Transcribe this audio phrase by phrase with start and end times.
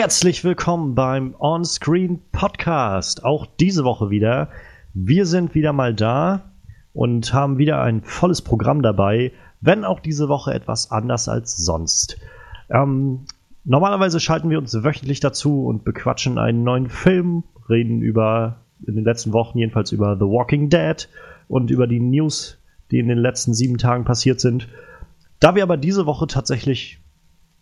[0.00, 3.24] Herzlich willkommen beim On-Screen Podcast.
[3.24, 4.48] Auch diese Woche wieder.
[4.94, 6.52] Wir sind wieder mal da
[6.94, 12.16] und haben wieder ein volles Programm dabei, wenn auch diese Woche etwas anders als sonst.
[12.70, 13.24] Ähm,
[13.64, 19.04] normalerweise schalten wir uns wöchentlich dazu und bequatschen einen neuen Film, reden über in den
[19.04, 21.08] letzten Wochen jedenfalls über The Walking Dead
[21.48, 22.56] und über die News,
[22.92, 24.68] die in den letzten sieben Tagen passiert sind.
[25.40, 26.97] Da wir aber diese Woche tatsächlich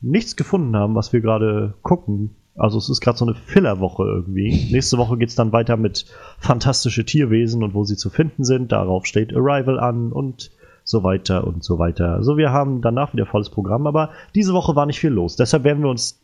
[0.00, 4.68] nichts gefunden haben, was wir gerade gucken, also es ist gerade so eine Fillerwoche irgendwie.
[4.72, 6.06] Nächste Woche geht's dann weiter mit
[6.38, 8.72] fantastische Tierwesen und wo sie zu finden sind.
[8.72, 10.50] Darauf steht Arrival an und
[10.82, 12.14] so weiter und so weiter.
[12.14, 15.36] Also wir haben danach wieder volles Programm, aber diese Woche war nicht viel los.
[15.36, 16.22] Deshalb werden wir uns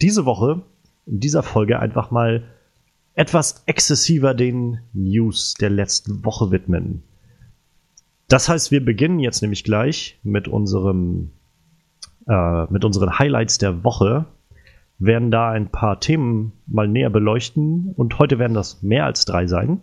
[0.00, 0.62] diese Woche
[1.06, 2.42] in dieser Folge einfach mal
[3.14, 7.02] etwas exzessiver den News der letzten Woche widmen.
[8.28, 11.30] Das heißt, wir beginnen jetzt nämlich gleich mit unserem
[12.28, 14.26] äh, mit unseren Highlights der Woche,
[14.98, 19.46] werden da ein paar Themen mal näher beleuchten und heute werden das mehr als drei
[19.46, 19.80] sein.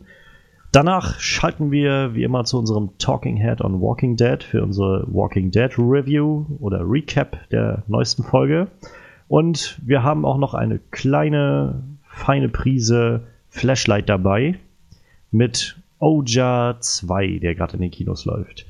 [0.72, 5.50] Danach schalten wir wie immer zu unserem Talking Head on Walking Dead für unsere Walking
[5.52, 8.68] Dead Review oder Recap der neuesten Folge.
[9.28, 14.60] Und wir haben auch noch eine kleine, feine Prise Flashlight dabei
[15.32, 18.66] mit Oja 2, der gerade in den Kinos läuft.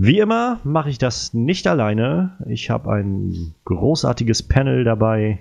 [0.00, 2.36] Wie immer mache ich das nicht alleine.
[2.46, 5.40] Ich habe ein großartiges Panel dabei.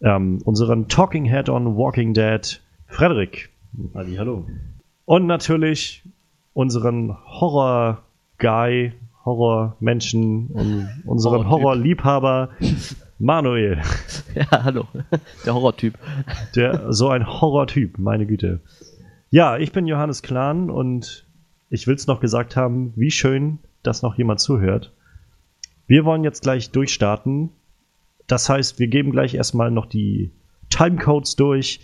[0.00, 3.50] Ähm, unseren Talking Head on Walking Dead, Frederik.
[3.92, 4.46] Halli, hallo.
[5.06, 6.04] Und natürlich
[6.52, 8.92] unseren Horror-Guy,
[9.24, 12.50] Horror-Menschen und unseren Horror-Liebhaber,
[13.18, 13.82] Manuel.
[14.36, 14.86] Ja, hallo.
[15.44, 15.98] Der Horror-Typ.
[16.54, 18.60] Der, so ein Horror-Typ, meine Güte.
[19.30, 21.26] Ja, ich bin Johannes Klahn und
[21.70, 24.92] ich will es noch gesagt haben, wie schön, dass noch jemand zuhört.
[25.86, 27.50] Wir wollen jetzt gleich durchstarten.
[28.26, 30.32] Das heißt, wir geben gleich erstmal noch die
[30.70, 31.80] Timecodes durch.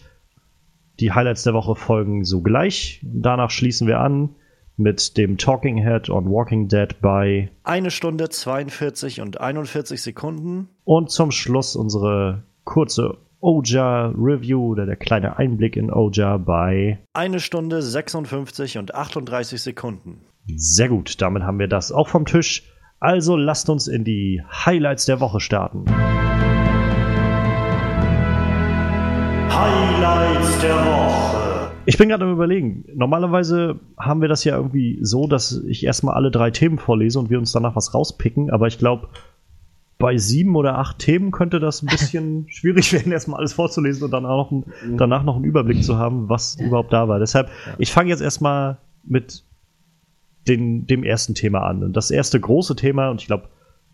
[0.99, 3.01] Die Highlights der Woche folgen sogleich.
[3.03, 4.31] Danach schließen wir an
[4.77, 10.69] mit dem Talking Head on Walking Dead bei eine Stunde 42 und 41 Sekunden.
[10.85, 17.41] Und zum Schluss unsere kurze Oja Review oder der kleine Einblick in Oja bei eine
[17.41, 20.23] Stunde 56 und 38 Sekunden.
[20.47, 22.65] Sehr gut, damit haben wir das auch vom Tisch.
[22.99, 25.85] Also lasst uns in die Highlights der Woche starten.
[29.51, 31.71] Highlights der Woche.
[31.87, 32.85] Ich bin gerade am Überlegen.
[32.95, 37.31] Normalerweise haben wir das ja irgendwie so, dass ich erstmal alle drei Themen vorlese und
[37.31, 39.09] wir uns danach was rauspicken, aber ich glaube,
[39.99, 44.11] bei sieben oder acht Themen könnte das ein bisschen schwierig werden, erstmal alles vorzulesen und
[44.11, 47.19] dann auch noch ein, danach noch einen Überblick zu haben, was überhaupt da war.
[47.19, 49.45] Deshalb, ich fange jetzt erstmal mit
[50.49, 51.83] den, dem ersten Thema an.
[51.83, 53.49] Und das erste große Thema, und ich glaube,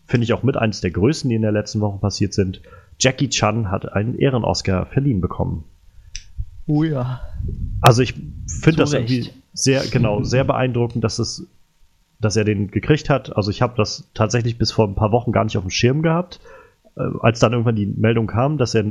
[0.05, 2.61] finde ich auch mit eines der größten, die in der letzten Woche passiert sind,
[2.99, 5.65] Jackie Chan hat einen Ehren-Oscar verliehen bekommen.
[6.65, 7.21] Oh ja.
[7.81, 11.47] Also ich finde das irgendwie sehr, genau, sehr beeindruckend, dass es
[12.19, 13.35] dass er den gekriegt hat.
[13.35, 16.01] Also ich habe das tatsächlich bis vor ein paar Wochen gar nicht auf dem Schirm
[16.01, 16.39] gehabt.
[16.95, 18.85] Äh, als dann irgendwann die Meldung kam, dass er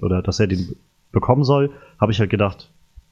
[0.00, 0.76] oder dass er den
[1.10, 2.70] bekommen soll, habe ich halt gedacht,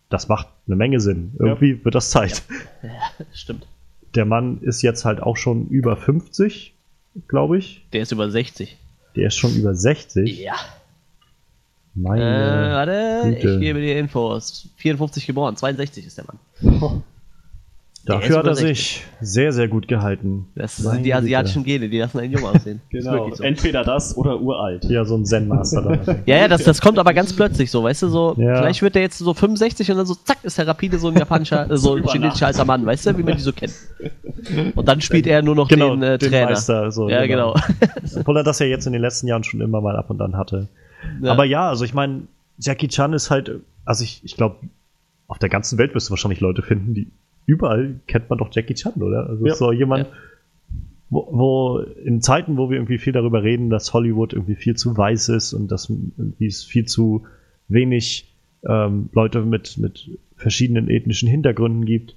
[0.09, 1.35] das macht eine Menge Sinn.
[1.39, 1.85] Irgendwie ja.
[1.85, 2.45] wird das Zeit.
[2.83, 2.91] Ja,
[3.33, 3.67] stimmt.
[4.17, 6.75] Der Mann ist jetzt halt auch schon über 50,
[7.29, 7.87] glaube ich.
[7.93, 8.77] Der ist über 60.
[9.15, 10.41] Der ist schon über 60.
[10.41, 10.57] Ja.
[11.95, 13.55] Meine äh, warte, Güte.
[13.55, 14.69] ich gebe dir Infos.
[14.77, 16.81] 54 geboren, 62 ist der Mann.
[16.81, 17.03] Oh.
[18.07, 20.47] Dafür hat er sich sehr, sehr gut gehalten.
[20.55, 22.81] Das sind die asiatischen Gene, die lassen einen jung aussehen.
[22.89, 23.35] genau.
[23.35, 23.43] So.
[23.43, 24.85] Entweder das oder uralt.
[24.85, 26.21] Ja, so ein Zen-Master.
[26.27, 28.59] ja, ja, das, das kommt aber ganz plötzlich so, weißt du, so, ja.
[28.59, 31.17] vielleicht wird der jetzt so 65 und dann so, zack, ist der rapide so ein
[31.17, 33.75] japanischer, äh, so ein chinesischer alter Mann, weißt du, wie man die so kennt.
[34.77, 36.51] Und dann spielt er nur noch genau, den, äh, den Trainer.
[36.51, 37.55] Meister, so, ja, genau.
[37.55, 38.21] genau.
[38.21, 40.37] Obwohl er das ja jetzt in den letzten Jahren schon immer mal ab und an
[40.37, 40.69] hatte.
[41.21, 41.33] Ja.
[41.33, 42.23] Aber ja, also ich meine,
[42.59, 43.51] Jackie Chan ist halt,
[43.85, 44.57] also ich, ich glaube,
[45.27, 47.09] auf der ganzen Welt wirst du wahrscheinlich Leute finden, die
[47.47, 49.29] überall kennt man doch Jackie Chan, oder?
[49.29, 49.55] Also ja.
[49.55, 50.13] so jemand, ja.
[51.09, 54.97] wo, wo, in Zeiten, wo wir irgendwie viel darüber reden, dass Hollywood irgendwie viel zu
[54.97, 57.25] weiß ist und dass irgendwie es viel zu
[57.69, 58.35] wenig
[58.69, 62.15] ähm, Leute mit, mit verschiedenen ethnischen Hintergründen gibt,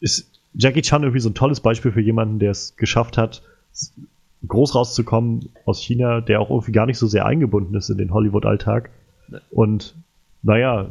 [0.00, 3.42] ist Jackie Chan irgendwie so ein tolles Beispiel für jemanden, der es geschafft hat,
[4.46, 8.12] groß rauszukommen aus China, der auch irgendwie gar nicht so sehr eingebunden ist in den
[8.12, 8.90] Hollywood-Alltag.
[9.50, 9.94] Und
[10.42, 10.90] naja,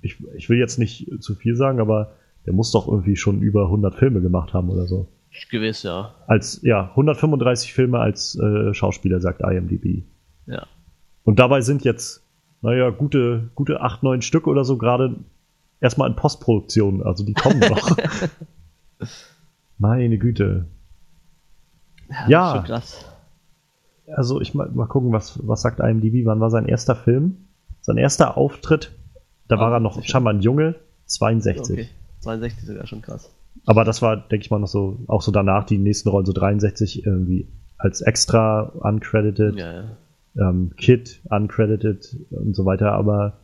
[0.00, 2.12] ich, ich will jetzt nicht zu viel sagen, aber
[2.46, 5.08] der muss doch irgendwie schon über 100 Filme gemacht haben oder so.
[5.50, 6.14] Gewiss, ja.
[6.26, 10.04] Als, ja, 135 Filme als äh, Schauspieler, sagt IMDb.
[10.46, 10.66] Ja.
[11.24, 12.22] Und dabei sind jetzt,
[12.62, 15.16] naja, gute, gute 8, 9 Stück oder so gerade
[15.80, 17.02] erstmal in Postproduktion.
[17.02, 17.96] Also die kommen noch.
[19.78, 20.66] Meine Güte.
[22.28, 22.56] Ja.
[22.56, 22.62] ja.
[22.62, 23.04] krass.
[24.06, 27.38] also ich mal, mal gucken, was, was sagt IMDb, wann war sein erster Film?
[27.80, 28.92] Sein erster Auftritt,
[29.48, 30.76] da oh, war er noch scheinbar ein Junge,
[31.06, 31.78] 62.
[31.78, 31.88] Okay.
[32.24, 33.30] 62 sogar schon krass.
[33.66, 36.32] Aber das war, denke ich mal, noch so, auch so danach die nächsten Rollen, so
[36.32, 37.46] 63 irgendwie
[37.78, 39.96] als extra uncredited, ja, ja.
[40.36, 43.38] Ähm, Kid uncredited und so weiter, aber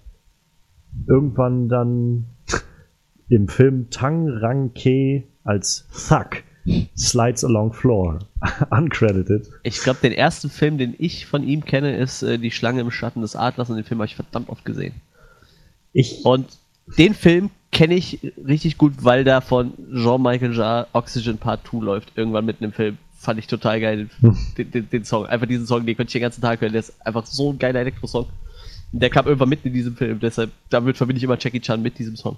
[1.06, 2.25] irgendwann dann
[3.29, 6.43] im Film Tang Rang Ke als Thug
[6.97, 8.19] Slides Along Floor
[8.71, 9.49] uncredited.
[9.62, 12.91] Ich glaube, den ersten Film, den ich von ihm kenne, ist äh, Die Schlange im
[12.91, 14.94] Schatten des Adlers und den Film habe ich verdammt oft gesehen.
[15.93, 16.47] Ich und
[16.99, 22.12] den Film kenne ich richtig gut, weil da von Jean-Michel Jarre Oxygen Part 2 läuft,
[22.17, 22.99] irgendwann mitten im Film.
[23.17, 24.37] Fand ich total geil, hm.
[24.58, 25.26] den, den, den, Song.
[25.26, 26.72] Einfach diesen Song, den konnte ich den ganzen Tag hören.
[26.72, 28.26] Der ist einfach so ein geiler Elektro-Song.
[28.93, 31.99] Der kam irgendwann mitten in diesem Film, deshalb, damit verbinde ich immer Jackie Chan mit
[31.99, 32.37] diesem Song.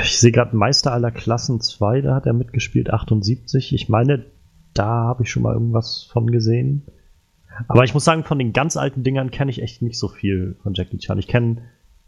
[0.00, 3.72] Ich sehe gerade Meister aller Klassen 2, da hat er mitgespielt, 78.
[3.72, 4.26] Ich meine,
[4.74, 6.82] da habe ich schon mal irgendwas von gesehen.
[7.68, 10.56] Aber ich muss sagen, von den ganz alten Dingern kenne ich echt nicht so viel
[10.62, 11.18] von Jackie Chan.
[11.18, 11.62] Ich kenne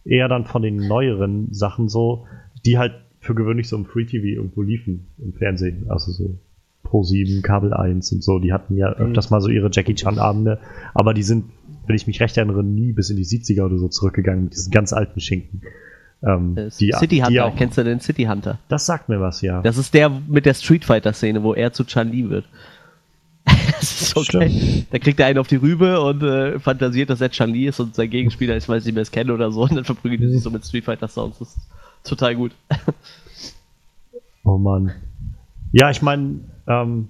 [0.07, 2.27] eher dann von den neueren Sachen so,
[2.65, 5.87] die halt für gewöhnlich so im Free TV irgendwo liefen im Fernsehen.
[5.89, 6.39] Also so
[6.83, 8.39] Pro 7, Kabel 1 und so.
[8.39, 9.07] Die hatten ja mhm.
[9.07, 10.61] öfters mal so ihre Jackie Chan Abende,
[10.95, 11.47] aber die sind,
[11.87, 14.71] wenn ich mich recht erinnere, nie bis in die 70er oder so zurückgegangen mit diesen
[14.71, 15.63] ganz alten Schinken.
[16.23, 18.59] Ähm, äh, die, City Hunter, die auch, kennst du den City Hunter?
[18.69, 19.61] Das sagt mir was, ja.
[19.63, 22.47] Das ist der mit der Street Fighter Szene, wo er zu Chan Li wird.
[23.93, 24.87] Das ist so geil.
[24.91, 27.81] Da kriegt er einen auf die Rübe und äh, fantasiert, dass er Chan Li ist
[27.81, 30.31] und sein Gegenspieler, ich weiß nicht mehr, es kennt oder so, und dann verprügelt er
[30.31, 31.39] sich so mit Street Fighter Sounds.
[31.39, 31.69] Das ist
[32.05, 32.53] total gut.
[34.45, 34.93] oh Mann.
[35.73, 37.09] Ja, ich meine, ähm,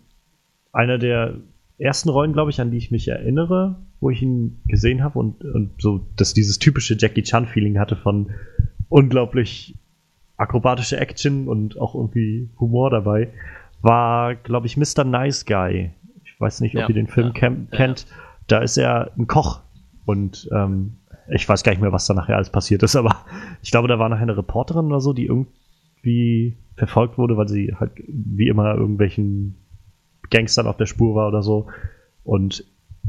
[0.73, 1.34] einer der
[1.78, 5.44] ersten Rollen, glaube ich, an die ich mich erinnere, wo ich ihn gesehen habe und,
[5.44, 8.31] und so, dass dieses typische Jackie Chan-Feeling hatte von
[8.88, 9.75] unglaublich
[10.37, 13.32] akrobatische Action und auch irgendwie Humor dabei,
[13.82, 15.05] war, glaube ich, Mr.
[15.05, 15.90] Nice Guy.
[16.36, 18.06] Ich weiß nicht, ob ja, ihr den Film ja, kennt.
[18.46, 19.62] Da ist er ein Koch
[20.04, 20.98] und ähm,
[21.30, 23.16] ich weiß gar nicht mehr, was da nachher alles passiert ist, aber
[23.62, 27.74] ich glaube, da war nachher eine Reporterin oder so, die irgendwie verfolgt wurde, weil sie
[27.80, 29.56] halt wie immer irgendwelchen
[30.28, 31.68] Gangstern auf der Spur war oder so.
[32.22, 32.64] Und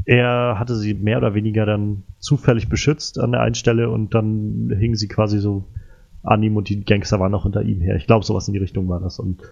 [0.06, 4.74] er hatte sie mehr oder weniger dann zufällig beschützt an der einen Stelle und dann
[4.79, 5.65] hingen sie quasi so
[6.24, 7.97] an ihm und die Gangster waren auch hinter ihm her.
[7.97, 9.19] Ich glaube, sowas in die Richtung war das.
[9.19, 9.44] Und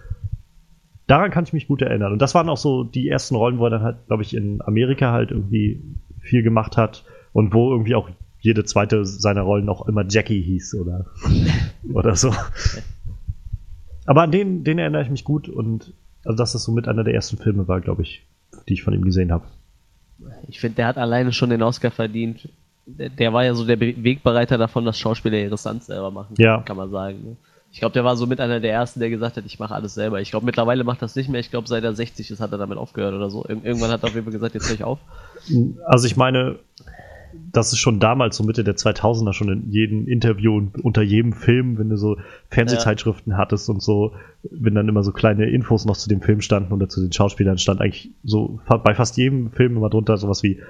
[1.06, 2.12] daran kann ich mich gut erinnern.
[2.12, 4.60] Und das waren auch so die ersten Rollen, wo er dann halt, glaube ich, in
[4.62, 5.82] Amerika halt irgendwie
[6.20, 8.10] viel gemacht hat und wo irgendwie auch
[8.40, 11.06] jede zweite seiner Rollen auch immer Jackie hieß oder,
[11.92, 12.32] oder so.
[14.06, 15.92] Aber an den, den erinnere ich mich gut und
[16.24, 18.26] also dass das so mit einer der ersten Filme war, glaube ich,
[18.68, 19.46] die ich von ihm gesehen habe.
[20.48, 22.48] Ich finde, der hat alleine schon den Oscar verdient.
[22.86, 26.62] Der, der, war ja so der Wegbereiter davon, dass Schauspieler ihre Stunts selber machen, ja.
[26.62, 27.18] kann man sagen.
[27.24, 27.36] Ne?
[27.72, 29.94] Ich glaube, der war so mit einer der ersten, der gesagt hat, ich mache alles
[29.94, 30.20] selber.
[30.20, 31.40] Ich glaube, mittlerweile macht das nicht mehr.
[31.40, 33.44] Ich glaube, seit er 60 ist, hat er damit aufgehört oder so.
[33.44, 34.98] Ir irgendwann hat er auf jeden Fall gesagt, jetzt höre ich auf.
[35.84, 36.58] Also ich meine,
[37.52, 41.32] das ist schon damals, so Mitte der 2000er, schon in jedem Interview und unter jedem
[41.32, 42.16] Film, wenn du so
[42.50, 43.38] Fernsehzeitschriften ja.
[43.38, 44.12] hattest und so,
[44.42, 47.58] wenn dann immer so kleine Infos noch zu dem Film standen oder zu den Schauspielern
[47.58, 50.60] stand eigentlich so bei fast jedem Film immer drunter sowas wie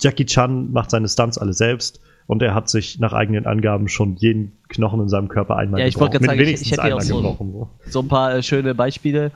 [0.00, 4.16] Jackie Chan macht seine Stunts alle selbst und er hat sich nach eigenen Angaben schon
[4.16, 6.24] jeden Knochen in seinem Körper einmal ja, ich gebrochen.
[6.24, 7.68] Sagen, ich, ich hätte ja auch so, gebrochen, so.
[7.86, 9.30] so ein paar äh, schöne Beispiele.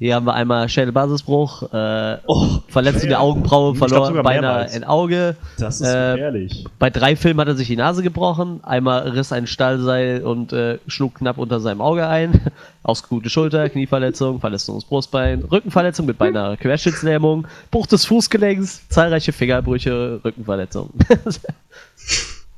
[0.00, 5.34] Hier haben wir einmal Schädelbasisbruch, äh, oh, Verletzung der Augenbraue, verloren beinahe ein Auge.
[5.58, 6.64] Das ist äh, ehrlich.
[6.78, 10.78] Bei drei Filmen hat er sich die Nase gebrochen, einmal riss ein Stallseil und äh,
[10.86, 12.40] schlug knapp unter seinem Auge ein.
[12.84, 20.20] Ausgekugte Schulter, Knieverletzung, Verletzung des Brustbein, Rückenverletzung mit beinahe Querschnittslähmung, Bruch des Fußgelenks, zahlreiche Fingerbrüche,
[20.24, 20.90] Rückenverletzung.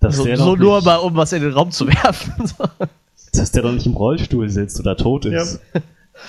[0.01, 2.33] das so, so nur mal, um was in den Raum zu werfen.
[3.33, 5.61] Dass der doch nicht im Rollstuhl sitzt oder tot ist.
[5.75, 5.81] Ja.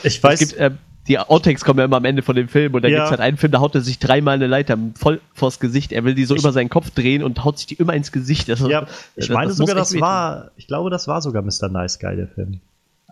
[0.04, 0.42] Ich weiß.
[0.42, 0.72] Es gibt, äh,
[1.08, 2.98] die Outtakes kommen ja immer am Ende von dem Film und da ja.
[2.98, 5.92] gibt es halt einen Film, da haut er sich dreimal eine Leiter voll vors Gesicht.
[5.92, 8.12] Er will die so ich, über seinen Kopf drehen und haut sich die immer ins
[8.12, 8.50] Gesicht.
[8.50, 8.86] Das, ja,
[9.16, 11.70] ich das, meine das sogar, das war, ich glaube, das war sogar Mr.
[11.70, 12.60] Nice Guy, der Film.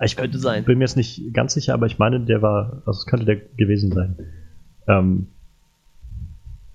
[0.02, 0.64] Ich könnte sein.
[0.64, 3.36] bin mir jetzt nicht ganz sicher, aber ich meine, der war, also es könnte der
[3.36, 4.16] gewesen sein.
[4.88, 5.28] Ähm,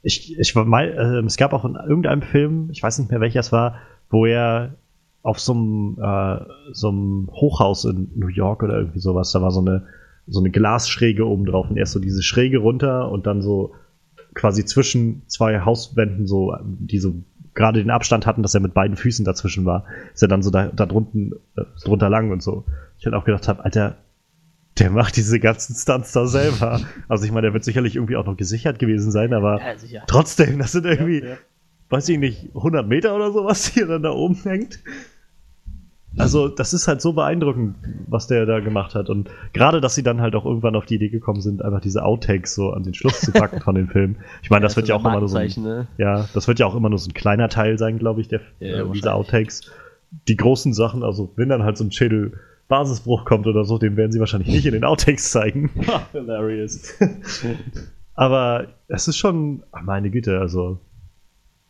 [0.05, 3.41] ich, ich mal, äh, es gab auch in irgendeinem Film, ich weiß nicht mehr welcher
[3.41, 3.77] es war,
[4.11, 4.75] wo er
[5.23, 6.45] auf so einem, äh,
[7.33, 9.87] Hochhaus in New York oder irgendwie sowas, da war so eine
[10.27, 13.75] so eine Glasschräge oben drauf und erst so diese Schräge runter und dann so
[14.35, 17.15] quasi zwischen zwei Hauswänden so, die so
[17.55, 20.51] gerade den Abstand hatten, dass er mit beiden Füßen dazwischen war, ist er dann so
[20.51, 22.65] da, da drunten, äh, drunter lang und so.
[22.99, 23.97] Ich halt auch gedacht habe, Alter,
[24.79, 26.81] der macht diese ganzen Stunts da selber.
[27.09, 30.59] Also ich meine, der wird sicherlich irgendwie auch noch gesichert gewesen sein, aber ja, trotzdem,
[30.59, 31.37] das sind irgendwie, ja, ja.
[31.91, 34.81] weiß ich nicht, 100 Meter oder sowas, die er dann da oben hängt.
[36.17, 37.75] Also, das ist halt so beeindruckend,
[38.07, 39.11] was der da gemacht hat.
[39.11, 42.05] Und gerade, dass sie dann halt auch irgendwann auf die Idee gekommen sind, einfach diese
[42.05, 44.17] Outtakes so an den Schluss zu packen von dem Film.
[44.43, 45.89] Ich meine, das ja, wird ja auch immer nur so ein, ne?
[45.99, 48.41] ja, das wird ja auch immer nur so ein kleiner Teil sein, glaube ich, der,
[48.61, 49.73] äh, diese Outtakes.
[50.29, 52.35] Die großen Sachen, also wenn dann halt so ein Schädel
[52.69, 55.71] Basisbruch kommt oder so, den werden sie wahrscheinlich nicht in den Outtakes zeigen.
[56.13, 56.95] Hilarious.
[58.15, 60.79] Aber es ist schon, meine Güte, also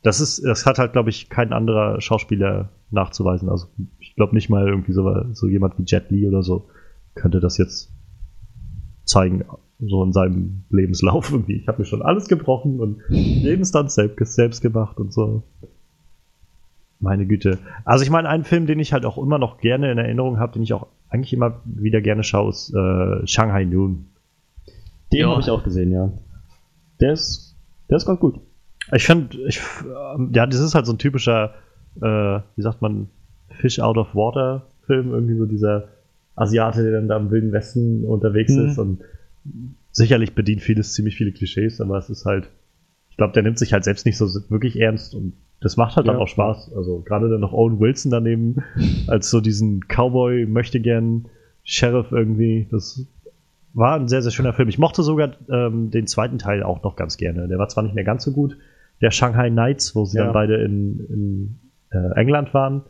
[0.02, 3.48] das ist, das hat halt, glaube ich, kein anderer Schauspieler nachzuweisen.
[3.48, 6.68] Also ich glaube nicht mal irgendwie so, so jemand wie Jet Li oder so
[7.14, 7.92] könnte das jetzt
[9.04, 9.44] zeigen,
[9.80, 11.56] so in seinem Lebenslauf irgendwie.
[11.56, 15.42] Ich habe mir schon alles gebrochen und jeden Stunt selbst, selbst gemacht und so.
[17.04, 17.58] Meine Güte.
[17.84, 20.54] Also ich meine, ein Film, den ich halt auch immer noch gerne in Erinnerung habe,
[20.54, 24.06] den ich auch eigentlich immer wieder gerne schaue, ist äh, Shanghai Noon.
[25.12, 26.10] Den habe ich auch gesehen, ja.
[27.00, 27.56] Der ist,
[27.90, 28.40] der ist ganz gut.
[28.92, 29.60] Ich finde, ich,
[30.32, 31.54] ja, das ist halt so ein typischer,
[31.96, 33.08] äh, wie sagt man,
[33.50, 35.88] Fish out of water Film, irgendwie so dieser
[36.34, 38.66] Asiate, der dann da im Wilden Westen unterwegs mhm.
[38.66, 39.02] ist und
[39.92, 42.48] sicherlich bedient vieles, ziemlich viele Klischees, aber es ist halt,
[43.10, 45.34] ich glaube, der nimmt sich halt selbst nicht so wirklich ernst und
[45.64, 46.12] das macht halt ja.
[46.12, 46.72] dann auch Spaß.
[46.76, 48.62] Also gerade dann noch Owen Wilson daneben
[49.06, 51.24] als so diesen Cowboy möchte gern
[51.62, 52.68] Sheriff irgendwie.
[52.70, 53.06] Das
[53.72, 54.68] war ein sehr, sehr schöner Film.
[54.68, 57.48] Ich mochte sogar ähm, den zweiten Teil auch noch ganz gerne.
[57.48, 58.58] Der war zwar nicht mehr ganz so gut,
[59.00, 60.24] der Shanghai Knights, wo sie ja.
[60.24, 61.58] dann beide in, in
[61.90, 62.82] äh, England waren.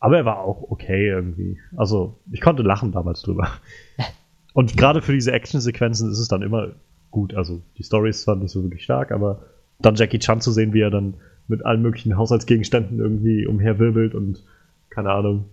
[0.00, 1.58] Aber er war auch okay irgendwie.
[1.76, 3.48] Also, ich konnte lachen damals drüber.
[4.54, 6.70] Und gerade für diese Actionsequenzen ist es dann immer
[7.12, 7.34] gut.
[7.34, 9.44] Also, die Story ist zwar nicht so wirklich stark, aber
[9.78, 11.14] dann Jackie Chan zu sehen, wie er dann
[11.48, 14.44] mit allen möglichen Haushaltsgegenständen irgendwie umherwirbelt und
[14.90, 15.46] keine Ahnung,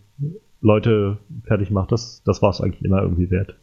[0.62, 3.56] Leute fertig macht, das, das war es eigentlich immer irgendwie wert.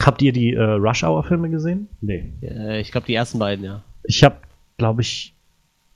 [0.00, 1.88] Habt ihr die äh, Rush Hour Filme gesehen?
[2.00, 2.32] Nee.
[2.42, 3.84] Äh, ich glaube die ersten beiden, ja.
[4.02, 4.36] Ich habe,
[4.76, 5.34] glaube ich,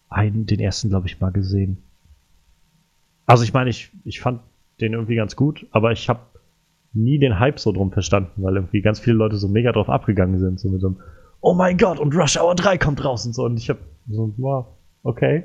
[0.08, 1.78] einen, den ersten, glaube ich, mal gesehen.
[3.26, 4.40] Also ich meine, ich, ich fand
[4.80, 6.20] den irgendwie ganz gut, aber ich habe
[6.94, 10.38] nie den Hype so drum verstanden, weil irgendwie ganz viele Leute so mega drauf abgegangen
[10.38, 10.96] sind, so mit so einem
[11.40, 13.44] Oh mein Gott, und Rush Hour 3 kommt raus und so.
[13.44, 14.66] Und ich habe so, wow,
[15.02, 15.44] okay.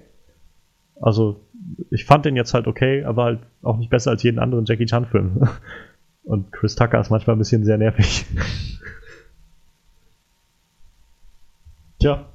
[1.01, 1.39] Also,
[1.91, 4.85] ich fand den jetzt halt okay, aber halt auch nicht besser als jeden anderen Jackie
[4.85, 5.47] Chan-Film.
[6.25, 8.25] Und Chris Tucker ist manchmal ein bisschen sehr nervig.
[11.99, 12.25] Tja,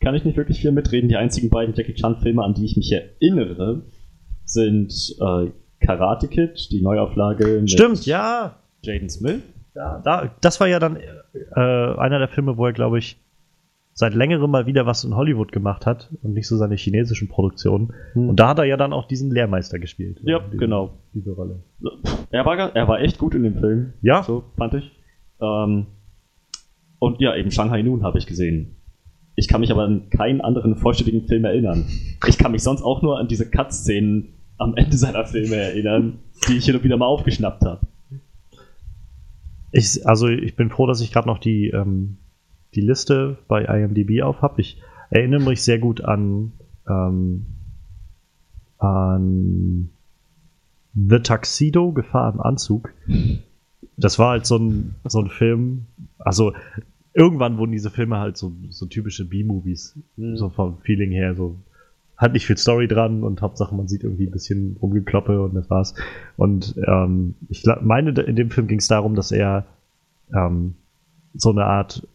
[0.00, 1.08] kann ich nicht wirklich viel mitreden.
[1.08, 3.82] Die einzigen beiden Jackie Chan-Filme, an die ich mich erinnere,
[4.44, 5.50] sind äh,
[5.84, 7.62] Karate Kid, die Neuauflage.
[7.66, 8.56] Stimmt, ja.
[8.82, 9.42] Jaden Smith.
[9.74, 10.98] Ja, da, das war ja dann
[11.34, 13.18] äh, einer der Filme, wo er, glaube ich,
[13.92, 17.92] seit längerem mal wieder was in Hollywood gemacht hat und nicht so seine chinesischen Produktionen.
[18.14, 18.30] Hm.
[18.30, 20.20] Und da hat er ja dann auch diesen Lehrmeister gespielt.
[20.22, 20.98] Ja, diese, genau.
[21.12, 21.62] Diese Rolle.
[22.30, 23.92] Er war, er war echt gut in dem Film.
[24.00, 24.22] Ja.
[24.22, 24.90] So, fand ich.
[25.40, 25.86] Ähm,
[26.98, 28.76] und ja, eben Shanghai Noon habe ich gesehen.
[29.36, 31.86] Ich kann mich aber an keinen anderen vollständigen Film erinnern.
[32.26, 36.58] Ich kann mich sonst auch nur an diese Cut-Szenen am Ende seiner Filme erinnern, die
[36.58, 37.80] ich hier und wieder mal aufgeschnappt habe.
[39.72, 42.18] Ich, also ich bin froh, dass ich gerade noch die, ähm,
[42.74, 44.60] die Liste bei IMDb auf habe.
[44.60, 46.52] Ich erinnere mich sehr gut an,
[46.88, 47.46] ähm,
[48.78, 49.90] an
[50.94, 52.92] The Tuxedo, Gefahr im Anzug.
[53.96, 55.86] Das war halt so ein, so ein Film,
[56.18, 56.52] also
[57.14, 60.36] irgendwann wurden diese Filme halt so, so typische B-Movies, mhm.
[60.36, 61.56] so vom Feeling her, so
[62.20, 65.70] hat nicht viel Story dran und Hauptsache man sieht irgendwie ein bisschen Rumgekloppe und das
[65.70, 65.94] war's.
[66.36, 69.64] Und ähm, ich meine, in dem Film ging es darum, dass er
[70.34, 70.74] ähm,
[71.32, 72.06] so eine Art,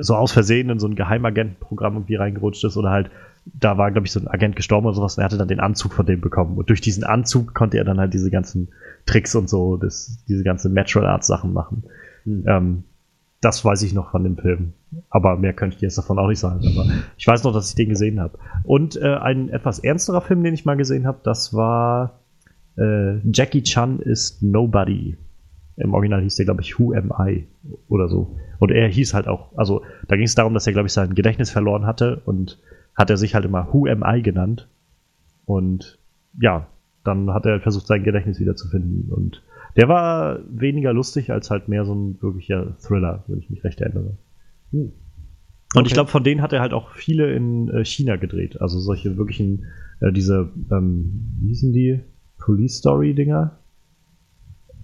[0.00, 3.10] so aus Versehen in so ein Geheimagentenprogramm irgendwie reingerutscht ist oder halt,
[3.44, 5.60] da war, glaube ich, so ein Agent gestorben oder sowas und er hatte dann den
[5.60, 6.56] Anzug von dem bekommen.
[6.56, 8.68] Und durch diesen Anzug konnte er dann halt diese ganzen
[9.04, 11.84] Tricks und so, das, diese ganzen Natural Arts Sachen machen.
[12.24, 12.44] Mhm.
[12.46, 12.84] Ähm,
[13.46, 14.72] das weiß ich noch von dem Film.
[15.08, 16.66] Aber mehr könnte ich jetzt davon auch nicht sagen.
[16.66, 18.36] Aber ich weiß noch, dass ich den gesehen habe.
[18.64, 22.18] Und äh, ein etwas ernsterer Film, den ich mal gesehen habe, das war
[22.76, 25.16] äh, Jackie Chan ist Nobody.
[25.76, 27.46] Im Original hieß der, glaube ich, Who Am I
[27.88, 28.36] oder so.
[28.58, 31.14] Und er hieß halt auch, also da ging es darum, dass er, glaube ich, sein
[31.14, 32.58] Gedächtnis verloren hatte und
[32.96, 34.66] hat er sich halt immer Who Am I genannt.
[35.44, 36.00] Und
[36.40, 36.66] ja,
[37.04, 39.12] dann hat er versucht, sein Gedächtnis wiederzufinden.
[39.12, 39.44] Und
[39.76, 43.80] der war weniger lustig als halt mehr so ein wirklicher Thriller, wenn ich mich recht
[43.80, 44.16] erinnere.
[44.72, 44.92] Hm.
[45.74, 45.86] Und okay.
[45.88, 48.60] ich glaube, von denen hat er halt auch viele in äh, China gedreht.
[48.60, 49.66] Also solche wirklichen,
[50.00, 52.00] äh, diese, ähm, wie hießen die?
[52.38, 53.58] Police Story-Dinger?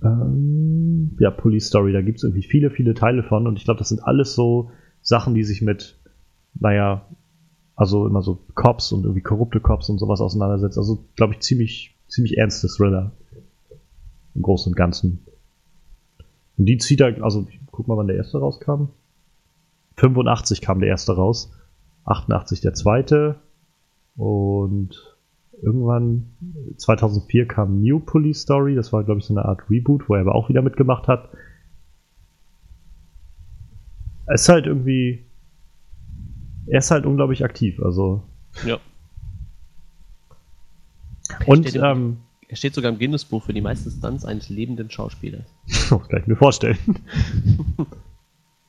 [0.03, 3.47] Ähm, ja, Police Story, da gibt es irgendwie viele, viele Teile von.
[3.47, 4.71] Und ich glaube, das sind alles so
[5.01, 5.99] Sachen, die sich mit,
[6.59, 7.09] naja,
[7.77, 10.81] also immer so Cops und irgendwie korrupte Cops und sowas auseinandersetzen.
[10.81, 13.13] Also, glaube ich, ziemlich, ziemlich ernste Thriller
[14.35, 15.25] im Großen und Ganzen.
[16.59, 18.89] Und die zieht er, also ich guck mal, wann der erste rauskam.
[19.97, 21.53] 85 kam der erste raus,
[22.05, 23.41] 88 der zweite
[24.17, 25.17] und
[25.61, 26.33] irgendwann
[26.77, 30.23] 2004 kam New Police Story, das war glaube ich so eine Art Reboot, wo er
[30.23, 31.29] aber auch wieder mitgemacht hat.
[34.27, 35.25] Es ist halt irgendwie,
[36.67, 38.23] er ist halt unglaublich aktiv, also.
[38.65, 38.79] Ja.
[41.47, 42.19] Und ähm,
[42.53, 45.47] er steht sogar im Guinness-Buch für die meisten Stunts eines lebenden Schauspielers.
[45.89, 46.79] Kann ich mir vorstellen.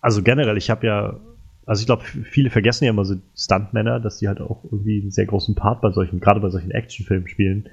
[0.01, 1.19] also generell, ich habe ja
[1.65, 5.11] also ich glaube, viele vergessen ja immer so Stuntmänner, dass die halt auch irgendwie einen
[5.11, 7.69] sehr großen Part bei solchen, gerade bei solchen Actionfilmen spielen,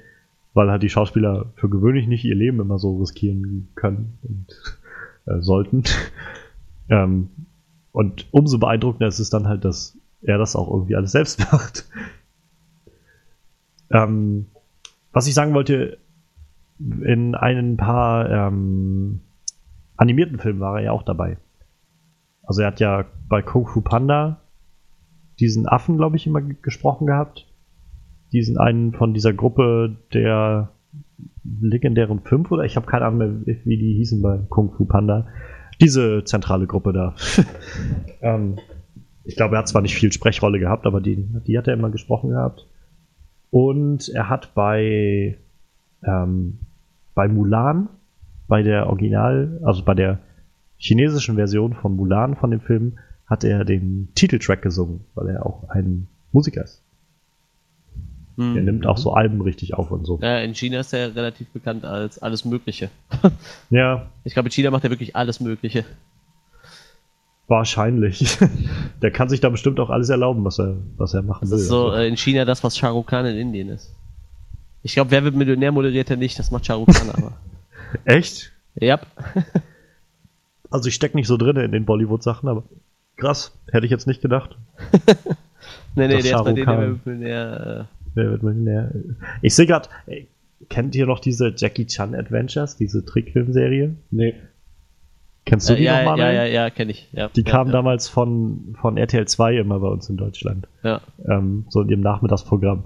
[0.53, 4.47] weil halt die Schauspieler für gewöhnlich nicht ihr Leben immer so riskieren können und
[5.25, 5.83] äh, sollten.
[6.89, 7.29] ähm,
[7.91, 11.85] und umso beeindruckender ist es dann halt, dass er das auch irgendwie alles selbst macht.
[13.89, 14.45] ähm,
[15.11, 15.97] was ich sagen wollte,
[17.03, 19.21] in ein paar ähm,
[19.97, 21.37] animierten Filmen war er ja auch dabei.
[22.43, 24.41] Also er hat ja bei Kung Fu Panda
[25.39, 27.47] diesen Affen, glaube ich, immer gesprochen gehabt.
[28.31, 30.71] Diesen einen von dieser Gruppe der
[31.43, 35.27] legendären Fünf oder ich habe keine Ahnung mehr, wie die hießen bei Kung Fu Panda.
[35.79, 37.15] Diese zentrale Gruppe da.
[38.21, 38.59] ähm,
[39.23, 41.89] ich glaube, er hat zwar nicht viel Sprechrolle gehabt, aber die, die hat er immer
[41.89, 42.67] gesprochen gehabt.
[43.49, 45.37] Und er hat bei,
[46.03, 46.59] ähm,
[47.13, 47.89] bei Mulan,
[48.47, 50.19] bei der Original, also bei der
[50.77, 55.69] chinesischen Version von Mulan von dem Film hat er den Titeltrack gesungen, weil er auch
[55.69, 56.81] ein Musiker ist.
[58.35, 58.57] Mhm.
[58.57, 60.19] Er nimmt auch so Alben richtig auf und so.
[60.21, 62.89] Ja, in China ist er relativ bekannt als alles Mögliche.
[63.69, 64.07] ja.
[64.23, 65.85] Ich glaube, in China macht er wirklich alles Mögliche.
[67.47, 68.37] Wahrscheinlich.
[69.01, 71.57] Der kann sich da bestimmt auch alles erlauben, was er, was er machen das will.
[71.57, 71.97] Das ist so also.
[71.97, 73.93] äh, in China das, was Shah Rukh Khan in Indien ist.
[74.83, 77.37] Ich glaube, wer wird Millionär moderiert er nicht, das macht Khan aber.
[78.05, 78.51] Echt?
[78.75, 78.99] Ja.
[80.73, 82.63] Also ich stecke nicht so drin in den Bollywood-Sachen, aber
[83.17, 84.57] krass, hätte ich jetzt nicht gedacht.
[85.95, 87.87] nee, nee, der ist bei denen der wird Millionär.
[87.91, 88.91] Äh wer wird Millionär?
[89.41, 89.89] Ich sehe gerade,
[90.69, 93.95] kennt ihr noch diese Jackie Chan Adventures, diese Trickfilmserie?
[94.11, 94.35] Nee.
[95.45, 96.19] Kennst du die äh, ja, nochmal?
[96.19, 97.09] Ja, ja, ja, kenne ich.
[97.11, 97.77] Ja, die ja, kamen ja.
[97.77, 100.67] damals von, von RTL 2 immer bei uns in Deutschland.
[100.83, 101.01] Ja.
[101.27, 102.83] Ähm, so in ihrem Nachmittagsprogramm.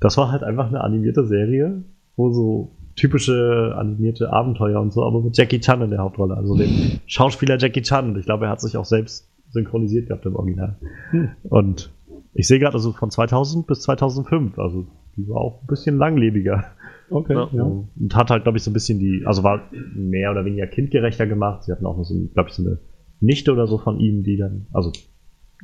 [0.00, 1.82] Das war halt einfach eine animierte Serie,
[2.16, 6.56] wo so typische animierte Abenteuer und so, aber mit Jackie Chan in der Hauptrolle, also
[6.56, 8.10] dem Schauspieler Jackie Chan.
[8.10, 10.76] Und ich glaube, er hat sich auch selbst synchronisiert gehabt im Original.
[11.10, 11.28] Hm.
[11.44, 11.92] Und
[12.34, 16.64] ich sehe gerade also von 2000 bis 2005, also die war auch ein bisschen langlebiger.
[17.10, 17.34] Okay.
[17.34, 17.48] Ja.
[17.52, 17.62] Ja.
[17.62, 19.62] Und hat halt, glaube ich, so ein bisschen die, also war
[19.94, 21.64] mehr oder weniger kindgerechter gemacht.
[21.64, 22.78] Sie hatten auch noch so, glaube ich, so eine
[23.20, 24.92] Nichte oder so von ihm, die dann, also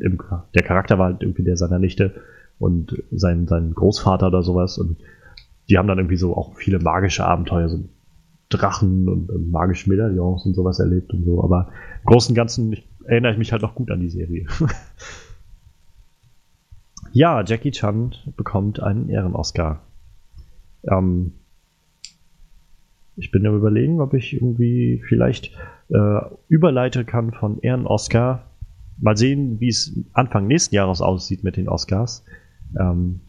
[0.01, 0.19] im,
[0.55, 2.15] der Charakter war halt irgendwie der seiner Nichte
[2.59, 4.79] und sein, sein Großvater oder sowas.
[4.79, 4.99] Und
[5.69, 7.81] die haben dann irgendwie so auch viele magische Abenteuer, so
[8.49, 11.43] Drachen und, und magische Medaillons und sowas erlebt und so.
[11.43, 11.71] Aber
[12.03, 14.47] im Großen und Ganzen ich, erinnere ich mich halt noch gut an die Serie.
[17.13, 19.81] ja, Jackie Chan bekommt einen Ehren-Oscar.
[20.91, 21.33] Ähm,
[23.17, 25.57] ich bin am überlegen, ob ich irgendwie vielleicht
[25.89, 28.47] äh, überleiten kann von Ehren-Oscar.
[28.99, 32.25] Mal sehen, wie es Anfang nächsten Jahres aussieht mit den Oscars.
[32.79, 33.21] Ähm,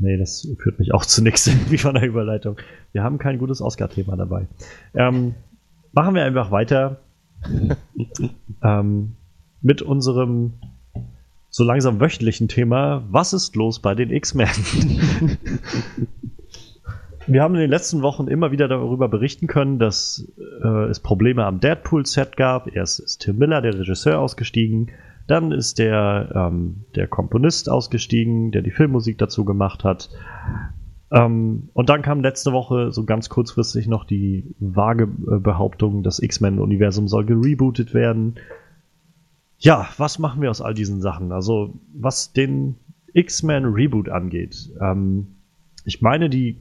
[0.00, 2.56] Nee, das führt mich auch zu nichts irgendwie von der Überleitung.
[2.92, 4.48] Wir haben kein gutes Oscar-Thema dabei.
[4.94, 5.34] Ähm,
[5.92, 7.00] machen wir einfach weiter
[8.62, 9.12] ähm,
[9.60, 10.54] mit unserem
[11.50, 13.04] so langsam wöchentlichen Thema.
[13.10, 14.48] Was ist los bei den X-Men?
[17.26, 21.44] wir haben in den letzten Wochen immer wieder darüber berichten können, dass äh, es Probleme
[21.44, 22.74] am Deadpool-Set gab.
[22.74, 24.92] Erst ist Tim Miller, der Regisseur, ausgestiegen.
[25.30, 30.10] Dann ist der, ähm, der Komponist ausgestiegen, der die Filmmusik dazu gemacht hat.
[31.12, 36.18] Ähm, und dann kam letzte Woche so ganz kurzfristig noch die vage äh, Behauptung, das
[36.18, 38.40] X-Men-Universum soll gerebootet werden.
[39.58, 41.30] Ja, was machen wir aus all diesen Sachen?
[41.30, 42.74] Also, was den
[43.12, 44.70] X-Men-Reboot angeht.
[44.80, 45.36] Ähm,
[45.84, 46.56] ich meine, die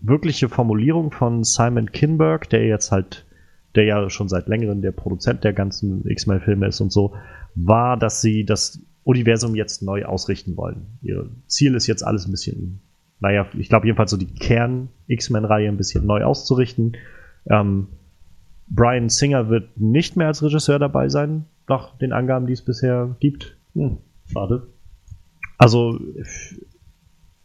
[0.00, 3.26] wirkliche Formulierung von Simon Kinberg, der jetzt halt,
[3.74, 7.14] der ja schon seit längerem der Produzent der ganzen X-Men-Filme ist und so,
[7.54, 10.98] war, dass sie das Universum jetzt neu ausrichten wollen.
[11.02, 12.80] Ihr Ziel ist jetzt alles ein bisschen,
[13.20, 16.96] naja, ich glaube jedenfalls so die Kern-X-Men-Reihe ein bisschen neu auszurichten.
[17.50, 17.88] Ähm,
[18.68, 23.16] Brian Singer wird nicht mehr als Regisseur dabei sein, nach den Angaben, die es bisher
[23.20, 23.56] gibt.
[23.74, 24.68] Hm, schade.
[25.58, 26.00] Also,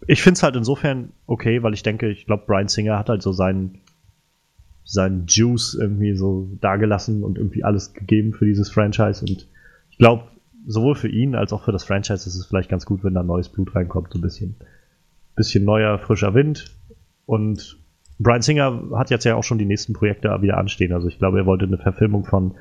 [0.08, 3.22] ich finde es halt insofern okay, weil ich denke, ich glaube, Brian Singer hat halt
[3.22, 3.80] so seinen,
[4.84, 9.48] seinen Juice irgendwie so dagelassen und irgendwie alles gegeben für dieses Franchise und
[9.98, 10.24] glaube,
[10.66, 13.24] sowohl für ihn als auch für das Franchise ist es vielleicht ganz gut, wenn da
[13.24, 14.56] neues Blut reinkommt, so ein bisschen,
[15.36, 16.76] bisschen neuer, frischer Wind.
[17.26, 17.78] Und
[18.20, 20.94] Brian Singer hat jetzt ja auch schon die nächsten Projekte wieder anstehen.
[20.94, 22.56] Also ich glaube, er wollte eine Verfilmung von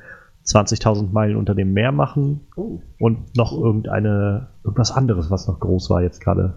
[0.45, 2.79] 20.000 Meilen unter dem Meer machen oh.
[2.99, 6.55] und noch irgendeine, irgendwas anderes, was noch groß war jetzt gerade.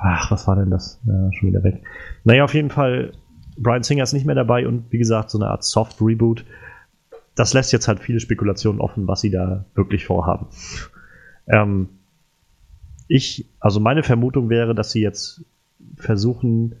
[0.00, 1.00] ach, was war denn das?
[1.04, 1.82] Ja, schon wieder weg.
[2.22, 3.12] Naja, auf jeden Fall,
[3.58, 6.44] Brian Singer ist nicht mehr dabei und wie gesagt, so eine Art Soft-Reboot.
[7.34, 10.46] Das lässt jetzt halt viele Spekulationen offen, was sie da wirklich vorhaben.
[11.46, 11.88] Ähm,
[13.08, 15.44] ich, also meine Vermutung wäre, dass sie jetzt
[15.96, 16.76] versuchen,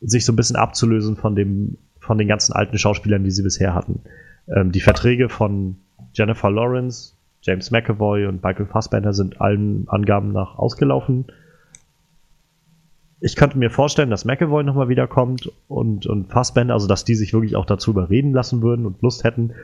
[0.00, 3.74] sich so ein bisschen abzulösen von dem, von den ganzen alten Schauspielern, die sie bisher
[3.74, 4.00] hatten.
[4.48, 5.76] Ähm, die Verträge von
[6.12, 11.26] Jennifer Lawrence, James McAvoy und Michael Fassbender sind allen Angaben nach ausgelaufen.
[13.20, 17.32] Ich könnte mir vorstellen, dass McAvoy nochmal wiederkommt und, und Fassbender, also dass die sich
[17.32, 19.54] wirklich auch dazu überreden lassen würden und Lust hätten.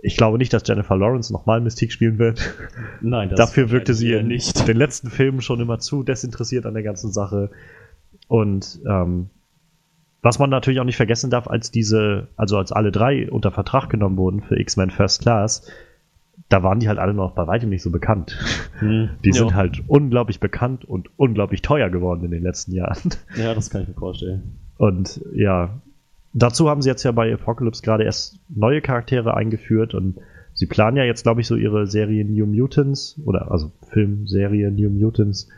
[0.00, 2.54] Ich glaube nicht, dass Jennifer Lawrence nochmal Mystique spielen wird.
[3.00, 4.68] Nein, das Dafür wirkte sie in nicht.
[4.68, 7.50] den letzten Filmen schon immer zu desinteressiert an der ganzen Sache.
[8.28, 9.30] Und ähm,
[10.22, 13.90] was man natürlich auch nicht vergessen darf, als diese, also als alle drei unter Vertrag
[13.90, 15.70] genommen wurden für X-Men First Class,
[16.48, 18.38] da waren die halt alle noch bei weitem nicht so bekannt.
[18.78, 19.34] Hm, die jo.
[19.34, 23.10] sind halt unglaublich bekannt und unglaublich teuer geworden in den letzten Jahren.
[23.36, 24.58] Ja, das kann ich mir vorstellen.
[24.76, 25.80] Und ja,
[26.32, 30.18] dazu haben sie jetzt ja bei Apocalypse gerade erst neue Charaktere eingeführt und
[30.52, 34.90] sie planen ja jetzt, glaube ich, so ihre Serie New Mutants oder also Filmserie New
[34.90, 35.48] Mutants,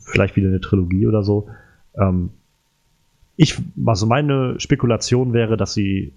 [0.00, 1.48] vielleicht wieder eine Trilogie oder so.
[1.96, 2.30] Ähm,
[3.36, 6.12] ich, also meine Spekulation wäre, dass sie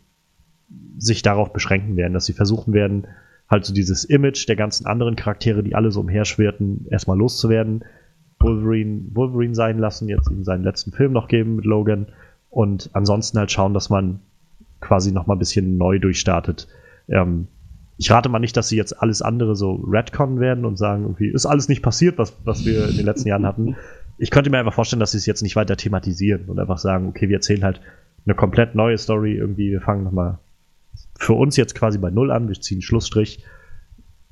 [0.97, 3.08] sich darauf beschränken werden, dass sie versuchen werden,
[3.49, 7.84] halt so dieses Image der ganzen anderen Charaktere, die alle so umherschwirrten, erstmal loszuwerden.
[8.39, 12.08] Wolverine, Wolverine sein lassen, jetzt ihm seinen letzten Film noch geben mit Logan
[12.49, 14.19] und ansonsten halt schauen, dass man
[14.81, 16.67] quasi noch mal ein bisschen neu durchstartet.
[17.08, 17.47] Ähm,
[17.97, 21.27] ich rate mal nicht, dass sie jetzt alles andere so retconnen werden und sagen, irgendwie
[21.27, 23.75] ist alles nicht passiert, was, was wir in den letzten Jahren hatten.
[24.17, 27.08] Ich könnte mir einfach vorstellen, dass sie es jetzt nicht weiter thematisieren und einfach sagen,
[27.08, 27.81] okay, wir erzählen halt
[28.25, 30.39] eine komplett neue Story irgendwie, wir fangen nochmal
[31.17, 33.43] für uns jetzt quasi bei Null an, wir ziehen Schlussstrich.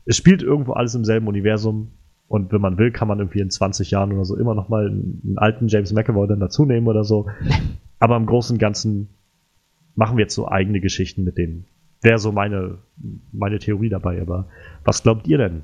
[0.06, 1.94] Es spielt irgendwo alles im selben Universum
[2.28, 5.22] und wenn man will, kann man irgendwie in 20 Jahren oder so immer nochmal einen,
[5.24, 7.28] einen alten James McAvoy dann dazu nehmen oder so.
[8.00, 9.10] Aber im Großen und Ganzen
[9.96, 11.66] machen wir jetzt so eigene Geschichten mit denen.
[12.02, 12.80] Wäre so meine,
[13.32, 14.50] meine Theorie dabei, aber
[14.84, 15.64] was glaubt ihr denn?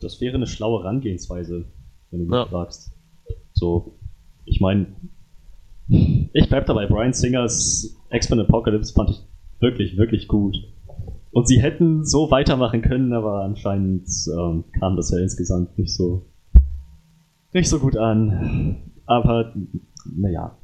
[0.00, 1.64] Das wäre eine schlaue Herangehensweise,
[2.10, 2.46] wenn du mich ja.
[2.46, 2.92] fragst.
[3.52, 3.96] So,
[4.44, 4.86] ich meine,
[5.88, 9.24] ich bleib dabei, Brian Singers X-Men Apocalypse fand ich
[9.60, 10.56] wirklich, wirklich gut.
[11.30, 16.26] Und sie hätten so weitermachen können, aber anscheinend ähm, kam das ja insgesamt nicht so
[17.52, 18.76] nicht so gut an.
[19.06, 19.54] Aber
[20.16, 20.56] naja,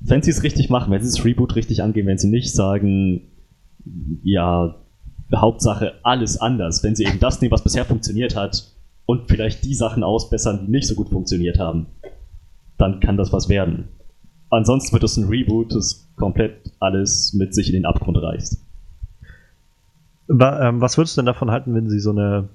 [0.00, 3.22] wenn sie es richtig machen, wenn sie das Reboot richtig angehen, wenn sie nicht sagen,
[4.22, 4.76] ja,
[5.34, 8.72] Hauptsache alles anders, wenn sie eben das nehmen, was bisher funktioniert hat
[9.06, 11.86] und vielleicht die Sachen ausbessern, die nicht so gut funktioniert haben,
[12.78, 13.88] dann kann das was werden.
[14.50, 18.60] Ansonsten wird es ein Reboot, das komplett alles mit sich in den Abgrund reißt.
[20.30, 22.48] Ähm, was würdest du denn davon halten, wenn sie so eine,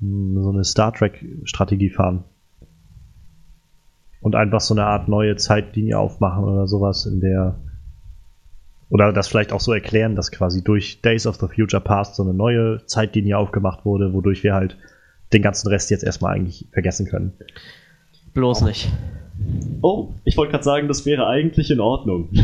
[0.00, 2.24] hm, so eine Star Trek-Strategie fahren?
[4.20, 7.56] Und einfach so eine Art neue Zeitlinie aufmachen oder sowas, in der.
[8.90, 12.24] Oder das vielleicht auch so erklären, dass quasi durch Days of the Future Past so
[12.24, 14.76] eine neue Zeitlinie aufgemacht wurde, wodurch wir halt
[15.32, 17.32] den ganzen Rest jetzt erstmal eigentlich vergessen können.
[18.34, 18.90] Bloß nicht.
[19.82, 22.28] Oh, ich wollte gerade sagen, das wäre eigentlich in Ordnung.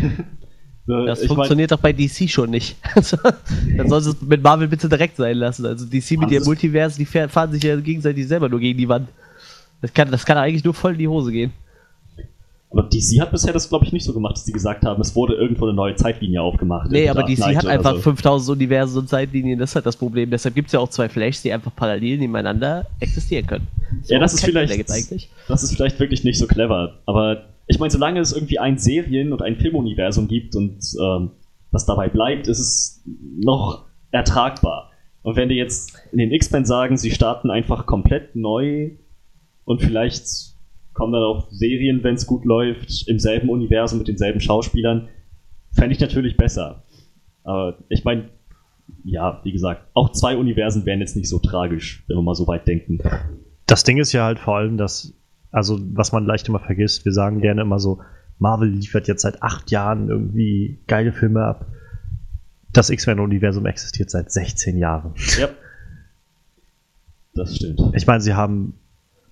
[0.88, 2.76] Das ich funktioniert mein, doch bei DC schon nicht.
[3.76, 5.66] Dann soll es mit Marvel bitte direkt sein lassen.
[5.66, 9.08] Also DC mit ihrem Multiverse, die fahren sich ja gegenseitig selber nur gegen die Wand.
[9.82, 11.52] Das kann, das kann eigentlich nur voll in die Hose gehen.
[12.76, 15.14] Aber DC hat bisher das, glaube ich, nicht so gemacht, dass sie gesagt haben, es
[15.16, 16.90] wurde irgendwo eine neue Zeitlinie aufgemacht.
[16.90, 18.02] Nee, aber DC Knight hat einfach so.
[18.02, 20.30] 5000 Universen und Zeitlinien, das ist halt das Problem.
[20.30, 23.66] Deshalb gibt es ja auch zwei Flashs, die einfach parallel nebeneinander existieren können.
[24.02, 24.90] So ja, das ist vielleicht.
[25.48, 26.98] Das ist vielleicht wirklich nicht so clever.
[27.06, 31.30] Aber ich meine, solange es irgendwie ein Serien- und ein Filmuniversum gibt und ähm,
[31.72, 33.02] das dabei bleibt, ist es
[33.40, 34.90] noch ertragbar.
[35.22, 38.90] Und wenn die jetzt in den X-Men sagen, sie starten einfach komplett neu
[39.64, 40.55] und vielleicht
[40.96, 45.08] kommen dann auch Serien, wenn es gut läuft, im selben Universum mit denselben Schauspielern.
[45.72, 46.84] Fände ich natürlich besser.
[47.44, 48.30] Aber ich meine,
[49.04, 52.46] ja, wie gesagt, auch zwei Universen wären jetzt nicht so tragisch, wenn wir mal so
[52.46, 52.98] weit denken.
[53.66, 55.12] Das Ding ist ja halt vor allem, dass,
[55.52, 58.00] also was man leicht immer vergisst, wir sagen gerne immer so,
[58.38, 61.66] Marvel liefert jetzt seit acht Jahren irgendwie geile Filme ab.
[62.72, 65.14] Das X-Men-Universum existiert seit 16 Jahren.
[65.38, 65.48] Ja.
[67.34, 67.80] Das stimmt.
[67.92, 68.74] Ich meine, sie haben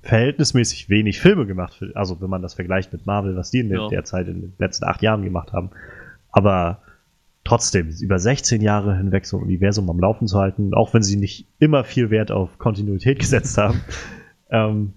[0.04, 3.70] verhältnismäßig wenig Filme gemacht, für, also wenn man das vergleicht mit Marvel, was die in
[3.70, 3.88] ja.
[3.88, 5.70] der Zeit in den letzten acht Jahren gemacht haben.
[6.30, 6.82] Aber
[7.42, 11.16] trotzdem, über 16 Jahre hinweg so ein Universum am Laufen zu halten, auch wenn sie
[11.16, 13.80] nicht immer viel Wert auf Kontinuität gesetzt haben,
[14.50, 14.92] ähm,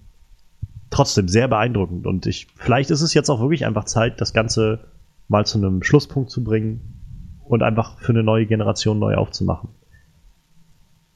[0.90, 2.06] trotzdem sehr beeindruckend.
[2.06, 4.80] Und ich, vielleicht ist es jetzt auch wirklich einfach Zeit, das Ganze
[5.26, 9.70] mal zu einem Schlusspunkt zu bringen und einfach für eine neue Generation neu aufzumachen.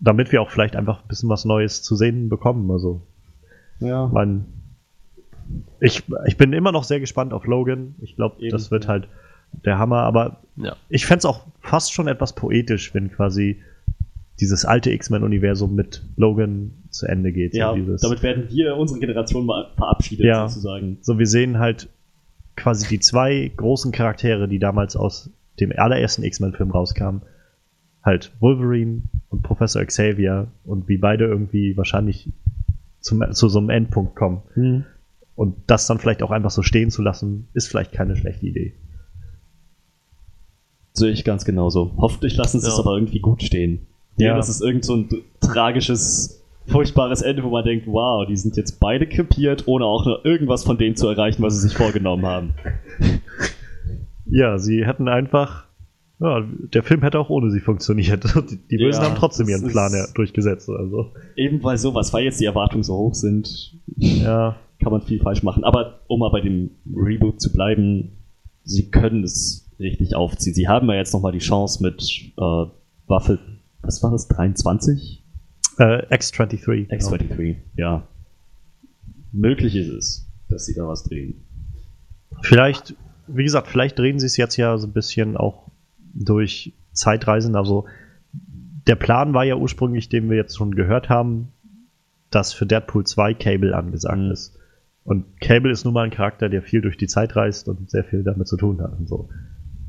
[0.01, 2.71] Damit wir auch vielleicht einfach ein bisschen was Neues zu sehen bekommen.
[2.71, 3.03] Also
[3.81, 4.07] ja.
[4.07, 4.47] Man,
[5.81, 7.95] ich, ich bin immer noch sehr gespannt auf Logan.
[8.01, 9.09] Ich glaube, das wird halt
[9.65, 10.77] der Hammer, aber Ja.
[10.89, 13.61] ich fände es auch fast schon etwas poetisch, wenn quasi
[14.41, 17.55] dieses alte X-Men-Universum mit Logan zu Ende geht.
[17.55, 20.49] Ja, so, dieses, damit werden wir unsere Generation mal verabschiedet, Ja.
[20.49, 20.99] sozusagen.
[21.03, 21.89] so wir sehen halt
[22.57, 25.31] quasi die zwei großen Charaktere, die damals aus
[25.61, 27.23] dem allerersten X-Men-Film rauskamen.
[28.03, 32.29] Halt Wolverine und Professor Xavier und wie beide irgendwie wahrscheinlich
[33.03, 34.85] zum, zu so einem Endpunkt kommen.
[35.37, 38.73] Und das dann vielleicht auch einfach so stehen zu lassen, ist vielleicht keine schlechte Idee.
[40.95, 41.93] Sehe ich ganz genauso.
[41.99, 42.81] Hoffentlich lassen sie es Ja.
[42.81, 43.87] aber irgendwie gut stehen.
[44.19, 44.29] Ja.
[44.29, 44.37] Ja.
[44.37, 45.09] Das ist irgend so ein
[45.41, 50.25] tragisches, furchtbares Ende, wo man denkt, wow, die sind jetzt beide krepiert, ohne auch nur
[50.25, 52.55] irgendwas von dem zu erreichen, was sie sich vorgenommen haben.
[54.27, 55.65] Ja, sie hätten einfach.
[56.23, 58.23] Ja, der Film hätte auch ohne sie funktioniert.
[58.51, 60.71] Die, die Bösen Ja, haben trotzdem ihren Plan ja durchgesetzt.
[60.71, 64.55] Also, Eben weil sowas, weil jetzt die Erwartungen so hoch sind, ja.
[64.81, 65.65] kann man viel falsch machen.
[65.65, 68.13] Aber um mal bei dem Reboot zu bleiben,
[68.63, 70.55] sie können es richtig aufziehen.
[70.55, 72.01] Sie haben ja jetzt nochmal die Chance mit
[72.39, 72.67] äh,
[73.09, 73.41] Waffe,
[73.81, 75.25] was war das, 23?
[75.81, 76.87] Äh, X-23.
[76.87, 76.95] genau.
[76.95, 78.07] X23, ja.
[79.33, 81.43] Möglich ist es, dass sie da was drehen.
[82.43, 82.95] Vielleicht,
[83.27, 85.72] wie gesagt, vielleicht drehen sie es jetzt ja so ein bisschen auch
[86.15, 87.57] durch Zeitreisen.
[87.57, 87.87] Also
[88.87, 91.49] der Plan war ja ursprünglich, den wir jetzt schon gehört haben,
[92.31, 94.31] dass für Deadpool 2 Cable angesagt Mhm.
[94.31, 94.59] ist.
[95.05, 98.05] Und Cable ist nun mal ein Charakter, der viel durch die Zeit reist und sehr
[98.05, 99.29] viel damit zu tun hat und so.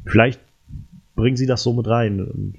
[0.05, 0.41] Vielleicht
[1.15, 2.19] bringen sie das so mit rein.
[2.19, 2.55] Und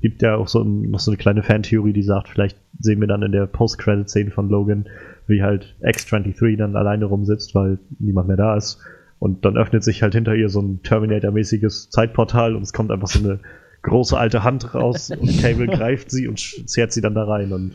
[0.00, 3.08] gibt ja auch so ein, noch so eine kleine Fantheorie, die sagt, vielleicht sehen wir
[3.08, 4.86] dann in der Post-Credit-Szene von Logan,
[5.26, 8.78] wie halt X-23 dann alleine rumsitzt, weil niemand mehr da ist.
[9.20, 13.06] Und dann öffnet sich halt hinter ihr so ein Terminator-mäßiges Zeitportal und es kommt einfach
[13.06, 13.38] so eine
[13.82, 17.72] große alte Hand raus und Cable greift sie und zerrt sie dann da rein und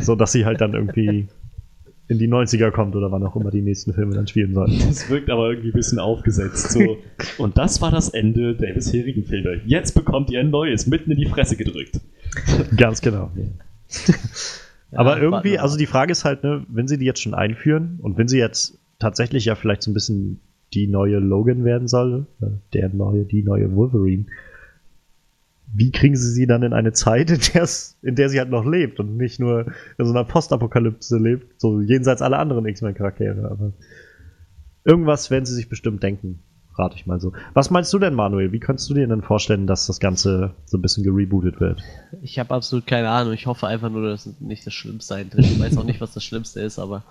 [0.00, 1.28] so, dass sie halt dann irgendwie
[2.06, 4.78] in die 90er kommt oder wann auch immer die nächsten Filme dann spielen sollen.
[4.86, 6.72] Das wirkt aber irgendwie ein bisschen aufgesetzt.
[6.72, 6.98] So.
[7.38, 9.62] Und das war das Ende der bisherigen Filme.
[9.64, 12.00] Jetzt bekommt ihr ein neues, mitten in die Fresse gedrückt.
[12.76, 13.30] Ganz genau.
[14.90, 17.98] Ja, Aber irgendwie, also die Frage ist halt, ne, wenn sie die jetzt schon einführen
[18.00, 20.40] und wenn sie jetzt tatsächlich ja vielleicht so ein bisschen
[20.74, 24.26] die neue Logan werden soll, äh, der neue, die neue Wolverine,
[25.72, 27.40] wie kriegen sie sie dann in eine Zeit, in,
[28.02, 29.66] in der sie halt noch lebt und nicht nur
[29.98, 33.50] in so einer Postapokalypse lebt, so jenseits aller anderen X-Men-Charaktere.
[33.50, 33.72] Aber
[34.84, 36.40] irgendwas werden sie sich bestimmt denken,
[36.76, 37.32] rate ich mal so.
[37.54, 38.52] Was meinst du denn, Manuel?
[38.52, 41.82] Wie könntest du dir denn vorstellen, dass das Ganze so ein bisschen gerebootet wird?
[42.22, 43.32] Ich habe absolut keine Ahnung.
[43.32, 45.44] Ich hoffe einfach nur, dass es nicht das Schlimmste eintritt.
[45.44, 47.04] Ich weiß auch nicht, was das Schlimmste ist, aber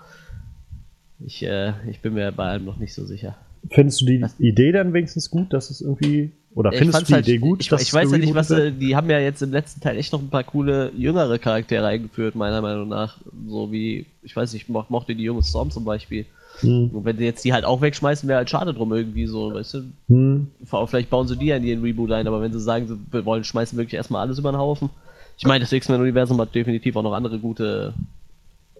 [1.19, 3.35] ich, äh, ich bin mir bei allem noch nicht so sicher.
[3.69, 6.31] Findest du die Idee dann wenigstens gut, dass es irgendwie.
[6.55, 7.61] Oder Ich findest du die halt- Idee gut?
[7.61, 9.97] Ich, ich es weiß ja nicht, was äh, die haben ja jetzt im letzten Teil
[9.97, 13.17] echt noch ein paar coole jüngere Charaktere eingeführt, meiner Meinung nach.
[13.47, 16.25] So wie, ich weiß nicht, ich mo mochte die junge Storm zum Beispiel.
[16.59, 16.91] Hm.
[16.93, 19.73] Und wenn sie jetzt die halt auch wegschmeißen, wäre halt schade drum irgendwie so, weißt
[19.73, 19.83] du.
[20.09, 20.47] Hm.
[20.85, 23.43] Vielleicht bauen sie die ja in ihren Reboot ein, aber wenn sie sagen, sie wollen,
[23.43, 24.89] schmeißen wirklich erstmal alles über den Haufen.
[25.37, 27.95] Ich meine, das X-Men-Universum hat definitiv auch noch andere gute,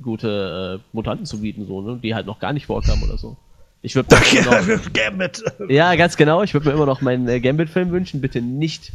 [0.02, 2.00] gute äh, Mutanten zu bieten, so, ne?
[2.04, 3.36] die halt noch gar nicht vorkamen oder so.
[3.86, 5.44] Ich würde noch- Gambit!
[5.68, 6.42] ja, ganz genau.
[6.42, 8.22] Ich würde mir immer noch meinen äh, Gambit-Film wünschen.
[8.22, 8.94] Bitte nicht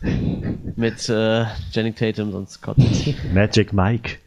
[0.76, 3.16] mit äh, Channing Tatum, sonst ich.
[3.34, 4.18] Magic Mike.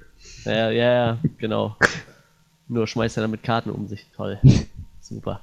[0.44, 1.78] Ja, ja, ja, genau.
[2.68, 4.06] Nur schmeißt er damit Karten um sich.
[4.16, 4.40] Toll.
[5.00, 5.40] Super.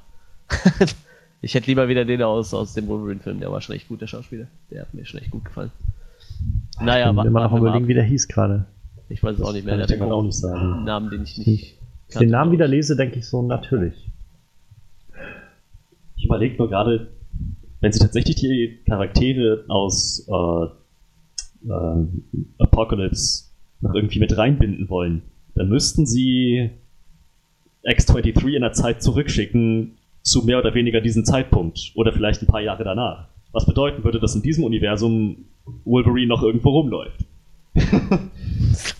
[1.40, 3.40] ich hätte lieber wieder den aus, aus dem Wolverine-Film.
[3.40, 4.46] Der war schon echt gut, der Schauspieler.
[4.70, 5.70] Der hat mir schon echt gut gefallen.
[6.80, 8.66] Naja, ich bin immer noch überlegen, wie der hieß gerade.
[9.08, 9.78] Ich weiß es auch nicht mehr.
[9.78, 10.84] Kann Der hat auch nicht sagen.
[10.84, 11.78] Namen, den ich nicht.
[12.18, 13.94] Den Namen wieder lese, denke ich so natürlich.
[16.16, 17.08] Ich überlege nur gerade,
[17.80, 22.06] wenn sie tatsächlich die Charaktere aus äh, äh,
[22.58, 23.44] Apocalypse
[23.80, 25.22] noch irgendwie mit reinbinden wollen,
[25.54, 26.70] dann müssten sie
[27.82, 32.60] X-23 in der Zeit zurückschicken zu mehr oder weniger diesem Zeitpunkt oder vielleicht ein paar
[32.60, 33.28] Jahre danach.
[33.50, 35.44] Was bedeuten würde, dass in diesem Universum
[35.84, 37.24] Wolverine noch irgendwo rumläuft.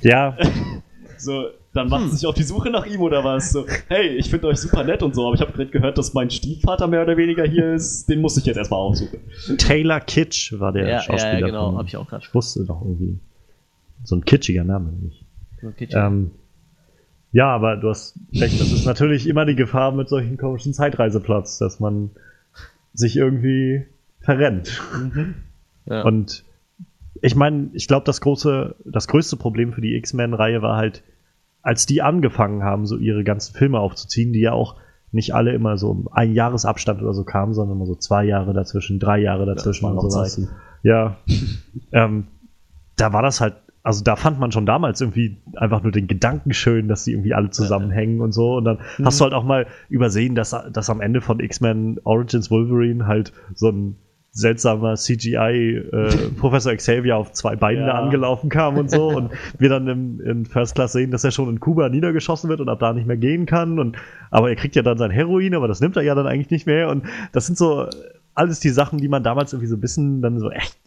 [0.02, 0.36] Ja,
[1.22, 3.50] So, dann macht sie sich auf die Suche nach ihm oder was?
[3.52, 6.12] So, hey, ich finde euch super nett und so, aber ich habe gerade gehört, dass
[6.14, 8.08] mein Stiefvater mehr oder weniger hier ist.
[8.08, 9.20] Den muss ich jetzt erstmal aufsuchen.
[9.58, 11.38] Taylor Kitsch war der Ja, Schauspieler.
[11.40, 11.76] ja, genau.
[11.76, 12.24] Habe ich auch gerade.
[12.26, 13.18] Ich wusste doch irgendwie.
[14.04, 14.90] So ein kitschiger Name.
[14.92, 15.24] nämlich.
[15.64, 16.32] Okay, Ähm,
[17.30, 21.58] ja, aber du hast recht, das ist natürlich immer die Gefahr mit solchen komischen Zeitreiseplots,
[21.58, 22.10] dass man
[22.92, 23.86] sich irgendwie
[24.20, 24.82] verrennt.
[25.86, 26.02] ja.
[26.02, 26.44] Und
[27.22, 31.02] ich meine, ich glaube, das große, das größte Problem für die X-Men-Reihe war halt,
[31.62, 34.76] als die angefangen haben, so ihre ganzen Filme aufzuziehen, die ja auch
[35.12, 38.54] nicht alle immer so um ein Jahresabstand oder so kamen, sondern immer so zwei Jahre
[38.54, 40.48] dazwischen, drei Jahre dazwischen waren und so weiter.
[40.82, 41.16] Ja.
[41.92, 42.26] ähm,
[42.96, 46.52] da war das halt also da fand man schon damals irgendwie einfach nur den Gedanken
[46.52, 48.54] schön, dass die irgendwie alle zusammenhängen und so.
[48.56, 49.06] Und dann mhm.
[49.06, 53.32] hast du halt auch mal übersehen, dass, dass am Ende von X-Men Origins Wolverine halt
[53.54, 53.96] so ein
[54.32, 57.92] seltsamer CGI äh, Professor Xavier auf zwei Beinen ja.
[57.92, 61.30] da angelaufen kam und so und wir dann im, in First Class sehen, dass er
[61.30, 63.96] schon in Kuba niedergeschossen wird und ab da nicht mehr gehen kann und
[64.30, 66.66] aber er kriegt ja dann sein Heroin, aber das nimmt er ja dann eigentlich nicht
[66.66, 67.86] mehr und das sind so
[68.34, 70.78] alles die Sachen, die man damals irgendwie so ein bisschen dann so echt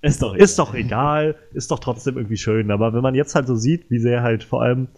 [0.00, 3.46] ist doch, ist doch egal, ist doch trotzdem irgendwie schön, aber wenn man jetzt halt
[3.46, 4.88] so sieht, wie sehr halt vor allem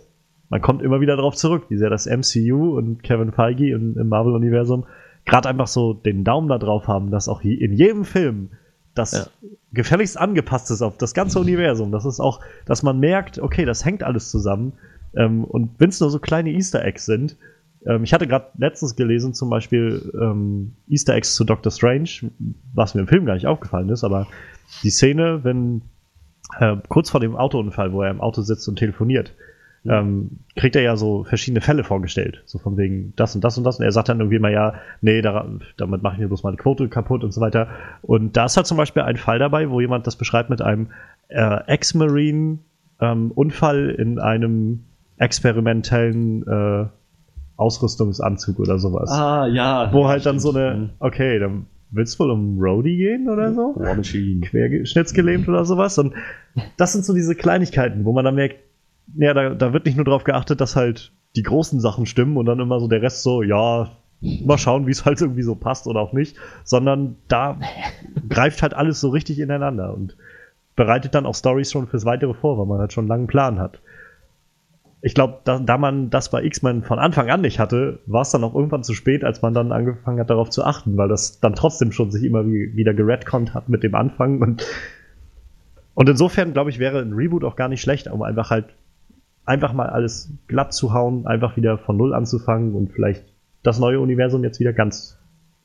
[0.51, 4.35] man kommt immer wieder darauf zurück, wie sehr das MCU und Kevin Feige im Marvel
[4.35, 4.87] Universum
[5.29, 8.51] gerade einfach so den Daumen da drauf haben, dass auch in jedem Film
[8.95, 9.49] das ja.
[9.73, 11.93] gefälligst angepasst ist auf das ganze Universum.
[11.93, 14.73] Das ist auch, dass man merkt, okay, das hängt alles zusammen.
[15.15, 17.37] Ähm, und wenn es nur so kleine Easter Eggs sind,
[17.87, 22.31] ähm, ich hatte gerade letztens gelesen, zum Beispiel ähm, Easter Eggs zu Doctor Strange,
[22.75, 24.27] was mir im Film gar nicht aufgefallen ist, aber
[24.83, 25.83] die Szene, wenn
[26.59, 29.35] äh, kurz vor dem Autounfall, wo er im Auto sitzt und telefoniert,
[29.89, 32.43] ähm, kriegt er ja so verschiedene Fälle vorgestellt.
[32.45, 33.79] So von wegen das und das und das.
[33.79, 36.59] Und er sagt dann irgendwie mal, ja, nee, daran, damit mache ich mir bloß meine
[36.59, 37.69] Quote kaputt und so weiter.
[38.03, 40.89] Und da ist halt zum Beispiel ein Fall dabei, wo jemand das beschreibt mit einem
[41.29, 44.85] äh, Ex-Marine-Unfall ähm, in einem
[45.17, 46.85] experimentellen äh,
[47.57, 49.11] Ausrüstungsanzug oder sowas.
[49.11, 49.91] Ah, ja.
[49.93, 53.73] Wo halt dann so eine, okay, dann willst du wohl um Roadie gehen oder so?
[53.73, 55.99] Querschnittsgelähmt oder sowas.
[55.99, 56.15] Und
[56.77, 58.57] das sind so diese Kleinigkeiten, wo man dann merkt,
[59.17, 62.47] ja, da, da wird nicht nur darauf geachtet, dass halt die großen Sachen stimmen und
[62.47, 63.91] dann immer so der Rest so, ja,
[64.21, 67.59] mal schauen, wie es halt irgendwie so passt oder auch nicht, sondern da
[68.29, 70.17] greift halt alles so richtig ineinander und
[70.77, 73.59] bereitet dann auch Stories schon fürs Weitere vor, weil man halt schon einen langen Plan
[73.59, 73.81] hat.
[75.01, 78.33] Ich glaube, da, da, man das bei X-Men von Anfang an nicht hatte, war es
[78.33, 81.39] dann auch irgendwann zu spät, als man dann angefangen hat, darauf zu achten, weil das
[81.39, 84.67] dann trotzdem schon sich immer wie, wieder geredconnt hat mit dem Anfang und
[85.95, 88.67] und insofern, glaube ich, wäre ein Reboot auch gar nicht schlecht, um einfach halt
[89.49, 93.25] einfach mal alles glatt zu hauen, einfach wieder von Null anzufangen und vielleicht
[93.63, 95.19] das neue Universum jetzt wieder ganz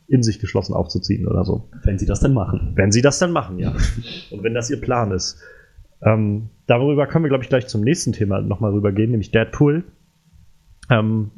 [0.08, 1.69] in sich geschlossen aufzuziehen oder so.
[1.84, 2.74] Wenn sie das denn machen.
[2.76, 3.74] Wenn sie das dann machen, ja.
[4.32, 5.41] und wenn das ihr Plan ist.
[6.02, 9.84] Ähm, darüber können wir, glaube ich, gleich zum nächsten Thema nochmal rübergehen, nämlich Deadpool.
[10.89, 11.32] Ähm,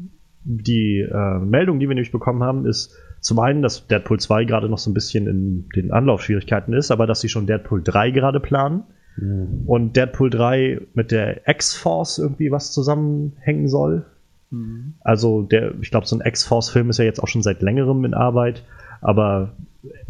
[0.43, 4.69] die äh, Meldung, die wir nämlich bekommen haben, ist zum einen, dass Deadpool 2 gerade
[4.69, 8.39] noch so ein bisschen in den Anlaufschwierigkeiten ist, aber dass sie schon Deadpool 3 gerade
[8.39, 8.83] planen.
[9.17, 9.63] Mhm.
[9.65, 14.05] Und Deadpool 3 mit der X-Force irgendwie was zusammenhängen soll.
[14.51, 14.93] Mhm.
[15.01, 18.13] Also, der, ich glaube, so ein X-Force-Film ist ja jetzt auch schon seit längerem in
[18.13, 18.63] Arbeit,
[19.01, 19.53] aber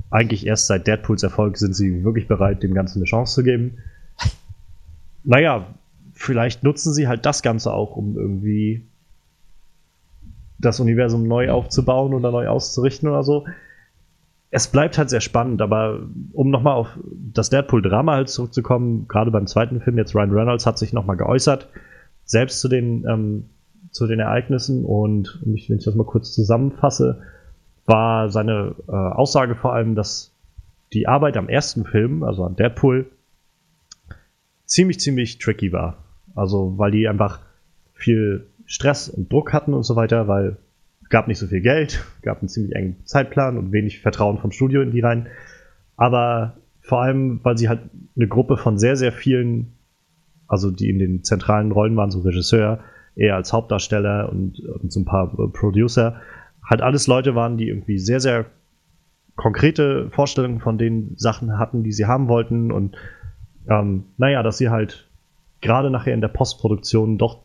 [0.09, 3.77] eigentlich erst seit Deadpools Erfolg sind sie wirklich bereit, dem Ganzen eine Chance zu geben.
[5.27, 5.65] Naja,
[6.13, 8.83] vielleicht nutzen sie halt das Ganze auch, um irgendwie
[10.59, 13.45] das Universum neu aufzubauen oder neu auszurichten oder so
[14.55, 15.99] es bleibt halt sehr spannend, aber
[16.31, 16.97] um nochmal auf
[17.33, 21.67] das Deadpool-Drama halt zurückzukommen, gerade beim zweiten Film, jetzt Ryan Reynolds hat sich nochmal geäußert,
[22.23, 23.49] selbst zu den, ähm,
[23.91, 27.21] zu den Ereignissen und wenn ich das mal kurz zusammenfasse,
[27.85, 30.31] war seine äh, Aussage vor allem, dass
[30.93, 33.07] die Arbeit am ersten Film, also an Deadpool,
[34.63, 35.97] ziemlich, ziemlich tricky war.
[36.33, 37.41] Also, weil die einfach
[37.93, 40.55] viel Stress und Druck hatten und so weiter, weil
[41.09, 44.81] gab nicht so viel Geld, gab einen ziemlich engen Zeitplan und wenig Vertrauen vom Studio
[44.81, 45.27] in die rein.
[45.97, 47.81] Aber vor allem, weil sie halt
[48.15, 49.73] eine Gruppe von sehr, sehr vielen,
[50.47, 52.79] also die in den zentralen Rollen waren, so Regisseur,
[53.15, 56.21] eher als Hauptdarsteller und, und so ein paar äh, Producer,
[56.63, 58.45] halt alles Leute waren, die irgendwie sehr, sehr
[59.35, 62.95] konkrete Vorstellungen von den Sachen hatten, die sie haben wollten und
[63.69, 65.09] ähm, naja, dass sie halt
[65.61, 67.44] gerade nachher in der Postproduktion doch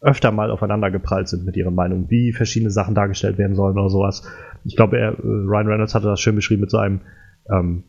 [0.00, 3.88] öfter mal aufeinander geprallt sind mit ihrer Meinung, wie verschiedene Sachen dargestellt werden sollen oder
[3.88, 4.28] sowas.
[4.64, 7.00] Ich glaube, er, äh, Ryan Reynolds hatte das schön beschrieben mit so einem,
[7.50, 7.84] ähm,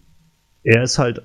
[0.63, 1.21] er ist halt,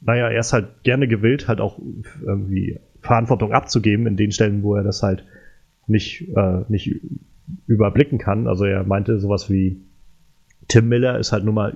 [0.00, 1.78] naja, er ist halt gerne gewillt, halt auch
[2.22, 5.24] irgendwie Verantwortung abzugeben in den Stellen, wo er das halt
[5.86, 7.00] nicht, äh, nicht
[7.66, 8.46] überblicken kann.
[8.48, 9.80] Also er meinte sowas wie,
[10.68, 11.74] Tim Miller ist halt nun mal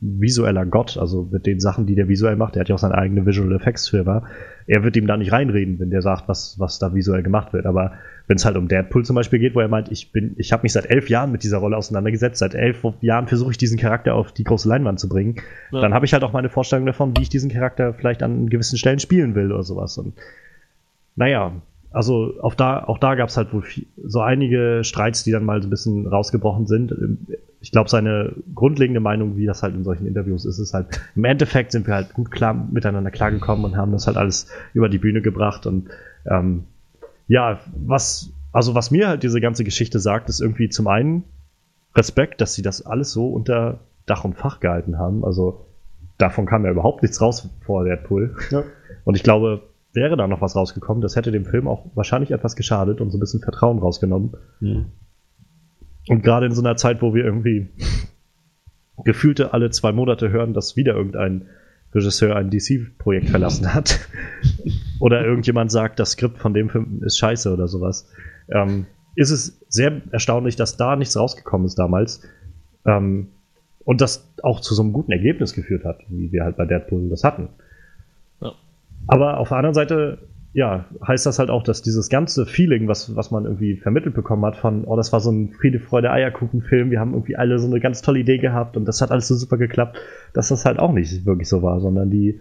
[0.00, 2.56] visueller Gott, also mit den Sachen, die der visuell macht.
[2.56, 4.24] Er hat ja auch seine eigene Visual Effects Firma.
[4.66, 7.64] Er wird ihm da nicht reinreden, wenn der sagt, was, was da visuell gemacht wird.
[7.64, 7.92] Aber
[8.26, 10.64] wenn es halt um Deadpool zum Beispiel geht, wo er meint, ich bin, ich habe
[10.64, 14.14] mich seit elf Jahren mit dieser Rolle auseinandergesetzt, seit elf Jahren versuche ich diesen Charakter
[14.14, 15.36] auf die große Leinwand zu bringen,
[15.70, 15.80] ja.
[15.80, 18.78] dann habe ich halt auch meine Vorstellung davon, wie ich diesen Charakter vielleicht an gewissen
[18.78, 19.96] Stellen spielen will oder sowas.
[19.98, 20.14] Und
[21.14, 21.52] naja,
[21.90, 25.44] also auf da, auch da gab es halt wohl viel, so einige Streits, die dann
[25.44, 26.92] mal so ein bisschen rausgebrochen sind.
[27.66, 30.86] Ich glaube, seine grundlegende Meinung, wie das halt in solchen Interviews ist, ist halt,
[31.16, 34.88] im Endeffekt sind wir halt gut klar miteinander klargekommen und haben das halt alles über
[34.88, 35.66] die Bühne gebracht.
[35.66, 35.88] Und
[36.30, 36.66] ähm,
[37.26, 41.24] ja, was, also was mir halt diese ganze Geschichte sagt, ist irgendwie zum einen
[41.96, 45.24] Respekt, dass sie das alles so unter Dach und Fach gehalten haben.
[45.24, 45.66] Also
[46.18, 48.36] davon kam ja überhaupt nichts raus vor Deadpool.
[48.52, 48.62] Ja.
[49.02, 49.62] Und ich glaube,
[49.92, 53.16] wäre da noch was rausgekommen, das hätte dem Film auch wahrscheinlich etwas geschadet und so
[53.16, 54.34] ein bisschen Vertrauen rausgenommen.
[54.60, 54.86] Mhm.
[56.08, 57.68] Und gerade in so einer Zeit, wo wir irgendwie
[59.04, 61.48] gefühlte alle zwei Monate hören, dass wieder irgendein
[61.94, 64.00] Regisseur ein DC-Projekt verlassen hat.
[65.00, 68.10] oder irgendjemand sagt, das Skript von dem Film ist scheiße oder sowas.
[68.48, 72.22] Ähm, ist es sehr erstaunlich, dass da nichts rausgekommen ist damals.
[72.84, 73.28] Ähm,
[73.84, 77.08] und das auch zu so einem guten Ergebnis geführt hat, wie wir halt bei Deadpool
[77.08, 77.48] das hatten.
[78.40, 78.52] Ja.
[79.06, 80.18] Aber auf der anderen Seite,
[80.52, 84.44] ja, heißt das halt auch, dass dieses ganze Feeling, was, was man irgendwie vermittelt bekommen
[84.44, 87.66] hat, von, oh, das war so ein Friede, Freude, Eierkuchen-Film, wir haben irgendwie alle so
[87.66, 89.98] eine ganz tolle Idee gehabt und das hat alles so super geklappt,
[90.32, 92.40] dass das halt auch nicht wirklich so war, sondern die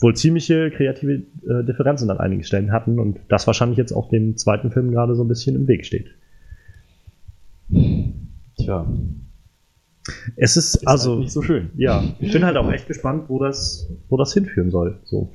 [0.00, 4.36] wohl ziemliche kreative äh, Differenzen an einigen Stellen hatten und das wahrscheinlich jetzt auch dem
[4.36, 6.06] zweiten Film gerade so ein bisschen im Weg steht.
[8.56, 8.86] Tja,
[10.36, 11.70] es ist, ist also halt nicht so schön.
[11.76, 14.98] Ja, ich bin halt auch echt gespannt, wo das, wo das hinführen soll.
[15.04, 15.32] So.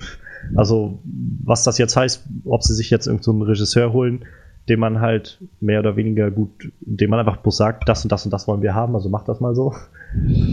[0.56, 1.00] Also,
[1.44, 4.26] was das jetzt heißt, ob sie sich jetzt irgendeinen so Regisseur holen,
[4.70, 8.24] den man halt mehr oder weniger gut, dem man einfach bloß sagt, das und das
[8.24, 9.74] und das wollen wir haben, also macht das mal so.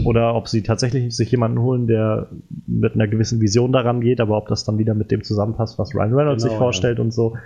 [0.05, 2.27] Oder ob sie tatsächlich sich jemanden holen, der
[2.67, 5.95] mit einer gewissen Vision daran geht, aber ob das dann wieder mit dem zusammenpasst, was
[5.95, 7.03] Ryan Reynolds genau, sich vorstellt ja.
[7.03, 7.37] und so.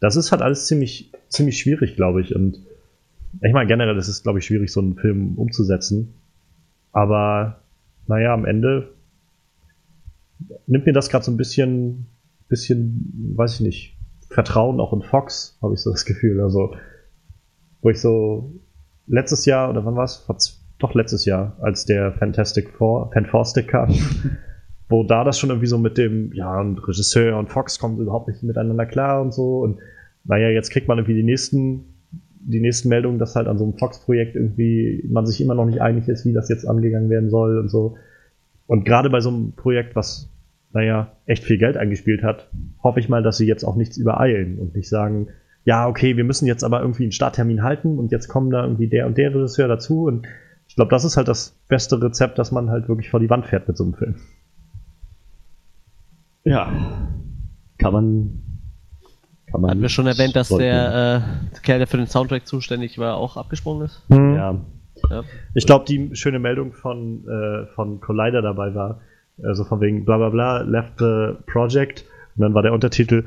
[0.00, 2.34] Das ist halt alles ziemlich, ziemlich schwierig, glaube ich.
[2.34, 2.60] Und
[3.42, 6.14] ich meine, generell ist es, glaube ich, schwierig, so einen Film umzusetzen.
[6.92, 7.60] Aber
[8.06, 8.88] naja, am Ende
[10.66, 12.06] nimmt mir das gerade so ein bisschen,
[12.48, 13.96] bisschen, weiß ich nicht,
[14.30, 16.40] Vertrauen auch in Fox, habe ich so das Gefühl.
[16.40, 16.74] Also,
[17.80, 18.52] wo ich so
[19.06, 20.26] letztes Jahr, oder wann war es?
[20.78, 23.92] Doch letztes Jahr, als der Fantastic Four, Fantastic kam,
[24.88, 28.28] wo da das schon irgendwie so mit dem, ja, und Regisseur und Fox kommen überhaupt
[28.28, 29.60] nicht miteinander klar und so.
[29.60, 29.78] Und
[30.24, 31.94] naja, jetzt kriegt man irgendwie die nächsten
[32.48, 35.82] die nächsten Meldungen, dass halt an so einem Fox-Projekt irgendwie man sich immer noch nicht
[35.82, 37.96] einig ist, wie das jetzt angegangen werden soll und so.
[38.68, 40.30] Und gerade bei so einem Projekt, was,
[40.72, 42.48] naja, echt viel Geld eingespielt hat,
[42.82, 45.28] hoffe ich mal, dass sie jetzt auch nichts übereilen und nicht sagen,
[45.64, 48.86] ja, okay, wir müssen jetzt aber irgendwie einen Starttermin halten und jetzt kommen da irgendwie
[48.86, 50.28] der und der Regisseur dazu und
[50.68, 53.46] ich glaube, das ist halt das beste Rezept, dass man halt wirklich vor die Wand
[53.46, 54.16] fährt mit so einem Film.
[56.44, 56.70] Ja,
[57.78, 58.42] kann man
[59.50, 61.22] kann man Hatten wir schon erwähnt, dass der
[61.54, 64.02] äh, Kerl, der für den Soundtrack zuständig war, auch abgesprungen ist?
[64.10, 64.34] Mhm.
[64.34, 64.60] Ja.
[65.10, 65.24] Ja.
[65.54, 69.00] Ich glaube, die schöne Meldung von, äh, von Collider dabei war,
[69.42, 72.04] also von wegen bla bla bla, left the project.
[72.36, 73.24] Und dann war der Untertitel,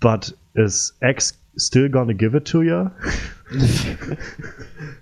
[0.00, 2.90] but is X still gonna give it to you?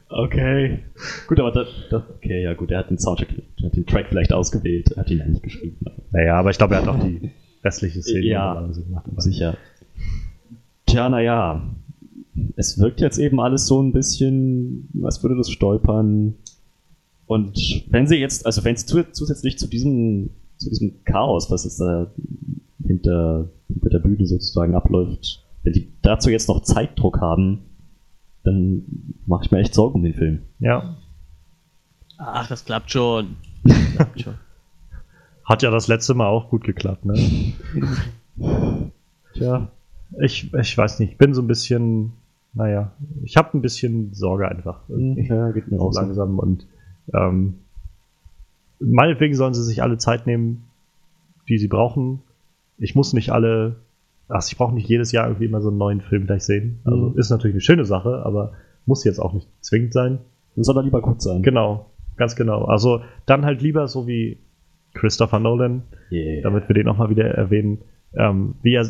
[0.08, 0.80] okay.
[1.26, 3.28] Gut, aber das, das, okay, ja gut, er hat den Soundtrack,
[3.62, 5.78] hat den Track vielleicht ausgewählt, er hat ihn ja nicht geschrieben.
[6.12, 7.30] Naja, aber ich glaube, er hat auch die
[7.64, 9.04] restliche Szene ja, gemacht.
[9.16, 9.56] Sicher.
[10.86, 11.62] Tja, naja,
[12.56, 16.34] es wirkt jetzt eben alles so ein bisschen, was würde das stolpern.
[17.26, 21.80] Und wenn sie jetzt, also wenn es zusätzlich zu diesem, zu diesem Chaos, was jetzt
[21.80, 22.12] da
[22.84, 27.60] hinter, hinter der Bühne sozusagen abläuft, wenn die dazu jetzt noch Zeitdruck haben,
[28.42, 28.84] dann
[29.26, 30.42] mache ich mir echt Sorgen um den Film.
[30.58, 30.96] Ja.
[32.18, 33.36] Ach, das klappt schon.
[33.62, 34.34] Das klappt schon.
[35.44, 37.52] Hat ja das letzte Mal auch gut geklappt, ne?
[39.34, 39.70] Tja
[40.20, 42.12] ich, ich weiß nicht, ich bin so ein bisschen,
[42.54, 42.92] naja,
[43.22, 44.82] ich habe ein bisschen Sorge einfach.
[44.88, 46.66] Ja, geht mir auch langsam und
[47.12, 47.54] ähm,
[48.78, 50.64] meinetwegen sollen sie sich alle Zeit nehmen,
[51.48, 52.22] die sie brauchen.
[52.78, 53.76] Ich muss nicht alle,
[54.28, 56.78] also ich brauche nicht jedes Jahr irgendwie immer so einen neuen Film gleich sehen.
[56.84, 57.18] Also mhm.
[57.18, 58.52] ist natürlich eine schöne Sache, aber
[58.86, 60.20] muss jetzt auch nicht zwingend sein.
[60.56, 61.42] Soll er lieber gut sein.
[61.42, 62.64] Genau, ganz genau.
[62.66, 64.38] Also dann halt lieber so wie
[64.92, 65.82] Christopher Nolan,
[66.12, 66.42] yeah.
[66.42, 67.78] damit wir den auch mal wieder erwähnen
[68.16, 68.86] ähm, wie er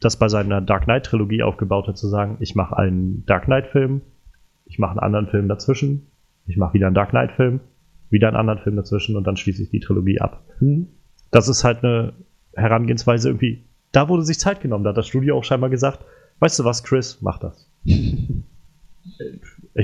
[0.00, 4.02] das bei seiner Dark Knight-Trilogie aufgebaut hat, zu sagen, ich mache einen Dark Knight-Film,
[4.66, 6.06] ich mache einen anderen Film dazwischen,
[6.46, 7.60] ich mache wieder einen Dark Knight-Film,
[8.10, 10.44] wieder einen anderen Film dazwischen und dann schließe ich die Trilogie ab.
[10.60, 10.88] Mhm.
[11.30, 12.12] Das ist halt eine
[12.54, 16.04] Herangehensweise irgendwie, da wurde sich Zeit genommen, da hat das Studio auch scheinbar gesagt,
[16.40, 17.70] weißt du was, Chris, mach das.
[17.84, 18.42] ich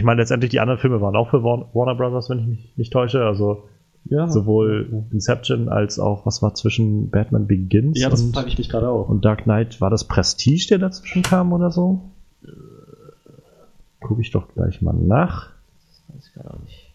[0.03, 3.25] meine, letztendlich die anderen Filme waren auch für Warner Brothers, wenn ich mich nicht täusche,
[3.25, 3.69] also
[4.11, 4.29] ja.
[4.29, 8.69] Sowohl Inception als auch, was war zwischen Batman Begins ja, das und, frage ich mich
[8.69, 9.09] gerade auch.
[9.09, 9.81] und Dark Knight.
[9.81, 12.03] War das Prestige, der dazwischen kam oder so?
[14.01, 15.51] Gucke ich doch gleich mal nach.
[16.09, 16.95] Das weiß ich auch nicht.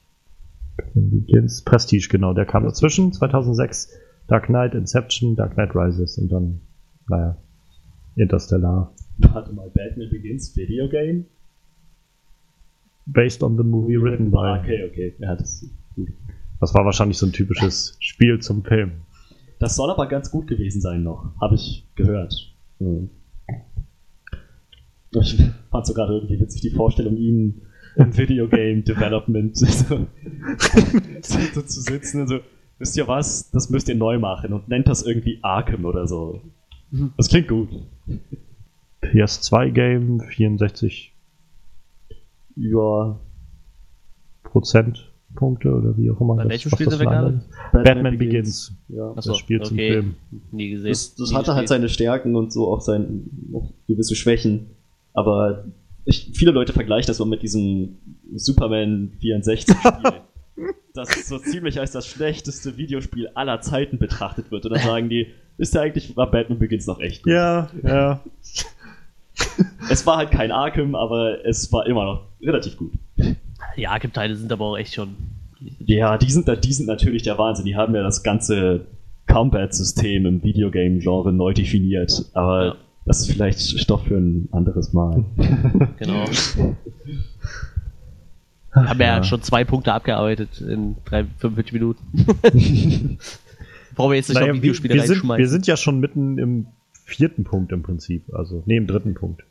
[0.77, 2.33] Batman Begins, Prestige, genau.
[2.33, 3.89] Der kam dazwischen, 2006.
[4.27, 6.61] Dark Knight, Inception, Dark Knight Rises und dann,
[7.09, 7.37] naja,
[8.15, 8.91] Interstellar.
[9.17, 11.25] Warte mal, Batman Begins Video Game?
[13.05, 14.37] Based on the movie written by.
[14.37, 15.13] Ah, okay, okay.
[15.19, 16.09] Ja, das ist gut.
[16.63, 18.93] Das war wahrscheinlich so ein typisches Spiel zum Film.
[19.59, 22.33] Das soll aber ganz gut gewesen sein noch, habe ich gehört.
[22.79, 23.09] Mhm.
[25.11, 27.63] Ich fand so gerade irgendwie witzig die Vorstellung, ihn
[27.97, 30.07] im Videogame Development so,
[31.21, 32.39] so, zu sitzen und so,
[32.79, 36.39] wisst ihr was, das müsst ihr neu machen und nennt das irgendwie Arkham oder so.
[37.17, 37.67] Das klingt gut.
[39.01, 41.13] PS2-Game, 64
[42.55, 43.19] Ja,
[45.33, 46.35] Prozentpunkte oder wie auch immer.
[46.35, 47.41] Bei das- welchem Spiel sind wir gerade?
[47.73, 48.73] ein- Batman Begins.
[48.89, 49.13] Ja.
[49.15, 50.15] Das Spiel zum Film.
[50.51, 50.89] Nie gesehen.
[50.89, 51.69] Das, das Nie hatte halt gespielt.
[51.69, 54.67] seine Stärken und so auch, sein, auch gewisse Schwächen.
[55.13, 55.65] Aber
[56.05, 57.97] ich, viele Leute vergleichen das so mit diesem
[58.35, 60.11] Superman 64 Spiel.
[60.93, 64.65] das so ziemlich als das schlechteste Videospiel aller Zeiten betrachtet wird.
[64.65, 65.27] Und dann sagen die,
[65.57, 67.33] ist ja eigentlich, war Batman Begins noch echt gut.
[67.33, 68.23] Ja, ja.
[69.89, 72.91] Es war halt kein Arkham, aber es war immer noch relativ gut.
[73.77, 75.15] Die Arkham-Teile sind aber auch echt schon.
[75.79, 77.65] Ja, die sind, da- die sind natürlich der Wahnsinn.
[77.65, 78.85] Die haben ja das ganze
[79.27, 82.25] Combat-System im Videogame-Genre neu definiert.
[82.33, 82.75] Aber Ja.
[83.05, 85.23] das ist vielleicht Stoff für ein anderes Mal.
[85.99, 86.25] Genau.
[88.71, 89.23] Haben wir ja.
[89.23, 91.99] schon zwei Punkte abgearbeitet in drei, 45 Minuten.
[93.95, 95.39] Brauchen wir jetzt nicht Naja, noch wir, Videospiele wir, sind, reinschmeißen.
[95.39, 96.65] wir sind ja schon mitten im
[97.05, 98.23] vierten Punkt im Prinzip.
[98.33, 99.43] Also, nee, im dritten Punkt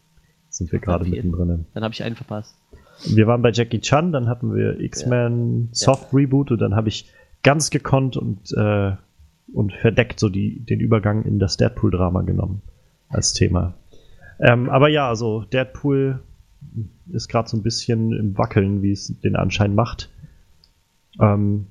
[0.48, 1.66] sind wir gerade mittendrin.
[1.72, 2.56] Dann habe ich einen verpasst.
[3.04, 7.10] Wir waren bei Jackie Chan, dann hatten wir X-Men Soft Reboot und dann habe ich
[7.42, 8.92] ganz gekonnt und, äh,
[9.52, 12.62] und verdeckt so die, den Übergang in das Deadpool-Drama genommen
[13.08, 13.74] als Thema.
[14.40, 16.20] Ähm, aber ja, also Deadpool
[17.10, 20.08] ist gerade so ein bisschen im Wackeln, wie es den Anschein macht.
[21.20, 21.66] Ähm,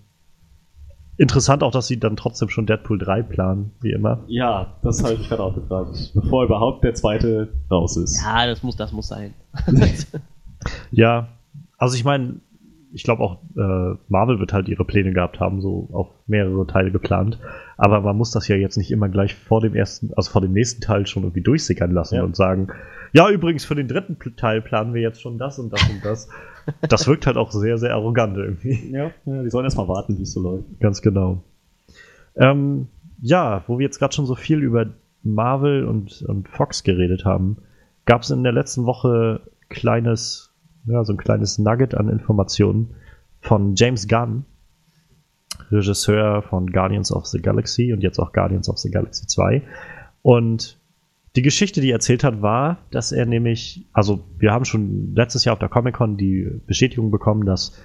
[1.17, 4.23] interessant auch, dass sie dann trotzdem schon Deadpool 3 planen, wie immer.
[4.27, 6.11] Ja, das habe ich gerade auch gefragt.
[6.13, 8.21] Bevor überhaupt der zweite raus ist.
[8.21, 9.33] Ja, das muss, das muss sein.
[10.91, 11.29] Ja,
[11.77, 12.35] also ich meine,
[12.93, 16.91] ich glaube auch äh, Marvel wird halt ihre Pläne gehabt haben, so auf mehrere Teile
[16.91, 17.39] geplant.
[17.77, 20.51] Aber man muss das ja jetzt nicht immer gleich vor dem ersten, also vor dem
[20.51, 22.23] nächsten Teil schon irgendwie durchsickern lassen Ja.
[22.23, 22.67] und sagen,
[23.13, 26.29] ja, übrigens für den dritten Teil planen wir jetzt schon das und das und das.
[26.87, 28.77] Das wirkt halt auch sehr, sehr arrogant irgendwie.
[28.91, 30.65] Ja, ja die sollen erstmal warten, wie es so läuft.
[30.79, 31.41] Ganz genau.
[32.35, 32.87] Ähm,
[33.21, 34.87] ja, wo wir jetzt gerade schon so viel über
[35.23, 37.57] Marvel und, und Fox geredet haben,
[38.05, 40.50] gab es in der letzten Woche kleines,
[40.85, 42.95] ja, so ein kleines Nugget an Informationen
[43.41, 44.45] von James Gunn,
[45.71, 49.61] Regisseur von Guardians of the Galaxy und jetzt auch Guardians of the Galaxy 2.
[50.21, 50.77] Und
[51.35, 55.45] die Geschichte, die er erzählt hat, war, dass er nämlich, also wir haben schon letztes
[55.45, 57.81] Jahr auf der Comic-Con die Bestätigung bekommen, dass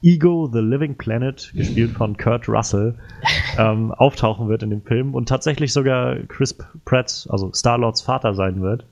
[0.00, 2.94] Ego the Living Planet, gespielt von Kurt Russell,
[3.58, 8.62] ähm, auftauchen wird in dem Film und tatsächlich sogar Chris Pratt, also Star-Lords Vater sein
[8.62, 8.86] wird.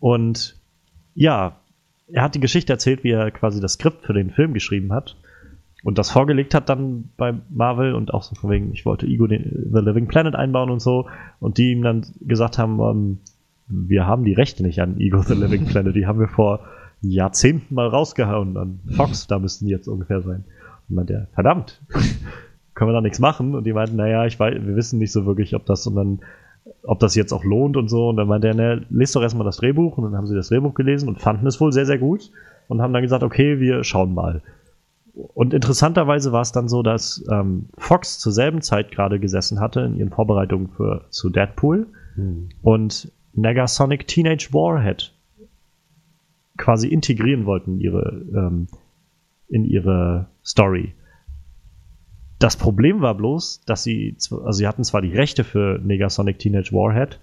[0.00, 0.58] Und
[1.14, 1.60] ja,
[2.14, 5.16] er hat die Geschichte erzählt, wie er quasi das Skript für den Film geschrieben hat
[5.82, 9.26] und das vorgelegt hat dann bei Marvel und auch so von wegen, ich wollte Ego
[9.26, 11.08] den, the Living Planet einbauen und so
[11.40, 13.18] und die ihm dann gesagt haben, ähm,
[13.66, 16.60] wir haben die Rechte nicht an Ego the Living Planet, die haben wir vor
[17.02, 20.44] Jahrzehnten mal rausgehauen an Fox, da müssten die jetzt ungefähr sein.
[20.88, 21.82] Und meinte er, verdammt,
[22.74, 23.54] können wir da nichts machen?
[23.54, 26.20] Und die meinten, naja, ich weiß, wir wissen nicht so wirklich, ob das und dann,
[26.82, 28.08] ob das jetzt auch lohnt und so.
[28.08, 30.48] Und dann meinte er, ne, lest doch erstmal das Drehbuch und dann haben sie das
[30.48, 32.30] Drehbuch gelesen und fanden es wohl sehr, sehr gut
[32.68, 34.42] und haben dann gesagt, okay, wir schauen mal.
[35.14, 39.80] Und interessanterweise war es dann so, dass ähm, Fox zur selben Zeit gerade gesessen hatte
[39.80, 41.86] in ihren Vorbereitungen für, zu Deadpool
[42.62, 45.12] und Negasonic Teenage Warhead
[46.56, 48.66] quasi integrieren wollten in ihre, ähm,
[49.48, 50.94] in ihre Story.
[52.44, 56.72] Das Problem war bloß, dass sie, also sie hatten zwar die Rechte für Negasonic Teenage
[56.72, 57.18] Warhead,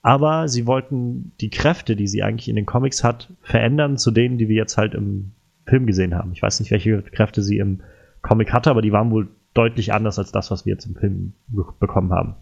[0.00, 4.38] aber sie wollten die Kräfte, die sie eigentlich in den Comics hat, verändern zu denen,
[4.38, 5.32] die wir jetzt halt im
[5.66, 6.32] Film gesehen haben.
[6.32, 7.82] Ich weiß nicht, welche Kräfte sie im
[8.22, 11.34] Comic hatte, aber die waren wohl deutlich anders als das, was wir jetzt im Film
[11.48, 12.36] be bekommen haben.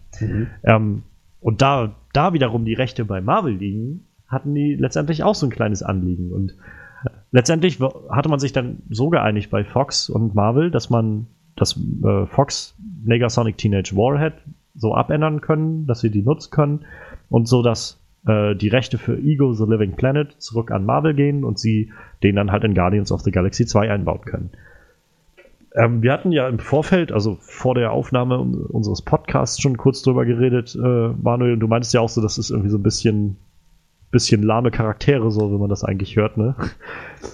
[0.63, 1.03] Ähm,
[1.41, 5.49] und da, da wiederum die Rechte bei Marvel liegen, hatten die letztendlich auch so ein
[5.49, 6.31] kleines Anliegen.
[6.31, 6.55] Und
[7.31, 11.27] letztendlich hatte man sich dann so geeinigt bei Fox und Marvel, dass man
[11.57, 14.33] das äh, Fox Negasonic Teenage Warhead
[14.75, 16.85] so abändern können, dass sie die nutzen können
[17.29, 21.43] und so, dass äh, die Rechte für Ego the Living Planet zurück an Marvel gehen
[21.43, 21.91] und sie
[22.23, 24.49] den dann halt in Guardians of the Galaxy 2 einbauen können.
[25.75, 30.01] Ähm, wir hatten ja im Vorfeld, also vor der Aufnahme un- unseres Podcasts schon kurz
[30.01, 32.83] drüber geredet, äh, Manuel, und du meintest ja auch so, das ist irgendwie so ein
[32.83, 33.37] bisschen,
[34.11, 36.55] bisschen lahme Charaktere, so wie man das eigentlich hört, ne?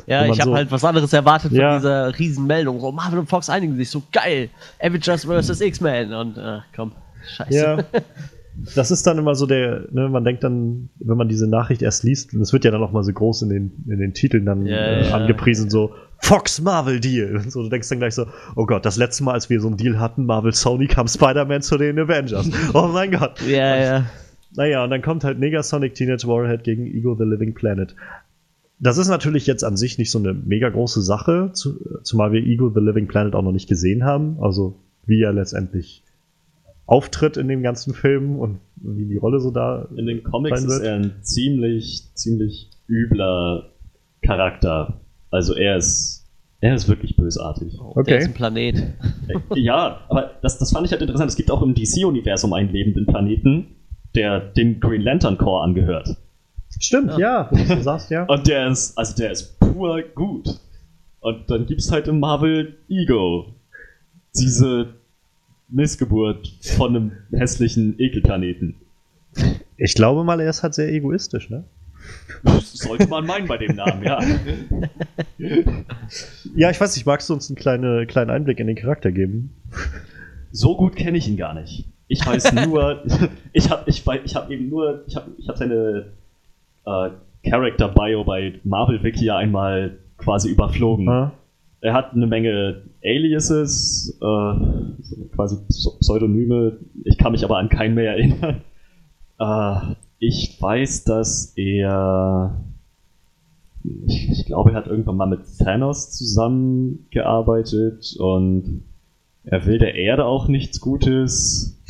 [0.07, 1.77] Ja, Wenn ich habe so- halt was anderes erwartet von Ja.
[1.77, 2.79] dieser Riesenmeldung.
[2.79, 4.49] So, Marvel und Fox einigen sich, so geil.
[4.81, 5.61] Avengers vs.
[5.61, 6.13] X-Men.
[6.13, 6.91] Und, äh, komm,
[7.35, 7.53] scheiße.
[7.57, 7.77] Ja.
[8.75, 12.03] Das ist dann immer so der, ne, man denkt dann, wenn man diese Nachricht erst
[12.03, 14.45] liest, und es wird ja dann auch mal so groß in den, in den Titeln
[14.45, 15.15] dann Ja, äh, ja.
[15.15, 17.35] angepriesen, so Fox Marvel Deal.
[17.35, 19.69] Und so, du denkst dann gleich so, oh Gott, das letzte Mal, als wir so
[19.69, 22.47] einen Deal hatten, Marvel Sony, kam Spider-Man zu den Avengers.
[22.75, 23.41] Oh mein Gott.
[23.41, 24.05] Ja, ja.
[24.55, 27.95] Naja, und dann kommt halt Negasonic Teenage Warhead gegen Ego the Living Planet.
[28.79, 32.41] Das ist natürlich jetzt an sich nicht so eine mega große Sache, zu, zumal wir
[32.43, 34.37] Ego the Living Planet auch noch nicht gesehen haben.
[34.41, 34.75] Also
[35.05, 36.03] wie er letztendlich
[36.85, 39.87] auftritt in dem ganzen Film und wie die Rolle so da.
[39.95, 43.69] In den Comics ist er ein ziemlich, ziemlich übler
[44.21, 45.01] Charakter.
[45.31, 46.27] Also er ist,
[46.59, 47.79] er ist wirklich bösartig.
[47.79, 48.11] Oh, okay.
[48.11, 48.75] Der ist ein Planet.
[49.27, 51.29] Äh, ja, aber das, das fand ich halt interessant.
[51.29, 53.67] Es gibt auch im DC-Universum einen lebenden Planeten,
[54.15, 56.17] der dem Green Lantern Corps angehört.
[56.79, 58.23] Stimmt, ja, ja du sagst, ja.
[58.23, 60.59] Und der ist, also der ist pur gut.
[61.19, 63.53] Und dann gibt's halt im Marvel Ego.
[64.35, 64.95] Diese
[65.69, 68.75] Missgeburt von einem hässlichen Ekelplaneten.
[69.77, 71.63] Ich glaube mal, er ist halt sehr egoistisch, ne?
[72.43, 74.19] Das sollte man meinen bei dem Namen, ja.
[76.55, 79.55] ja, ich weiß nicht, magst du uns einen kleine, kleinen Einblick in den Charakter geben?
[80.51, 81.85] So gut kenne ich ihn gar nicht.
[82.13, 83.03] Ich weiß nur,
[83.53, 86.11] ich habe ich, ich hab eben nur, ich habe ich hab seine
[86.85, 87.09] äh,
[87.43, 91.09] Character Bio bei Marvel Wiki ja einmal quasi überflogen.
[91.09, 91.31] Ah.
[91.81, 94.53] Er hat eine Menge Aliases, äh,
[95.35, 96.77] quasi Pseudonyme.
[97.03, 98.61] Ich kann mich aber an keinen mehr erinnern.
[99.39, 102.61] Äh, ich weiß, dass er.
[104.05, 108.83] Ich, ich, glaube, er hat irgendwann mal mit Thanos zusammengearbeitet und
[109.43, 111.82] er will der Erde auch nichts Gutes.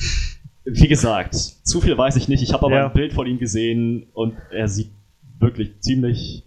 [0.66, 2.42] Wie gesagt, zu viel weiß ich nicht.
[2.42, 2.86] Ich habe aber ja.
[2.88, 4.92] ein Bild von ihm gesehen und er sieht
[5.40, 6.44] wirklich ziemlich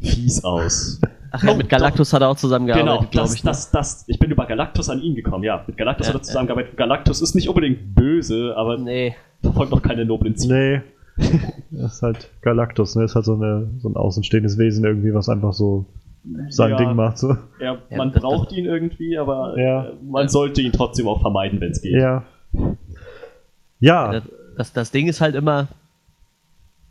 [0.00, 1.00] fies aus.
[1.30, 3.44] Ach ja, mit Galactus hat er auch zusammengearbeitet, genau, glaube ich.
[3.44, 3.50] Ne?
[3.50, 5.62] Das, das, ich bin über Galactus an ihn gekommen, ja.
[5.66, 6.72] Mit Galactus ja, hat er zusammengearbeitet.
[6.72, 6.78] Ja.
[6.78, 9.14] Galactus ist nicht unbedingt böse, aber nee.
[9.42, 10.82] verfolgt noch keine noblen Ziele.
[11.16, 11.30] Nee.
[11.70, 13.04] das ist halt Galactus, ne?
[13.04, 15.86] Ist halt so, eine, so ein außenstehendes Wesen irgendwie, was einfach so
[16.48, 17.18] sein ja, Ding macht.
[17.18, 17.36] So.
[17.60, 19.92] Ja, man braucht ihn irgendwie, aber ja.
[20.02, 21.94] man sollte ihn trotzdem auch vermeiden, wenn es geht.
[21.94, 22.24] Ja.
[23.80, 24.22] Ja.
[24.56, 25.68] Das, das Ding ist halt immer,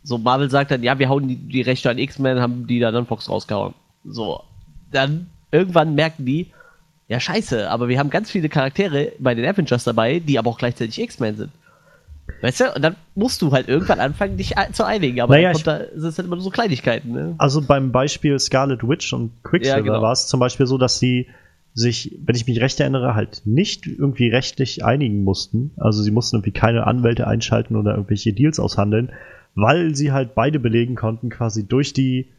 [0.02, 2.94] so Marvel sagt dann, ja, wir hauen die, die Rechte an X-Men, haben die dann
[2.94, 3.74] an Fox rausgehauen.
[4.04, 4.42] So,
[4.90, 6.52] dann irgendwann merken die,
[7.08, 10.58] ja scheiße, aber wir haben ganz viele Charaktere bei den Avengers dabei, die aber auch
[10.58, 11.50] gleichzeitig X-Men sind.
[12.42, 12.72] Weißt du?
[12.74, 15.20] Und dann musst du halt irgendwann anfangen, dich zu einigen.
[15.20, 17.12] Aber naja, da sind halt immer nur so Kleinigkeiten.
[17.12, 17.34] Ne?
[17.38, 20.02] Also beim Beispiel Scarlet Witch und Quicksilver ja, genau.
[20.02, 21.26] war es zum Beispiel so, dass sie
[21.78, 25.70] sich, wenn ich mich recht erinnere, halt nicht irgendwie rechtlich einigen mussten.
[25.76, 29.12] Also sie mussten irgendwie keine Anwälte einschalten oder irgendwelche Deals aushandeln,
[29.54, 32.32] weil sie halt beide belegen konnten, quasi durch die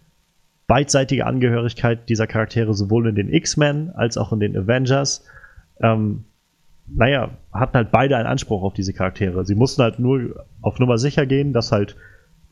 [0.68, 5.26] beidseitige Angehörigkeit dieser Charaktere sowohl in den X-Men als auch in den Avengers.
[5.82, 6.26] Ähm,
[6.88, 9.46] naja, hatten halt beide einen Anspruch auf diese Charaktere.
[9.46, 11.96] Sie mussten halt nur auf Nummer sicher gehen, dass halt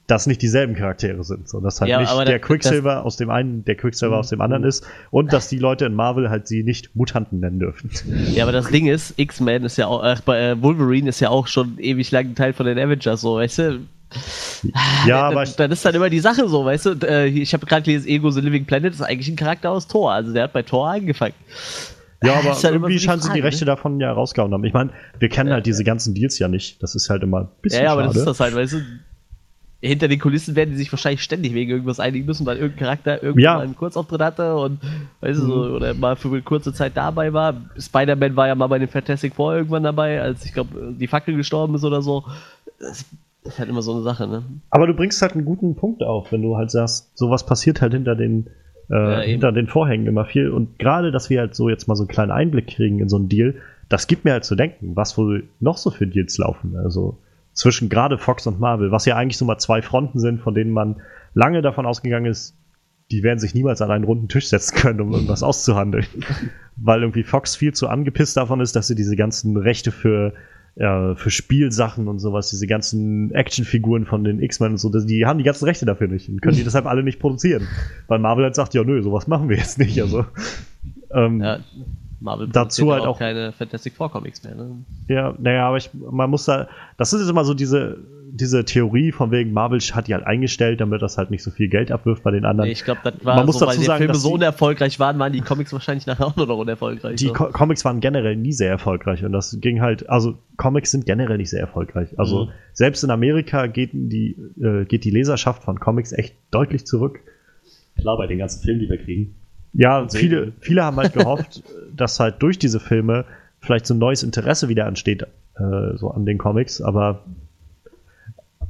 [0.07, 1.49] das nicht dieselben Charaktere sind.
[1.49, 4.19] So, dass halt ja, nicht der Quicksilver aus dem einen der Quicksilver mhm.
[4.19, 7.59] aus dem anderen ist und dass die Leute in Marvel halt sie nicht Mutanten nennen
[7.59, 7.91] dürfen.
[8.33, 11.77] Ja, aber das Ding ist, X-Men ist ja auch, äh, Wolverine ist ja auch schon
[11.77, 13.79] ewig lang ein Teil von den Avengers, so, weißt du?
[15.05, 16.91] Ja, aber dann, dann ist dann immer die Sache so, weißt du?
[17.05, 20.13] Äh, ich habe gerade gelesen, Ego the Living Planet ist eigentlich ein Charakter aus Thor.
[20.13, 21.33] Also der hat bei Thor angefangen.
[22.23, 23.67] Ja, aber halt irgendwie so scheinen sie die Rechte ne?
[23.67, 24.63] davon ja rausgehauen haben.
[24.63, 26.81] Ich meine, wir kennen ja, halt diese ganzen Deals ja nicht.
[26.81, 27.79] Das ist halt immer ein bisschen.
[27.81, 28.13] Ja, ja aber schade.
[28.13, 28.81] das ist das halt, weißt du?
[29.79, 33.21] Hinter den Kulissen werden die sich wahrscheinlich ständig wegen irgendwas einigen müssen, weil irgendein Charakter
[33.21, 33.59] irgendwann ja.
[33.59, 34.79] einen Kurzauftritt hatte und
[35.21, 35.75] weißt du, so, mhm.
[35.75, 37.53] oder mal für eine kurze Zeit dabei war.
[37.77, 41.35] Spider-Man war ja mal bei den Fantastic Four irgendwann dabei, als ich glaube, die Fackel
[41.35, 42.23] gestorben ist oder so.
[42.79, 43.05] Das
[43.47, 44.43] das ist halt immer so eine Sache, ne?
[44.71, 47.93] Aber du bringst halt einen guten Punkt auf, wenn du halt sagst, sowas passiert halt
[47.93, 48.47] hinter den,
[48.89, 50.49] äh, ja, hinter den Vorhängen immer viel.
[50.49, 53.15] Und gerade, dass wir halt so jetzt mal so einen kleinen Einblick kriegen in so
[53.15, 53.55] einen Deal,
[53.87, 56.75] das gibt mir halt zu denken, was wohl noch so für Deals laufen.
[56.75, 57.17] Also
[57.57, 60.71] zwischen gerade Fox und Marvel, was ja eigentlich so mal zwei Fronten sind, von denen
[60.71, 61.01] man
[61.33, 62.55] lange davon ausgegangen ist,
[63.09, 66.05] die werden sich niemals an einen runden Tisch setzen können, um irgendwas auszuhandeln.
[66.75, 70.33] Weil irgendwie Fox viel zu angepisst davon ist, dass sie diese ganzen Rechte für
[70.79, 75.39] ja, für Spielsachen und sowas, diese ganzen Actionfiguren von den X-Men und so, die haben
[75.39, 77.67] die ganzen Rechte dafür nicht und können die deshalb alle nicht produzieren.
[78.07, 79.99] Weil Marvel halt sagt, ja nö, sowas machen wir jetzt nicht.
[79.99, 80.25] Also
[81.09, 81.61] ähm, ja,
[82.19, 84.55] Marvel dazu halt auch keine Fantastic Four Comics mehr.
[84.55, 84.85] Ne?
[85.07, 87.97] Ja, naja, aber ich, man muss da, das ist jetzt immer so diese
[88.31, 91.69] diese Theorie von wegen Marvel hat die halt eingestellt, damit das halt nicht so viel
[91.69, 92.67] Geld abwirft bei den anderen.
[92.67, 94.99] Nee, ich glaube, das war Man muss so, dazu weil sagen, die Filme so unerfolgreich
[94.99, 97.15] waren, waren die Comics wahrscheinlich nachher auch nur noch unerfolgreich.
[97.15, 97.33] Die so.
[97.33, 101.37] Co Comics waren generell nie sehr erfolgreich und das ging halt, also Comics sind generell
[101.37, 102.17] nicht sehr erfolgreich.
[102.17, 102.51] Also mhm.
[102.73, 107.19] selbst in Amerika geht die, äh, geht die Leserschaft von Comics echt deutlich zurück.
[107.99, 109.35] Klar, bei den ganzen Filmen, die wir kriegen.
[109.77, 111.63] Ja, viele, viele haben halt gehofft,
[111.95, 113.23] dass halt durch diese Filme
[113.61, 117.23] vielleicht so ein neues Interesse wieder entsteht, äh, so an den Comics, aber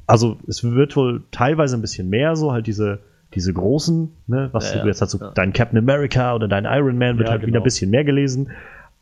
[0.05, 2.99] also es wird wohl teilweise ein bisschen mehr so, halt diese,
[3.33, 5.31] diese großen, ne, was ja, du jetzt hast, so ja.
[5.31, 7.47] dein Captain America oder dein Iron Man wird ja, halt genau.
[7.47, 8.51] wieder ein bisschen mehr gelesen.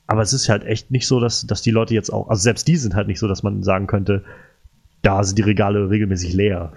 [0.07, 2.67] Aber es ist halt echt nicht so, dass, dass die Leute jetzt auch, also selbst
[2.67, 4.23] die sind halt nicht so, dass man sagen könnte,
[5.01, 6.73] da sind die Regale regelmäßig leer.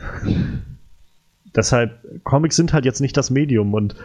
[1.55, 3.97] Deshalb, Comics sind halt jetzt nicht das Medium und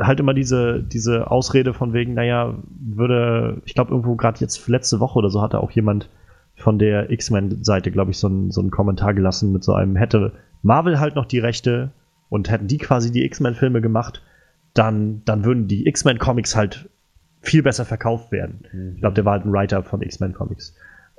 [0.00, 5.00] halt immer diese, diese Ausrede von wegen, naja, würde, ich glaube, irgendwo gerade jetzt letzte
[5.00, 6.08] Woche oder so hatte auch jemand
[6.56, 10.32] von der X-Men-Seite, glaube ich, so, ein, so einen Kommentar gelassen mit so einem, hätte
[10.62, 11.90] Marvel halt noch die Rechte
[12.28, 14.22] und hätten die quasi die X-Men-Filme gemacht,
[14.74, 16.88] dann, dann würden die X-Men-Comics halt
[17.40, 18.64] viel besser verkauft werden.
[18.72, 18.92] Mhm.
[18.94, 20.74] Ich glaube, der war halt ein Writer von X-Men-Comics.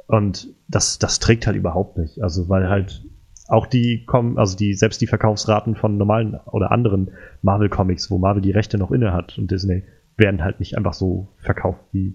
[0.07, 2.21] Und das, das trägt halt überhaupt nicht.
[2.21, 3.03] Also, weil halt
[3.49, 8.41] auch die kommen, also die, selbst die Verkaufsraten von normalen oder anderen Marvel-Comics, wo Marvel
[8.41, 9.83] die Rechte noch inne hat und Disney,
[10.17, 12.13] werden halt nicht einfach so verkauft wie,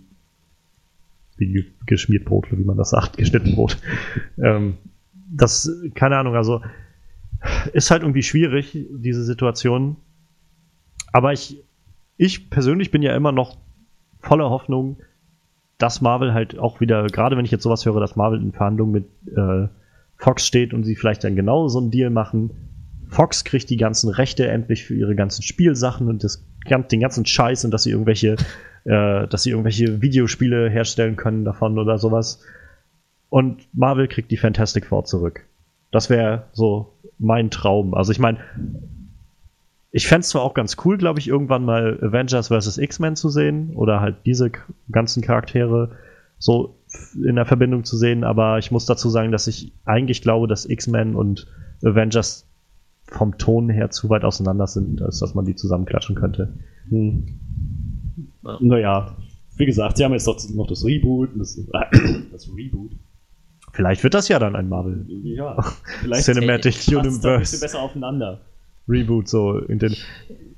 [1.36, 3.78] wie geschmiert Brot, wie man das sagt, geschnitten Brot.
[4.38, 4.78] ähm,
[5.28, 6.60] das, keine Ahnung, also
[7.72, 9.96] ist halt irgendwie schwierig, diese Situation.
[11.12, 11.64] Aber ich,
[12.16, 13.58] ich persönlich bin ja immer noch
[14.20, 14.98] voller Hoffnung,
[15.78, 18.92] dass Marvel halt auch wieder, gerade wenn ich jetzt sowas höre, dass Marvel in Verhandlungen
[18.92, 19.06] mit
[19.36, 19.68] äh,
[20.16, 22.50] Fox steht und sie vielleicht dann genau so einen Deal machen.
[23.08, 26.44] Fox kriegt die ganzen Rechte endlich für ihre ganzen Spielsachen und das,
[26.90, 28.36] den ganzen Scheiß und dass sie irgendwelche,
[28.84, 32.40] äh, dass sie irgendwelche Videospiele herstellen können davon oder sowas.
[33.28, 35.44] Und Marvel kriegt die Fantastic Four zurück.
[35.90, 37.94] Das wäre so mein Traum.
[37.94, 38.38] Also ich meine,
[39.90, 42.78] ich fände es zwar auch ganz cool, glaube ich, irgendwann mal Avengers vs.
[42.78, 44.50] X-Men zu sehen oder halt diese
[44.90, 45.92] ganzen Charaktere
[46.38, 46.76] so
[47.14, 50.68] in der Verbindung zu sehen, aber ich muss dazu sagen, dass ich eigentlich glaube, dass
[50.68, 51.46] X-Men und
[51.82, 52.46] Avengers
[53.06, 56.54] vom Ton her zu weit auseinander sind, als dass man die zusammenklatschen könnte.
[56.88, 57.40] Hm.
[58.60, 59.16] Naja,
[59.56, 61.60] wie gesagt, sie haben jetzt noch das Reboot, das,
[62.32, 62.92] das Reboot.
[63.72, 65.04] Vielleicht wird das ja dann ein Marvel.
[65.08, 65.62] Ja,
[66.00, 67.28] vielleicht Cinematic Universe.
[67.28, 68.40] Ein bisschen besser aufeinander.
[68.88, 69.58] Reboot so.
[69.58, 69.96] In den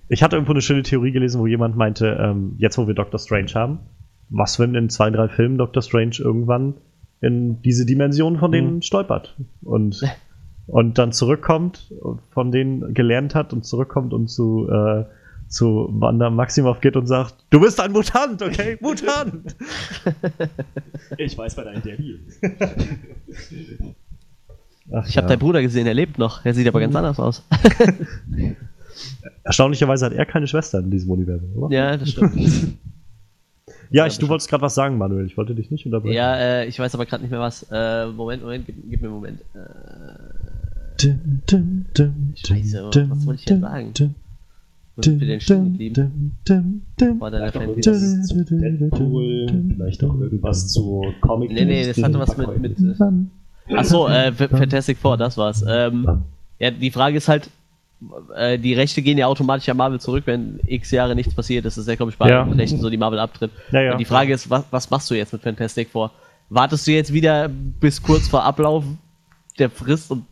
[0.09, 3.19] ich hatte irgendwo eine schöne Theorie gelesen, wo jemand meinte, ähm, jetzt wo wir Doctor
[3.19, 3.81] Strange haben,
[4.29, 6.75] was, wenn in zwei, drei Filmen Doctor Strange irgendwann
[7.21, 8.83] in diese Dimension von denen mhm.
[8.83, 10.03] stolpert und,
[10.67, 11.93] und dann zurückkommt,
[12.31, 15.05] von denen gelernt hat und zurückkommt und zu, äh,
[15.49, 18.77] zu Wanda Maximoff geht und sagt, du bist ein Mutant, okay?
[18.81, 19.57] Mutant!
[21.17, 22.41] ich weiß, wer dein Daddy ist.
[24.93, 26.45] Ach, ich habe deinen Bruder gesehen, er lebt noch.
[26.45, 26.99] Er sieht aber ganz mhm.
[26.99, 27.45] anders aus.
[29.45, 31.75] Erstaunlicherweise hat er keine Schwester in diesem Universum, oder?
[31.75, 32.79] Ja, das stimmt.
[33.91, 35.27] Ja, ich, du wolltest gerade was sagen, Manuel.
[35.27, 36.15] Ich wollte dich nicht unterbrechen.
[36.15, 37.67] Ja, äh, ich weiß aber gerade nicht mehr was.
[37.71, 39.41] Äh, Moment, Moment, gib, gib mir einen Moment.
[39.55, 41.17] Äh,
[42.37, 43.93] Scheiße, was wollte ich jetzt sagen?
[44.97, 46.33] Wo wir denn stehen geblieben?
[47.19, 51.53] War da der Deadpool, vielleicht auch irgendwas zu Comic.
[51.53, 52.59] Nee, nee, das hatte was mit.
[52.59, 52.79] mit
[53.75, 55.63] Achso, äh, Fantastic Four, das war's.
[55.69, 56.23] Ähm,
[56.59, 57.51] ja, die Frage ist halt,
[58.35, 61.65] äh, die Rechte gehen ja automatisch an Marvel zurück, wenn x Jahre nichts passiert.
[61.65, 62.43] Das ist ja, glaube ich, bei ja.
[62.43, 63.51] Rechten so, die Marvel abtritt.
[63.73, 63.93] Ja, ja.
[63.93, 66.13] Und die Frage ist, was, was machst du jetzt mit Fantastic Four?
[66.49, 68.85] Wartest du jetzt wieder bis kurz vor Ablauf
[69.59, 70.27] der Frist und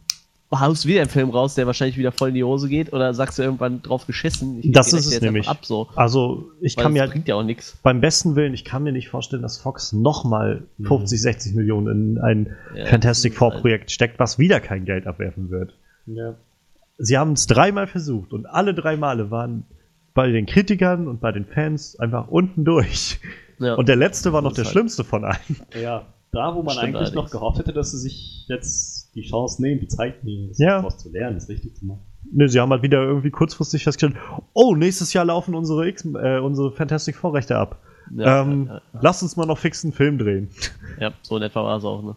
[0.53, 2.93] haust wieder einen Film raus, der wahrscheinlich wieder voll in die Hose geht?
[2.93, 4.61] Oder sagst du irgendwann drauf geschissen?
[4.63, 5.49] Ich das ist es nämlich.
[5.49, 5.89] Ab, so.
[5.97, 7.79] Also ich Weil kann mir halt bringt ja auch nichts.
[7.83, 11.23] Beim besten Willen, ich kann mir nicht vorstellen, dass Fox nochmal 50, mhm.
[11.23, 15.75] 60 Millionen in ein ja, Fantastic Four Projekt steckt, was wieder kein Geld abwerfen wird.
[16.07, 16.35] Ja
[16.99, 19.65] sie haben es dreimal versucht und alle drei Male waren
[20.15, 23.21] bei den Kritikern und bei den Fans einfach unten durch.
[23.59, 23.75] Ja.
[23.75, 25.39] Und der letzte war noch der halt schlimmste von allen.
[25.81, 27.15] Ja, da wo man Stimmt eigentlich allerdings.
[27.15, 30.83] noch gehofft hätte, dass sie sich jetzt die Chance nehmen, die Zeit nehmen, das ja.
[30.83, 32.01] was zu lernen, das richtig zu machen.
[32.33, 34.21] Nö, sie haben halt wieder irgendwie kurzfristig festgestellt,
[34.53, 37.79] oh, nächstes Jahr laufen unsere, X, äh, unsere Fantastic Vorrechte ab.
[38.15, 40.49] Ja, ähm, ja, Lass uns mal noch fix einen Film drehen.
[41.01, 42.17] Ja, so in etwa war es auch, ne?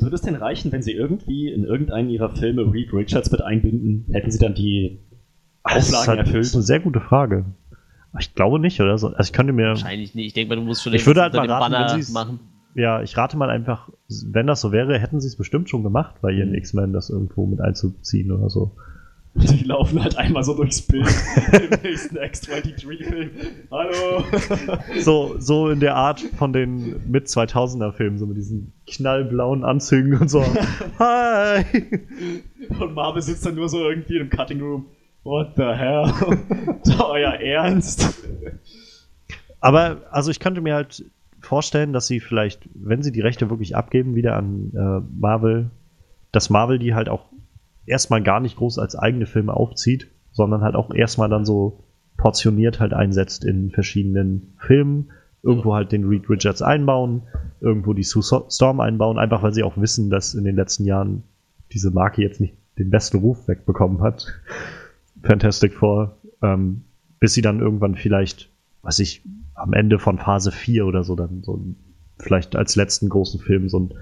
[0.00, 4.06] Würde es denn reichen, wenn sie irgendwie in irgendeinen ihrer Filme Reed Richards mit einbinden?
[4.12, 4.98] Hätten sie dann die
[5.62, 6.40] Auflagen halt, erfüllt?
[6.40, 7.44] Das ist eine sehr gute Frage.
[8.18, 8.92] Ich glaube nicht, oder?
[8.92, 9.68] Also ich könnte mir.
[9.68, 10.28] Wahrscheinlich nicht.
[10.28, 12.40] Ich denke mal, du musst schon ich würde halt mal raten, Banner wenn machen.
[12.74, 16.16] Ja, ich rate mal einfach, wenn das so wäre, hätten sie es bestimmt schon gemacht,
[16.20, 16.56] bei ihren mhm.
[16.56, 18.76] X-Men das irgendwo mit einzuziehen oder so.
[19.50, 21.06] Die laufen halt einmal so durchs Bild
[21.52, 23.30] im nächsten X-23-Film.
[23.70, 24.24] Hallo!
[25.00, 30.18] So, so in der Art von den mit 2000er Filmen, so mit diesen knallblauen Anzügen
[30.18, 30.42] und so.
[30.98, 31.64] Hi!
[32.78, 34.86] Und Marvel sitzt dann nur so irgendwie im Cutting Room.
[35.22, 36.12] What the hell?
[36.98, 38.14] euer Ernst?
[39.60, 41.04] Aber, also ich könnte mir halt
[41.40, 45.70] vorstellen, dass sie vielleicht, wenn sie die Rechte wirklich abgeben, wieder an äh, Marvel,
[46.32, 47.26] dass Marvel die halt auch
[47.86, 51.84] erstmal gar nicht groß als eigene Filme aufzieht, sondern halt auch erstmal dann so
[52.16, 55.10] portioniert halt einsetzt in verschiedenen Filmen.
[55.42, 57.22] Irgendwo halt den Reed Richards einbauen,
[57.60, 61.22] irgendwo die Sue Storm einbauen, einfach weil sie auch wissen, dass in den letzten Jahren
[61.72, 64.26] diese Marke jetzt nicht den besten Ruf wegbekommen hat.
[65.22, 66.16] Fantastic Four.
[66.42, 66.82] Ähm,
[67.20, 68.50] bis sie dann irgendwann vielleicht,
[68.82, 69.22] was ich,
[69.54, 71.60] am Ende von Phase 4 oder so dann so
[72.18, 73.94] vielleicht als letzten großen Film so ein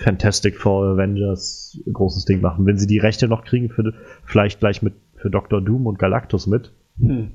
[0.00, 2.66] Fantastic Four Avengers großes Ding machen.
[2.66, 3.92] Wenn sie die Rechte noch kriegen, für,
[4.24, 5.60] vielleicht gleich mit für Dr.
[5.60, 6.72] Doom und Galactus mit.
[6.98, 7.32] Hm.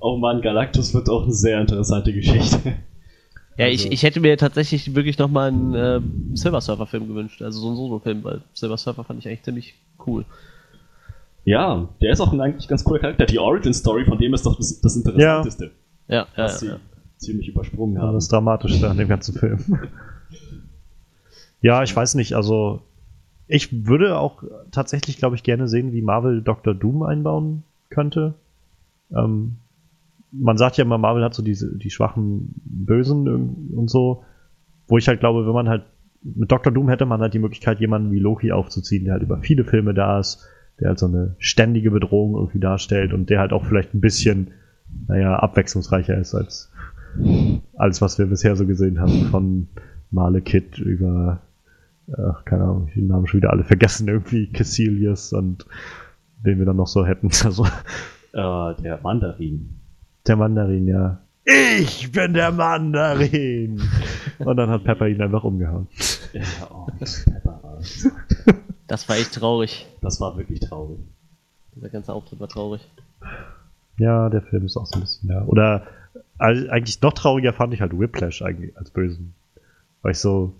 [0.00, 2.58] Oh Mann, Galactus wird auch eine sehr interessante Geschichte.
[3.56, 3.86] Ja, also.
[3.86, 6.00] ich, ich hätte mir tatsächlich wirklich nochmal einen äh,
[6.34, 9.74] Silver Surfer-Film gewünscht, also so ein Solo-Film, weil Silver Surfer fand ich eigentlich ziemlich
[10.04, 10.24] cool.
[11.44, 13.26] Ja, der ist auch ein eigentlich ganz cooler Charakter.
[13.26, 15.70] Die Origin-Story von dem ist doch das, das Interessanteste.
[16.08, 16.76] Ja, ja, ja, ja,
[17.18, 18.08] ziemlich übersprungen haben.
[18.08, 19.58] Ja, das Dramatischste an dem ganzen Film.
[21.64, 22.82] Ja, ich weiß nicht, also
[23.48, 26.74] ich würde auch tatsächlich, glaube ich, gerne sehen, wie Marvel Dr.
[26.74, 28.34] Doom einbauen könnte.
[29.10, 29.56] Ähm,
[30.30, 34.24] man sagt ja immer, Marvel hat so diese, die schwachen Bösen und so,
[34.88, 35.84] wo ich halt glaube, wenn man halt
[36.22, 36.70] mit Dr.
[36.70, 39.94] Doom hätte man halt die Möglichkeit, jemanden wie Loki aufzuziehen, der halt über viele Filme
[39.94, 40.46] da ist,
[40.80, 44.50] der halt so eine ständige Bedrohung irgendwie darstellt und der halt auch vielleicht ein bisschen,
[45.08, 46.70] naja, abwechslungsreicher ist als
[47.74, 49.68] alles, was wir bisher so gesehen haben, von
[50.10, 51.40] Male Kid über
[52.12, 55.66] ach, keine Ahnung, ich den Namen schon wieder alle vergessen, irgendwie Cassilius und
[56.44, 57.30] den wir dann noch so hätten.
[57.44, 59.80] Also, äh, der Mandarin.
[60.26, 61.20] Der Mandarin, ja.
[61.44, 63.82] Ich bin der Mandarin!
[64.38, 65.88] und dann hat Pepper ihn einfach umgehauen.
[66.32, 67.78] Ja, oh, Pepper war
[68.86, 69.86] Das war echt traurig.
[70.00, 70.98] Das war wirklich traurig.
[71.76, 72.80] Der ganze Auftritt war traurig.
[73.98, 75.44] Ja, der Film ist auch so ein bisschen, ja.
[75.44, 75.86] Oder
[76.38, 79.34] also, eigentlich noch trauriger fand ich halt Whiplash eigentlich als Bösen.
[80.02, 80.54] Weil ich so,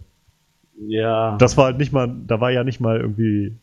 [0.78, 1.36] ja.
[1.38, 3.56] Das war halt nicht mal, da war ja nicht mal irgendwie,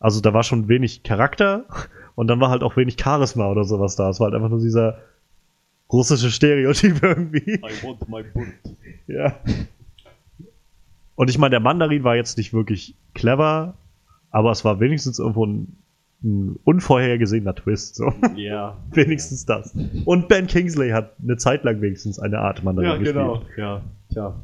[0.00, 1.64] also da war schon wenig Charakter
[2.14, 4.10] und dann war halt auch wenig Charisma oder sowas da.
[4.10, 4.98] Es war halt einfach nur dieser
[5.92, 7.54] russische Stereotyp irgendwie.
[7.54, 8.46] I want my boot.
[9.06, 9.36] Ja.
[11.16, 13.74] Und ich meine, der Mandarin war jetzt nicht wirklich clever,
[14.30, 15.76] aber es war wenigstens irgendwo ein,
[16.24, 17.94] ein unvorhergesehener Twist.
[17.94, 18.12] So.
[18.34, 18.76] Ja.
[18.90, 19.76] wenigstens das.
[20.04, 23.14] Und Ben Kingsley hat eine Zeit lang wenigstens eine Art Mandarin ja, gespielt.
[23.14, 23.42] Genau.
[23.56, 23.82] Ja,
[24.12, 24.34] tja.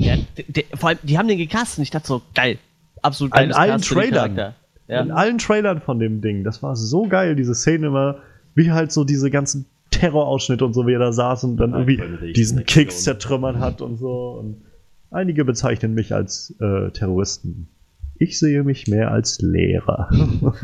[0.00, 0.16] Ja,
[0.48, 2.58] de, vor allem, die haben den gecastet und ich dachte so, geil.
[3.02, 3.46] Absolut geil.
[3.46, 4.54] In allen Trailern.
[4.88, 5.02] Ja.
[5.02, 6.42] In allen Trailern von dem Ding.
[6.42, 8.16] Das war so geil, diese Szene immer,
[8.54, 12.32] wie halt so diese ganzen Terrorausschnitte und so, wie er da saß und dann irgendwie
[12.32, 14.38] diesen Kicks zertrümmert hat und so.
[14.40, 14.62] Und
[15.10, 17.68] einige bezeichnen mich als äh, Terroristen.
[18.16, 20.10] Ich sehe mich mehr als Lehrer.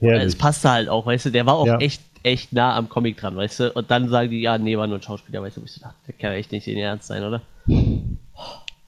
[0.00, 1.78] es passte halt auch, weißt du, der war auch ja.
[1.78, 3.72] echt echt nah am Comic dran, weißt du?
[3.72, 5.62] Und dann sagen die, ja, nee, war nur ein Schauspieler, weißt du?
[5.64, 7.42] Ich ach, der kann echt nicht in Ernst sein, oder?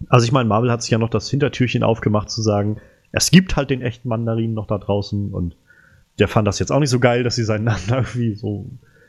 [0.08, 2.80] Also ich meine, Marvel hat sich ja noch das Hintertürchen aufgemacht zu sagen,
[3.12, 5.56] es gibt halt den echten Mandarin noch da draußen und
[6.18, 8.66] der fand das jetzt auch nicht so geil, dass sie seinen Namen irgendwie so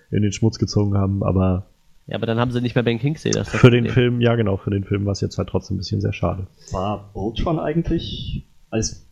[0.09, 1.65] in den Schmutz gezogen haben, aber
[2.07, 3.31] ja, aber dann haben sie nicht mehr Ben Kingsley.
[3.31, 5.77] Das für den Film, ja genau, für den Film war es jetzt halt trotzdem ein
[5.77, 6.47] bisschen sehr schade.
[6.71, 9.05] War Ultron eigentlich als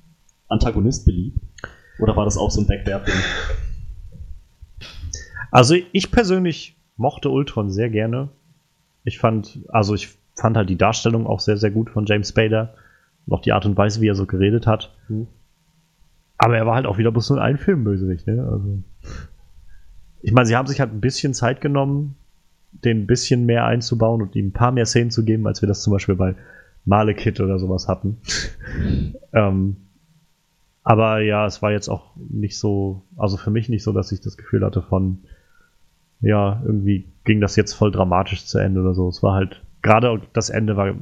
[0.48, 1.40] Antagonist beliebt?
[2.00, 3.14] Oder war das auch so ein Backwerfen?
[5.52, 8.30] Also ich persönlich mochte Ultron sehr gerne.
[9.04, 12.74] Ich fand, also ich fand halt die Darstellung auch sehr, sehr gut von James Spader.
[13.26, 14.94] Noch die Art und Weise, wie er so geredet hat.
[15.08, 15.28] Mhm.
[16.38, 18.48] Aber er war halt auch wieder bloß nur ein Filmbösewicht, ne?
[18.50, 18.84] Also.
[20.22, 22.16] Ich meine, sie haben sich halt ein bisschen Zeit genommen,
[22.72, 25.68] den ein bisschen mehr einzubauen und ihm ein paar mehr Szenen zu geben, als wir
[25.68, 26.36] das zum Beispiel bei
[26.86, 28.18] Malekith oder sowas hatten.
[29.34, 29.78] ähm,
[30.84, 34.22] aber ja, es war jetzt auch nicht so, also für mich nicht so, dass ich
[34.22, 35.20] das Gefühl hatte von,
[36.22, 39.08] ja, irgendwie ging das jetzt voll dramatisch zu Ende oder so.
[39.08, 40.94] Es war halt, gerade das Ende war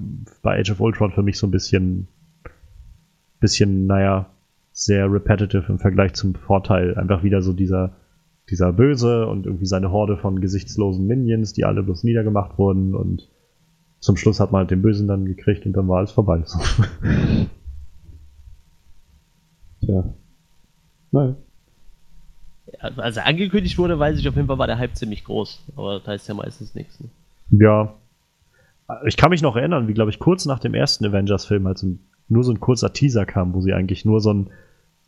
[0.43, 2.07] bei Age of Ultron für mich so ein bisschen,
[3.39, 4.29] bisschen, naja,
[4.71, 6.95] sehr repetitive im Vergleich zum Vorteil.
[6.95, 7.95] Einfach wieder so dieser,
[8.49, 13.29] dieser Böse und irgendwie seine Horde von gesichtslosen Minions, die alle bloß niedergemacht wurden und
[13.99, 16.43] zum Schluss hat man halt den Bösen dann gekriegt und dann war alles vorbei.
[19.81, 20.13] Tja.
[21.11, 21.35] Nein
[22.79, 25.63] als er angekündigt wurde, weiß ich auf jeden Fall, war der Hype ziemlich groß.
[25.75, 26.99] Aber das heißt ja meistens nichts.
[26.99, 27.09] Ne?
[27.59, 27.93] Ja.
[29.05, 31.85] Ich kann mich noch erinnern, wie, glaube ich, kurz nach dem ersten Avengers-Film, als
[32.29, 34.49] nur so ein kurzer Teaser kam, wo sie eigentlich nur so ein,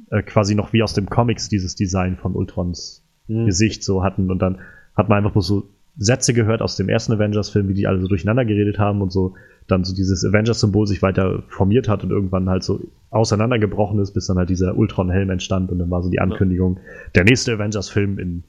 [0.09, 3.45] äh, quasi noch wie aus dem Comics dieses Design von Ultrons mhm.
[3.45, 4.29] Gesicht so hatten.
[4.31, 4.59] Und dann
[4.95, 8.07] hat man einfach bloß so Sätze gehört aus dem ersten Avengers-Film, wie die alle so
[8.07, 9.35] durcheinander geredet haben und so
[9.71, 14.27] dann so dieses Avengers-Symbol sich weiter formiert hat und irgendwann halt so auseinandergebrochen ist, bis
[14.27, 16.81] dann halt dieser Ultron-Helm entstand und dann war so die Ankündigung, ja.
[17.15, 18.43] der nächste Avengers-Film in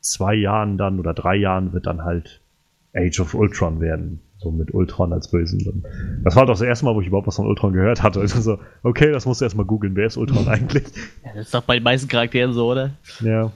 [0.00, 2.40] zwei Jahren dann oder drei Jahren wird dann halt
[2.94, 4.20] Age of Ultron werden.
[4.38, 5.82] So mit Ultron als Bösen.
[6.22, 8.20] Das war doch das erste Mal, wo ich überhaupt was von Ultron gehört hatte.
[8.20, 9.96] Also so, okay, das musst du erstmal googeln.
[9.96, 10.84] Wer ist Ultron eigentlich?
[11.24, 12.90] Ja, das ist doch bei den meisten Charakteren so, oder?
[13.20, 13.52] Ja.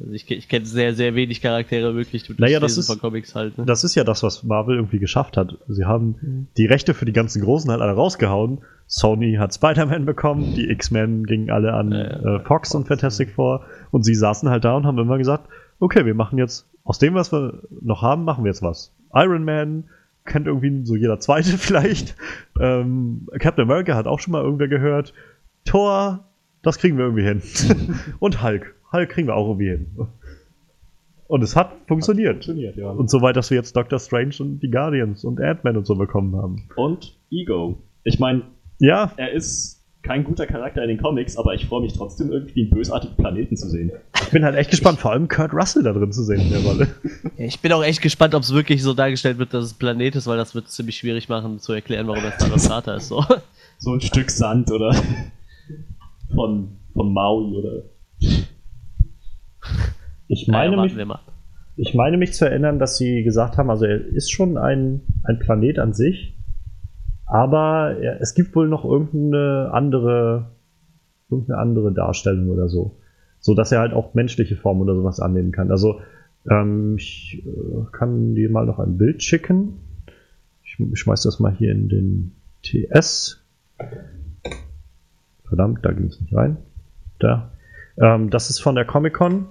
[0.00, 3.34] Also ich, ich kenne sehr, sehr wenig Charaktere wirklich durch naja, das ist, von Comics
[3.34, 3.58] halt.
[3.58, 3.64] Ne?
[3.64, 5.56] Das ist ja das, was Marvel irgendwie geschafft hat.
[5.68, 6.46] Sie haben mhm.
[6.56, 8.58] die Rechte für die ganzen Großen halt alle rausgehauen.
[8.86, 12.36] Sony hat Spider-Man bekommen, die X-Men gingen alle an ja, ja.
[12.36, 13.34] Äh, Fox, Fox und Fantastic ja.
[13.34, 16.98] Four und sie saßen halt da und haben immer gesagt, okay, wir machen jetzt aus
[16.98, 18.92] dem, was wir noch haben, machen wir jetzt was.
[19.14, 19.84] Iron Man,
[20.24, 22.16] kennt irgendwie so jeder zweite vielleicht.
[22.60, 25.14] Ähm, Captain America hat auch schon mal irgendwer gehört.
[25.64, 26.24] Thor,
[26.62, 27.42] das kriegen wir irgendwie hin.
[28.18, 28.74] und Hulk.
[28.94, 29.86] Hulk kriegen wir auch irgendwie hin.
[31.26, 32.36] Und es hat funktioniert.
[32.36, 32.90] Hat funktioniert ja.
[32.90, 36.36] Und soweit, dass wir jetzt Doctor Strange und die Guardians und Ant-Man und so bekommen
[36.36, 36.68] haben.
[36.76, 37.82] Und Ego.
[38.04, 38.42] Ich meine,
[38.78, 39.12] ja.
[39.16, 42.70] er ist kein guter Charakter in den Comics, aber ich freue mich trotzdem irgendwie einen
[42.70, 43.90] bösartigen Planeten zu sehen.
[44.22, 46.60] Ich bin halt echt gespannt, vor allem Kurt Russell da drin zu sehen in der
[46.60, 46.88] Rolle.
[47.36, 50.26] Ich bin auch echt gespannt, ob es wirklich so dargestellt wird, dass es Planet ist,
[50.26, 53.08] weil das wird ziemlich schwierig machen zu erklären, warum er Stardust Vater ist.
[53.08, 53.24] So.
[53.78, 54.94] so ein Stück Sand oder
[56.34, 57.82] von, von Maui oder.
[60.28, 60.96] Ich meine, ja, mich,
[61.76, 65.38] ich meine mich zu erinnern, dass sie gesagt haben, also er ist schon ein, ein
[65.38, 66.36] Planet an sich,
[67.26, 70.52] aber es gibt wohl noch irgendeine andere,
[71.30, 72.96] irgendeine andere Darstellung oder so.
[73.40, 75.70] So dass er halt auch menschliche Formen oder sowas annehmen kann.
[75.70, 76.00] Also,
[76.50, 79.80] ähm, ich äh, kann dir mal noch ein Bild schicken.
[80.62, 83.44] Ich, ich schmeiß das mal hier in den TS.
[85.46, 86.56] Verdammt, da ging es nicht rein.
[87.18, 87.52] Da.
[87.98, 89.46] Ähm, das ist von der Comic-Con.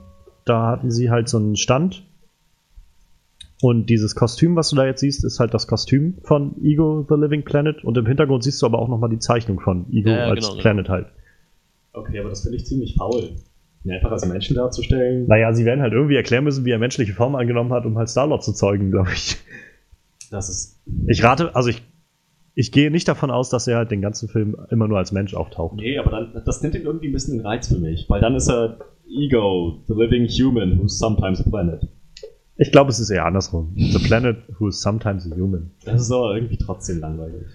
[0.46, 2.04] Da hatten sie halt so einen Stand
[3.64, 7.16] und dieses Kostüm, was du da jetzt siehst, ist halt das Kostüm von Ego the
[7.16, 7.82] Living Planet.
[7.86, 10.62] Und im Hintergrund siehst du aber auch nochmal die Zeichnung von Ego ja, als genau,
[10.62, 10.96] Planet genau.
[10.98, 11.08] halt.
[11.94, 13.30] Okay, aber das finde ich ziemlich faul.
[13.86, 15.28] Ihn einfach als Menschen darzustellen.
[15.28, 18.10] Naja, sie werden halt irgendwie erklären müssen, wie er menschliche Form angenommen hat, um halt
[18.10, 19.38] Star-Lord zu zeugen, glaube ich.
[20.30, 20.82] Das ist.
[21.08, 21.82] Ich rate, also ich,
[22.56, 25.36] ich gehe nicht davon aus, dass er halt den ganzen Film immer nur als Mensch
[25.36, 25.78] auftaucht.
[25.78, 28.36] Nee, aber dann, das nimmt ihm irgendwie ein bisschen den Reiz für mich, weil dann
[28.36, 28.80] ist er
[29.10, 31.88] Ego, the living human who's sometimes a planet.
[32.58, 33.74] Ich glaube, es ist eher andersrum.
[33.76, 35.72] The planet who is sometimes a human.
[35.86, 37.48] Das ist aber irgendwie trotzdem langweilig.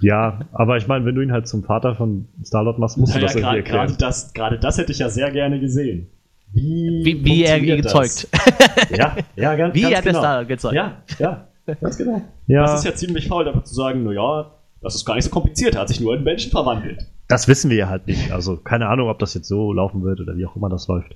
[0.00, 3.20] Ja, aber ich meine, wenn du ihn halt zum Vater von Starlord machst, musst naja,
[3.20, 3.86] du das irgendwie erklären.
[3.86, 6.08] Gerade das, gerade das hätte ich ja sehr gerne gesehen.
[6.52, 8.26] Wie, wie, wie er gezeugt.
[8.96, 10.18] ja, ja, ganz, wie ganz hat genau.
[10.18, 10.74] er Starlord gezeugt?
[10.74, 11.48] Ja, ja,
[11.80, 12.22] ganz genau.
[12.46, 12.62] Ja.
[12.62, 14.50] Das ist ja ziemlich faul, einfach zu sagen, naja,
[14.82, 17.06] das ist gar nicht so kompliziert, er hat sich nur in Menschen verwandelt.
[17.28, 18.32] Das wissen wir ja halt nicht.
[18.32, 21.14] Also keine Ahnung, ob das jetzt so laufen wird oder wie auch immer das läuft.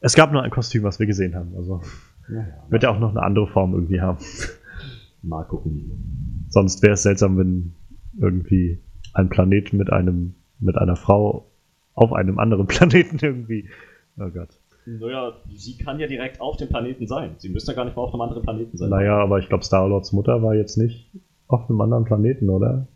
[0.00, 1.54] Es gab nur ein Kostüm, was wir gesehen haben.
[1.56, 1.80] Also
[2.32, 4.18] ja, wird ja auch noch eine andere Form irgendwie haben.
[5.22, 6.46] Mal gucken.
[6.48, 7.74] Sonst wäre es seltsam, wenn
[8.20, 8.80] irgendwie
[9.14, 11.46] ein Planet mit einem mit einer Frau
[11.94, 13.68] auf einem anderen Planeten irgendwie.
[14.18, 14.58] Oh Gott.
[14.84, 17.34] Naja, sie kann ja direkt auf dem Planeten sein.
[17.38, 18.90] Sie müsste ja gar nicht mal auf einem anderen Planeten sein.
[18.90, 21.12] Naja, aber ich glaube, Star-Lords Mutter war jetzt nicht
[21.52, 22.86] auf einem anderen Planeten, oder?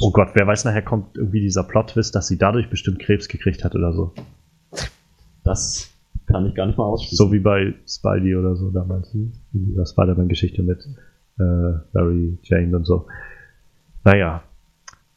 [0.00, 3.64] Oh Gott, wer weiß, nachher kommt irgendwie dieser Plot-Twist, dass sie dadurch bestimmt Krebs gekriegt
[3.64, 4.12] hat oder so.
[5.42, 5.92] Das
[6.26, 7.16] kann ich gar nicht mal ausschließen.
[7.16, 9.12] So wie bei Spidey oder so damals.
[9.14, 10.86] In dieser Spider-Man-Geschichte mit
[11.38, 13.06] äh, Barry Jane und so.
[14.04, 14.42] Naja.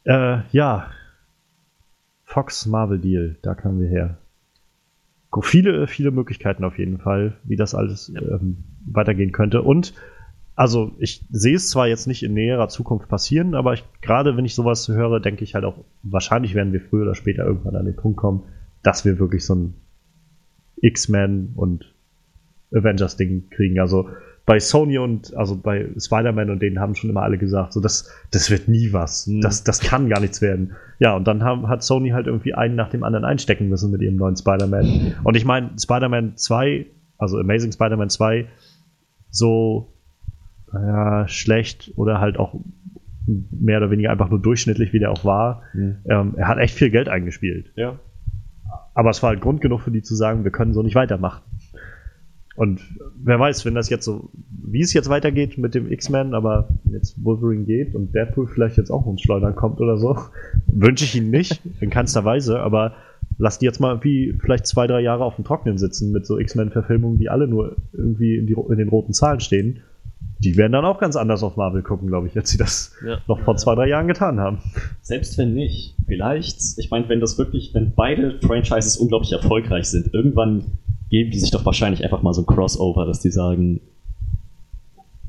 [0.04, 0.90] Äh, ja.
[2.24, 4.18] Fox Marvel Deal, da kamen wir her.
[5.42, 9.62] Viele, viele Möglichkeiten auf jeden Fall, wie das alles ähm, weitergehen könnte.
[9.62, 9.94] Und
[10.56, 14.54] also ich sehe es zwar jetzt nicht in näherer Zukunft passieren, aber gerade wenn ich
[14.54, 17.96] sowas höre, denke ich halt auch, wahrscheinlich werden wir früher oder später irgendwann an den
[17.96, 18.44] Punkt kommen,
[18.82, 19.74] dass wir wirklich so ein
[20.80, 21.92] X-Men und
[22.72, 23.80] Avengers-Ding kriegen.
[23.80, 24.08] Also
[24.46, 28.10] bei Sony und also bei Spider-Man und denen haben schon immer alle gesagt, so das,
[28.30, 29.26] das wird nie was.
[29.26, 29.40] Mhm.
[29.40, 30.72] Das, das kann gar nichts werden.
[30.98, 34.02] Ja, und dann haben, hat Sony halt irgendwie einen nach dem anderen einstecken müssen mit
[34.02, 35.14] ihrem neuen Spider-Man.
[35.24, 36.86] Und ich meine, Spider-Man 2,
[37.18, 38.46] also Amazing Spider-Man 2,
[39.30, 39.93] so
[40.74, 42.54] ja, schlecht oder halt auch
[43.26, 45.62] mehr oder weniger einfach nur durchschnittlich, wie der auch war.
[45.72, 45.96] Mhm.
[46.08, 47.72] Ähm, er hat echt viel Geld eingespielt.
[47.74, 47.98] Ja.
[48.94, 51.42] Aber es war halt Grund genug für die zu sagen, wir können so nicht weitermachen.
[52.56, 52.80] Und
[53.16, 57.22] wer weiß, wenn das jetzt so, wie es jetzt weitergeht mit dem X-Men, aber jetzt
[57.24, 60.16] Wolverine geht und Deadpool vielleicht jetzt auch ins Schleudern kommt oder so,
[60.68, 62.94] wünsche ich ihn nicht, in keinster Weise, aber
[63.38, 66.38] lass die jetzt mal irgendwie vielleicht zwei, drei Jahre auf dem Trocknen sitzen mit so
[66.38, 69.80] X-Men-Verfilmungen, die alle nur irgendwie in, die, in den roten Zahlen stehen
[70.38, 73.18] die werden dann auch ganz anders auf Marvel gucken, glaube ich, als sie das ja.
[73.26, 74.58] noch vor zwei, drei Jahren getan haben.
[75.00, 80.12] Selbst wenn nicht, vielleicht, ich meine, wenn das wirklich, wenn beide Franchises unglaublich erfolgreich sind,
[80.12, 80.64] irgendwann
[81.10, 83.80] geben die sich doch wahrscheinlich einfach mal so ein Crossover, dass die sagen,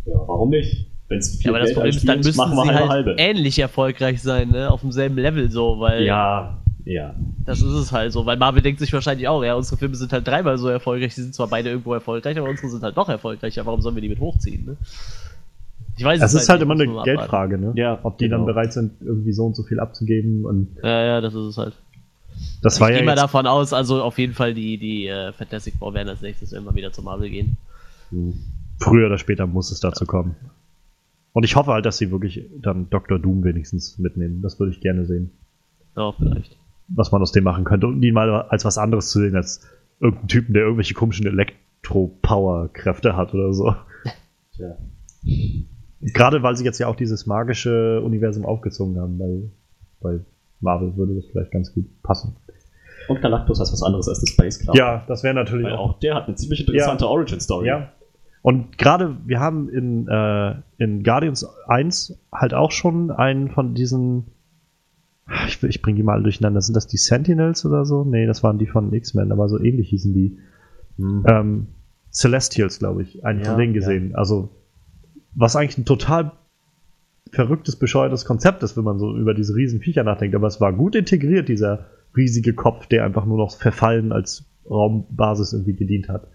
[0.06, 0.88] ja, warum nicht?
[1.08, 3.16] Wenn es viel ja, aber Geld das Problem ist, dann müssen sie halt halbe.
[3.18, 4.72] ähnlich erfolgreich sein, ne?
[4.72, 6.04] Auf demselben Level so, weil.
[6.04, 7.16] Ja, ja.
[7.46, 10.14] Das ist es halt so, weil Marvel denkt sich wahrscheinlich auch, ja, unsere Filme sind
[10.14, 13.10] halt dreimal so erfolgreich, die sind zwar beide irgendwo erfolgreich, aber unsere sind halt doch
[13.10, 13.66] erfolgreicher.
[13.66, 14.78] Warum sollen wir die mit hochziehen, ne?
[15.98, 17.74] Ich weiß es, es ist halt, immer eine Geldfrage, ne?
[17.76, 18.38] Ja, Ob die genau.
[18.38, 20.78] dann bereit sind, irgendwie so und so viel abzugeben und.
[20.84, 21.74] Ja, ja, das ist es halt.
[22.62, 25.32] Das war ich ja gehe mal davon aus, also auf jeden Fall die, die äh,
[25.32, 27.58] Fantastic Four werden als nächstes immer wieder zu Marvel gehen.
[28.10, 28.34] Hm.
[28.80, 30.36] Früher oder später muss es dazu kommen.
[31.32, 33.18] Und ich hoffe halt, dass sie wirklich dann Dr.
[33.18, 34.42] Doom wenigstens mitnehmen.
[34.42, 35.32] Das würde ich gerne sehen.
[35.96, 36.58] Ja, vielleicht
[36.88, 39.68] was man aus dem machen könnte und ihn mal als was anderes zu sehen, als
[40.00, 43.76] irgendeinen Typen, der irgendwelche komischen Elektro-Power-Kräfte hat oder so.
[44.58, 44.78] Ja.
[46.02, 49.52] Gerade weil sie jetzt ja auch dieses magische Universum aufgezogen haben, weil
[50.02, 50.20] bei
[50.62, 52.36] Marvel würde das vielleicht ganz gut passen.
[53.08, 54.76] Und Galactus heißt was anderes als The Space Club.
[54.76, 56.00] Ja, das wäre natürlich Weil auch.
[56.00, 57.10] der hat eine ziemlich interessante ja.
[57.10, 57.68] Origin-Story.
[57.68, 57.92] Ja.
[58.42, 64.28] Und gerade, wir haben in, äh, in Guardians 1 halt auch schon einen von diesen.
[65.48, 66.62] Ich, ich bringe die mal durcheinander.
[66.62, 68.04] Sind das die Sentinels oder so?
[68.04, 70.38] Nee, das waren die von X-Men, aber so ähnlich hießen die.
[70.98, 71.24] Mhm.
[71.28, 71.68] Ähm,
[72.12, 74.12] Celestials, glaube ich, einen ja, von denen gesehen.
[74.12, 74.18] Ja.
[74.18, 74.50] Also,
[75.34, 76.32] was eigentlich ein total
[77.32, 80.36] verrücktes, bescheuertes Konzept ist, wenn man so über diese riesen Viecher nachdenkt.
[80.36, 85.54] Aber es war gut integriert, dieser riesige Kopf, der einfach nur noch verfallen als Raumbasis
[85.54, 86.28] irgendwie gedient hat.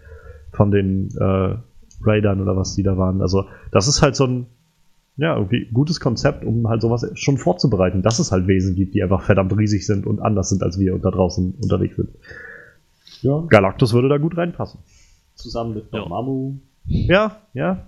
[0.51, 1.55] Von den äh,
[2.03, 3.21] Raidern oder was die da waren.
[3.21, 4.47] Also, das ist halt so ein
[5.21, 9.03] ja, irgendwie gutes Konzept, um halt sowas schon vorzubereiten, dass es halt Wesen gibt, die
[9.03, 12.09] einfach verdammt riesig sind und anders sind als wir und da draußen unterwegs sind.
[13.21, 13.45] Ja.
[13.47, 14.79] Galactus würde da gut reinpassen.
[15.35, 16.07] Zusammen mit ja.
[16.07, 16.55] Mamu.
[16.87, 17.85] Ja, ja.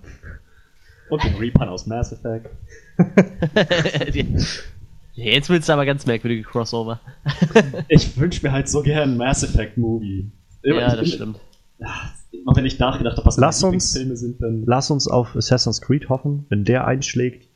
[1.10, 2.50] Und den Reaper aus Mass Effect.
[5.14, 7.00] Jetzt willst du aber ganz merkwürdige Crossover.
[7.88, 10.30] ich wünsche mir halt so gern einen Mass Effect Movie.
[10.62, 11.40] Ja, das stimmt.
[12.44, 14.64] Immer wenn ich nachgedacht habe, was lass uns, Filme sind, dann.
[14.66, 16.44] Lass uns auf Assassin's Creed hoffen.
[16.50, 17.48] Wenn der einschlägt,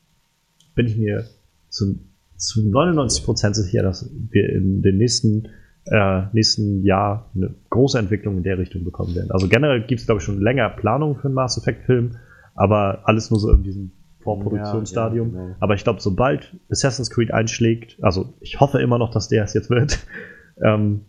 [0.74, 1.26] bin ich mir
[1.68, 1.98] zu,
[2.36, 5.48] zu 99% sicher, dass wir in den nächsten,
[5.84, 9.30] äh, nächsten Jahr eine große Entwicklung in der Richtung bekommen werden.
[9.30, 12.12] Also generell gibt es, glaube ich, schon länger Planungen für einen Mass Effect-Film,
[12.54, 15.34] aber alles nur so in diesem Vorproduktionsstadium.
[15.34, 15.56] Ja, ja, genau.
[15.60, 19.52] Aber ich glaube, sobald Assassin's Creed einschlägt, also ich hoffe immer noch, dass der es
[19.52, 19.98] jetzt wird,
[20.64, 21.02] ähm,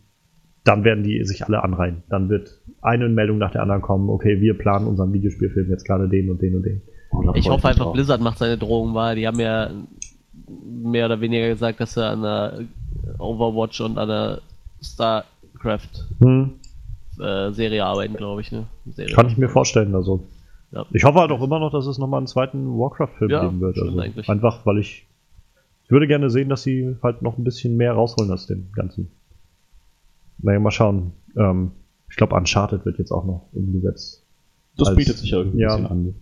[0.70, 2.04] dann werden die sich alle anreihen.
[2.10, 6.08] Dann wird eine Meldung nach der anderen kommen, okay, wir planen unseren Videospielfilm jetzt gerade
[6.08, 6.82] den und den und den.
[7.12, 7.94] Oh, ich hoffe einfach, auch.
[7.94, 9.16] Blizzard macht seine Drohung wahr.
[9.16, 9.72] Die haben ja
[10.48, 12.60] mehr oder weniger gesagt, dass sie an der
[13.18, 14.42] Overwatch und an der
[14.80, 16.52] StarCraft hm.
[17.20, 18.52] äh, Serie arbeiten, glaube ich.
[18.52, 18.68] Ne?
[18.92, 19.16] Serie.
[19.16, 20.24] Kann ich mir vorstellen, also.
[20.72, 20.86] Ja.
[20.94, 23.80] Ich hoffe halt auch immer noch, dass es nochmal einen zweiten Warcraft-Film ja, geben wird.
[23.80, 24.00] Also
[24.32, 25.08] einfach, weil ich,
[25.86, 29.10] ich würde gerne sehen, dass sie halt noch ein bisschen mehr rausholen aus dem Ganzen.
[30.42, 31.14] Naja, mal schauen.
[31.38, 31.72] Ähm,
[32.10, 34.26] ich glaube, Uncharted wird jetzt auch noch umgesetzt.
[34.78, 36.16] Das als, bietet sich ja irgendwie ja, ein bisschen an.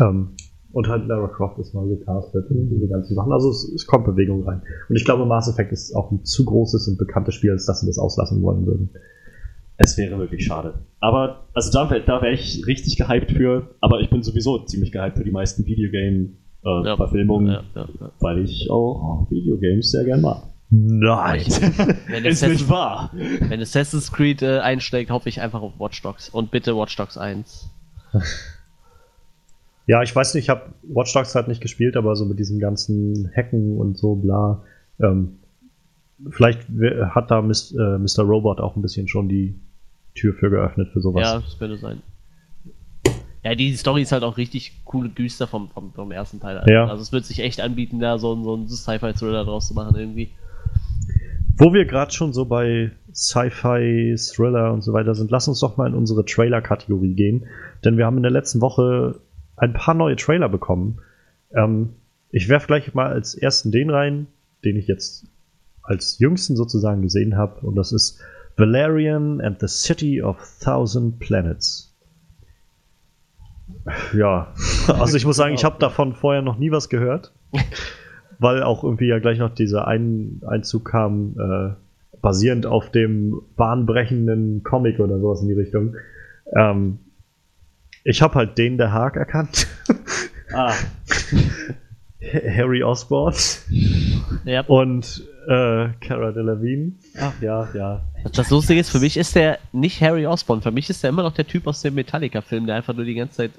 [0.00, 0.28] Ähm,
[0.72, 3.32] und halt Lara Croft ist neu gecastet und diese ganzen Sachen.
[3.32, 4.60] Also es, es, kommt Bewegung rein.
[4.88, 7.80] Und ich glaube, Mass Effect ist auch ein zu großes und bekanntes Spiel, als dass
[7.80, 8.90] sie das auslassen wollen würden.
[9.78, 10.74] Es wäre wirklich schade.
[11.00, 15.16] Aber, also da, da wäre ich richtig gehypt für, aber ich bin sowieso ziemlich gehypt
[15.16, 20.42] für die meisten Videogame-Verfilmungen, äh, ja, ja, ja, weil ich auch Videogames sehr gern mag.
[20.70, 21.44] Nein.
[22.08, 23.10] Wenn ist nicht wahr.
[23.12, 26.28] Wenn Assassin's Creed äh, einschlägt, hoffe ich einfach auf Watch Dogs.
[26.28, 27.70] Und bitte Watch Dogs 1.
[29.86, 32.58] Ja, ich weiß nicht, ich habe Watch Dogs halt nicht gespielt, aber so mit diesem
[32.58, 34.62] ganzen Hacken und so bla.
[35.00, 35.38] Ähm,
[36.30, 36.68] vielleicht
[37.10, 37.98] hat da Mr.
[37.98, 39.58] Äh, Robot auch ein bisschen schon die
[40.14, 41.22] Tür für geöffnet für sowas.
[41.22, 42.02] Ja, das könnte sein.
[43.44, 46.62] Ja, die Story ist halt auch richtig cool und düster vom, vom, vom ersten Teil.
[46.66, 46.86] Ja.
[46.86, 50.32] Also es wird sich echt anbieten, da so, so einen Sci-Fi-Thriller draus zu machen irgendwie.
[51.60, 55.76] Wo wir gerade schon so bei Sci-Fi, Thriller und so weiter sind, lass uns doch
[55.76, 57.46] mal in unsere Trailer-Kategorie gehen.
[57.84, 59.20] Denn wir haben in der letzten Woche
[59.56, 61.00] ein paar neue Trailer bekommen.
[61.52, 61.94] Ähm,
[62.30, 64.28] ich werfe gleich mal als ersten den rein,
[64.64, 65.26] den ich jetzt
[65.82, 67.66] als jüngsten sozusagen gesehen habe.
[67.66, 68.20] Und das ist
[68.56, 71.92] Valerian and the City of Thousand Planets.
[74.14, 74.54] Ja,
[74.86, 77.32] also ich muss sagen, ich habe davon vorher noch nie was gehört.
[78.38, 81.74] weil auch irgendwie ja gleich noch dieser ein Einzug kam, äh,
[82.20, 85.94] basierend auf dem bahnbrechenden Comic oder sowas in die Richtung.
[86.56, 86.98] Ähm,
[88.04, 89.66] ich habe halt den der Haag erkannt.
[90.50, 90.72] Ah.
[92.56, 93.34] Harry Osborn.
[94.46, 94.62] Ja.
[94.62, 96.92] Und äh, Cara Delevingne.
[97.20, 98.02] Ach ja, ja.
[98.32, 100.62] Das Lustige ist, für mich ist der nicht Harry Osborn.
[100.62, 103.14] Für mich ist der immer noch der Typ aus dem Metallica-Film, der einfach nur die
[103.14, 103.50] ganze Zeit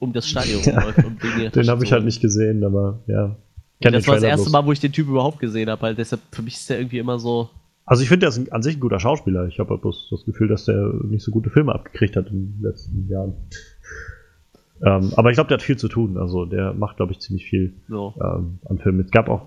[0.00, 0.82] um das Stadion ja.
[0.82, 1.04] läuft.
[1.04, 3.36] Um den habe ich halt nicht gesehen, aber ja.
[3.82, 4.52] Kenn das war das erste bloß.
[4.52, 5.82] Mal, wo ich den Typ überhaupt gesehen habe.
[5.82, 5.98] Halt.
[5.98, 7.50] Deshalb, für mich ist der irgendwie immer so.
[7.84, 9.46] Also ich finde, der ist an sich ein guter Schauspieler.
[9.46, 12.62] Ich habe bloß das Gefühl, dass der nicht so gute Filme abgekriegt hat in den
[12.62, 13.34] letzten Jahren.
[14.84, 16.16] Ähm, aber ich glaube, der hat viel zu tun.
[16.18, 18.14] Also der macht, glaube ich, ziemlich viel so.
[18.20, 18.98] ähm, an Filmen.
[18.98, 19.46] Es gab auch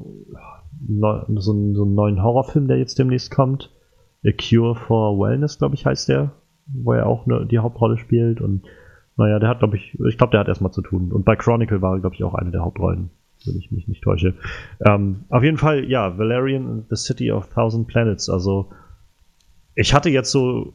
[0.87, 3.69] neu, so, einen, so, einen, neuen Horrorfilm, der jetzt demnächst kommt.
[4.25, 6.31] A Cure for Wellness, glaube ich, heißt der.
[6.67, 8.39] Wo er auch ne, die Hauptrolle spielt.
[8.39, 8.63] Und
[9.17, 11.11] naja, der hat, glaube ich, ich glaube, der hat erstmal zu tun.
[11.11, 13.09] Und bei Chronicle war er, glaube ich, auch eine der Hauptrollen
[13.47, 14.35] wenn ich mich nicht täusche.
[14.85, 18.29] Ähm, auf jeden Fall, ja, Valerian and the City of Thousand Planets.
[18.29, 18.69] Also,
[19.75, 20.73] ich hatte jetzt so,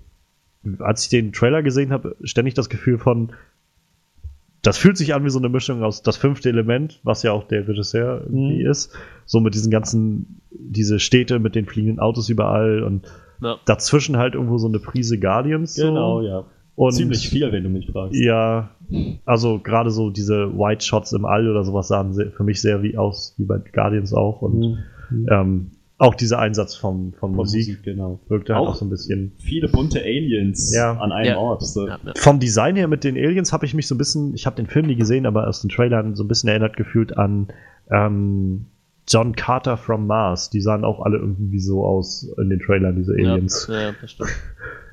[0.78, 3.32] als ich den Trailer gesehen habe, ständig das Gefühl von,
[4.62, 7.44] das fühlt sich an wie so eine Mischung aus das fünfte Element, was ja auch
[7.44, 8.70] der Regisseur irgendwie mhm.
[8.70, 8.92] ist.
[9.24, 13.06] So mit diesen ganzen, diese Städte mit den fliegenden Autos überall und
[13.40, 13.56] ja.
[13.64, 15.76] dazwischen halt irgendwo so eine Prise Guardians.
[15.76, 16.26] Genau, so.
[16.26, 16.44] ja.
[16.82, 18.18] Und Ziemlich viel, wenn du mich fragst.
[18.18, 18.70] Ja,
[19.26, 22.82] also gerade so diese White Shots im All oder sowas sahen sehr, für mich sehr
[22.82, 24.40] wie aus, wie bei Guardians auch.
[24.40, 24.78] Und
[25.10, 25.26] Mhm.
[25.30, 28.18] ähm, auch dieser Einsatz von, von Musik, Musik, genau.
[28.28, 29.32] wirkte halt Auch auch so ein bisschen.
[29.36, 30.92] Viele bunte Aliens Ja.
[30.98, 31.36] an einem Ja.
[31.36, 31.62] Ort.
[31.66, 31.86] So.
[31.86, 32.12] Ja, ja.
[32.16, 34.66] Vom Design her mit den Aliens habe ich mich so ein bisschen, ich habe den
[34.66, 37.48] Film nie gesehen, aber aus den Trailern so ein bisschen erinnert gefühlt an
[37.90, 38.64] ähm,
[39.06, 40.48] John Carter from Mars.
[40.48, 43.66] Die sahen auch alle irgendwie so aus in den Trailern, diese Aliens.
[43.70, 44.30] Ja, ja, das stimmt.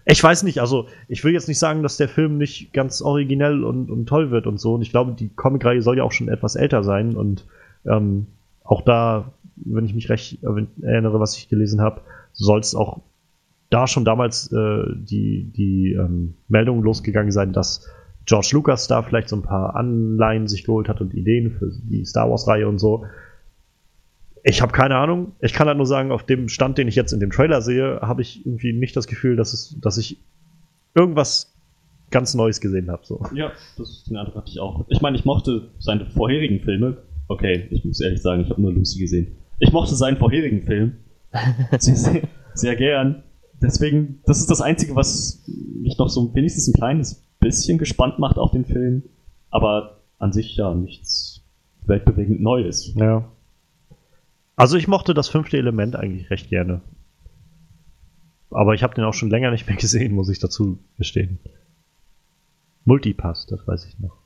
[0.10, 3.66] Ich weiß nicht, also ich will jetzt nicht sagen, dass der Film nicht ganz originell
[3.66, 4.76] und, und toll wird und so.
[4.76, 7.18] Und ich glaube, die Comicreihe soll ja auch schon etwas älter sein.
[7.18, 7.46] Und
[7.86, 8.28] ähm,
[8.64, 12.02] auch da, wenn ich mich recht erinnere, was ich gelesen habe,
[12.32, 13.02] soll es auch
[13.70, 17.86] da schon damals äh, die, die ähm, Meldung losgegangen sein, dass
[18.26, 22.06] George Lucas da vielleicht so ein paar Anleihen sich geholt hat und Ideen für die
[22.06, 23.04] Star Wars-Reihe und so.
[24.48, 25.34] Ich habe keine Ahnung.
[25.42, 28.00] Ich kann halt nur sagen, auf dem Stand, den ich jetzt in dem Trailer sehe,
[28.02, 30.20] habe ich irgendwie nicht das Gefühl, dass, es, dass ich
[30.96, 31.54] irgendwas
[32.12, 33.06] ganz Neues gesehen habe.
[33.06, 33.22] So.
[33.34, 34.86] Ja, das den Eindruck hatte ich auch.
[34.88, 36.96] Ich meine, ich mochte seine vorherigen Filme.
[37.28, 39.36] Okay, ich muss ehrlich sagen, ich habe nur Lucy gesehen.
[39.60, 40.96] Ich mochte seinen vorherigen Film
[41.78, 42.22] sehr, sehr,
[42.54, 43.24] sehr gern.
[43.62, 45.44] Deswegen, das ist das Einzige, was
[45.82, 49.04] mich noch so wenigstens ein kleines bisschen gespannt macht auf den Film.
[49.50, 51.44] Aber an sich ja nichts
[51.86, 52.94] weltbewegend Neues.
[52.96, 53.30] Ja.
[54.58, 56.82] Also ich mochte das fünfte Element eigentlich recht gerne.
[58.50, 61.38] Aber ich habe den auch schon länger nicht mehr gesehen, muss ich dazu gestehen.
[62.86, 64.18] Multipass, das weiß ich noch.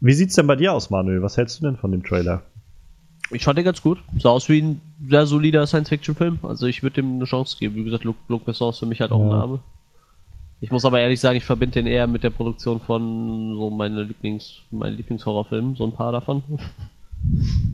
[0.00, 1.22] Wie sieht's denn bei dir aus, Manuel?
[1.22, 2.42] Was hältst du denn von dem Trailer?
[3.30, 3.98] Ich fand den ganz gut.
[4.18, 6.38] Sah aus wie ein sehr solider Science-Fiction-Film.
[6.42, 7.74] Also ich würde dem eine Chance geben.
[7.74, 9.38] Wie gesagt, Luc, Luc Besson ist für mich halt auch ein Ja.
[9.38, 9.60] Name.
[10.60, 14.04] Ich muss aber ehrlich sagen, ich verbinde den eher mit der Produktion von so meine
[14.04, 16.42] Lieblings, meinen Lieblingshorrorfilmen, so ein paar davon.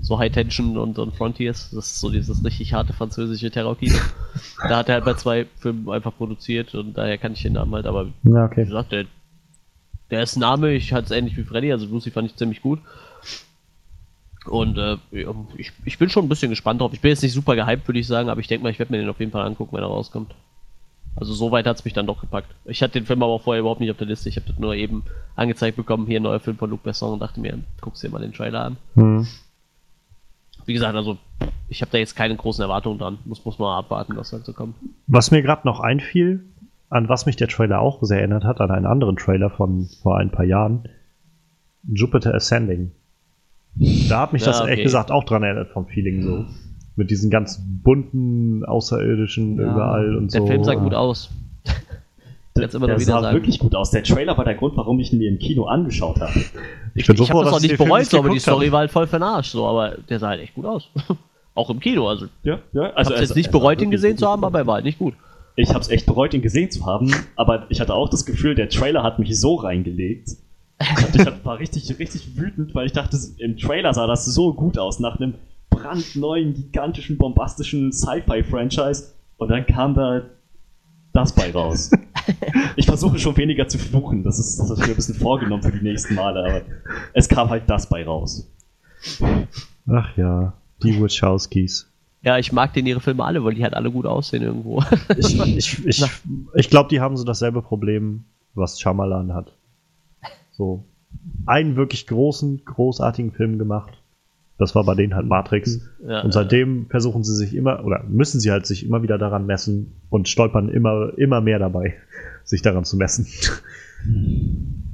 [0.03, 3.99] So High Tension und, und Frontiers, das ist so dieses richtig harte französische Terrorkino.
[4.69, 7.75] da hat er halt bei zwei Filmen einfach produziert und daher kann ich den Namen
[7.75, 9.05] halt, aber Ja, wie gesagt, der,
[10.11, 12.63] der ist ein Name, ich hatte es ähnlich wie Freddy, also Lucy fand ich ziemlich
[12.63, 12.81] gut.
[14.47, 14.97] Und äh,
[15.57, 16.93] ich, ich bin schon ein bisschen gespannt drauf.
[16.95, 18.93] Ich bin jetzt nicht super gehypt, würde ich sagen, aber ich denke mal, ich werde
[18.93, 20.35] mir den auf jeden Fall angucken, wenn er rauskommt.
[21.21, 22.49] Also so weit hat es mich dann doch gepackt.
[22.65, 24.29] Ich hatte den Film aber vorher überhaupt nicht auf der Liste.
[24.29, 25.05] Ich habe das nur eben
[25.37, 28.21] angezeigt bekommen, hier ein neuer Film von Luc Besson und dachte mir, guckst dir mal
[28.21, 28.77] den Trailer an.
[28.95, 29.27] Hm.
[30.67, 31.19] Wie gesagt, also
[31.69, 33.19] ich habe da jetzt keine großen Erwartungen dran.
[33.25, 34.77] Muss, muss mal abwarten, was dann so kommt.
[35.07, 36.45] Was mir gerade noch einfiel,
[36.91, 40.19] an was mich der Trailer auch sehr erinnert hat, an einen anderen Trailer von vor
[40.19, 40.89] ein paar Jahren,
[41.85, 42.93] Jupiter Ascending.
[44.09, 44.71] Da hat mich das Ja, okay.
[44.73, 46.45] ehrlich gesagt auch dran erinnert vom Feeling so.
[46.99, 50.47] Mit diesen ganz bunten Außerirdischen Ja, überall und Der so.
[50.47, 51.31] Film sah gut aus.
[52.59, 53.37] Jetzt immer der sah sagen.
[53.37, 53.93] wirklich gut aus.
[53.93, 56.33] Der Trailer war der Grund, warum ich ihn mir im Kino angeschaut habe.
[56.95, 58.41] Ich bin so ich froh, habe das auch ich nicht bereut, so, aber die.
[58.41, 60.89] Story war halt voll verarscht, so, aber der sah halt echt gut aus.
[61.55, 62.89] auch im Kino, also Ja, ja.
[62.91, 64.85] ich Also hab's es- jetzt nicht bereut, ihn gesehen zu haben, aber er war halt
[64.85, 65.15] nicht gut.
[65.55, 68.57] Ich habe es echt bereut, ihn gesehen zu haben, aber ich hatte auch das Gefühl,
[68.57, 70.31] der Trailer hat mich so reingelegt.
[70.81, 74.79] Und ich war richtig, richtig wütend, weil ich dachte, im Trailer sah das so gut
[74.79, 75.35] aus, nach einem
[75.79, 79.15] brandneuen, gigantischen, bombastischen Sci-Fi-Franchise.
[79.37, 80.23] Und dann kam da
[81.13, 81.91] das bei raus.
[82.77, 85.73] Ich versuche schon weniger zu fluchen, das ist, das ist mir ein bisschen vorgenommen für
[85.73, 86.63] die nächsten Male, aber
[87.15, 88.47] es kam halt das bei raus.
[89.91, 90.53] Ach ja,
[90.83, 91.91] die Wachowskis.
[92.23, 94.83] Ja, ich mag den ihre Filme alle, weil die halt alle gut aussehen irgendwo.
[95.17, 96.05] Ich, ich, ich,
[96.55, 98.25] ich glaube, die haben so dasselbe Problem,
[98.55, 99.53] was Shyamalan hat.
[100.51, 100.85] So
[101.47, 104.03] einen wirklich großen, großartigen Film gemacht.
[104.59, 105.89] Das war bei denen halt Matrix.
[106.07, 109.47] Ja, und seitdem versuchen sie sich immer, oder müssen sie halt sich immer wieder daran
[109.47, 111.95] messen und stolpern immer, immer mehr dabei,
[112.45, 113.27] sich daran zu messen.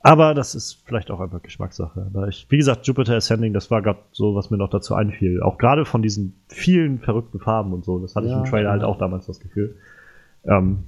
[0.00, 2.10] Aber das ist vielleicht auch einfach Geschmackssache.
[2.12, 5.40] Aber ich, wie gesagt, Jupiter Ascending, das war gerade so, was mir noch dazu einfiel.
[5.42, 7.98] Auch gerade von diesen vielen verrückten Farben und so.
[7.98, 9.76] Das hatte ich Ja, im Trailer halt auch damals das Gefühl.
[10.44, 10.84] Ähm,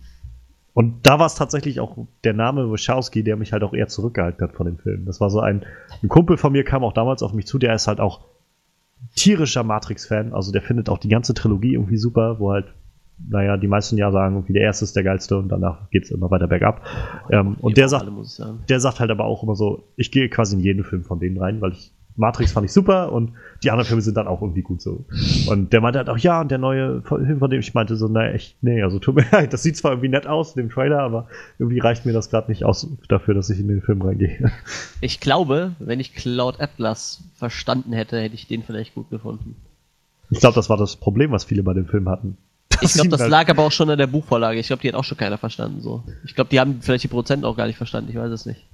[0.76, 4.46] und da war es tatsächlich auch der Name Wachowski, der mich halt auch eher zurückgehalten
[4.46, 5.06] hat von dem Film.
[5.06, 5.64] Das war so ein,
[6.02, 8.26] ein Kumpel von mir kam auch damals auf mich zu, der ist halt auch
[9.14, 10.34] tierischer Matrix-Fan.
[10.34, 12.66] Also der findet auch die ganze Trilogie irgendwie super, wo halt,
[13.26, 16.30] naja, die meisten ja sagen, irgendwie der erste ist der geilste und danach geht's immer
[16.30, 16.82] weiter bergab.
[17.30, 18.06] Ähm, und der sagt,
[18.68, 21.38] der sagt halt aber auch immer so, ich gehe quasi in jeden Film von denen
[21.38, 23.32] rein, weil ich Matrix fand ich super und
[23.62, 25.04] die anderen Filme sind dann auch irgendwie gut so.
[25.48, 28.08] Und der meinte halt auch, ja, und der neue Film von dem ich meinte so,
[28.08, 30.70] naja, echt, nee, also tut mir leid, das sieht zwar irgendwie nett aus, in dem
[30.70, 31.28] Trailer, aber
[31.58, 34.50] irgendwie reicht mir das gerade nicht aus dafür, dass ich in den Film reingehe.
[35.02, 39.56] Ich glaube, wenn ich Cloud Atlas verstanden hätte, hätte ich den vielleicht gut gefunden.
[40.30, 42.36] Ich glaube, das war das Problem, was viele bei dem Film hatten.
[42.82, 44.58] Ich glaube, das halt- lag aber auch schon an der Buchvorlage.
[44.58, 45.80] Ich glaube, die hat auch schon keiner verstanden.
[45.80, 46.02] So.
[46.24, 48.10] Ich glaube, die haben vielleicht die Prozent auch gar nicht verstanden.
[48.10, 48.66] Ich weiß es nicht.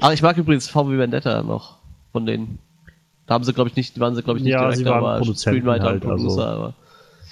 [0.00, 1.75] aber ich mag übrigens VW Vendetta noch
[2.16, 2.58] von denen.
[3.26, 5.04] Da haben sie, glaube ich, nicht, waren sie, glaube ich, nicht Ja, direkt, sie waren
[5.04, 6.46] aber Produzenten halt, Producer.
[6.48, 6.74] also- aber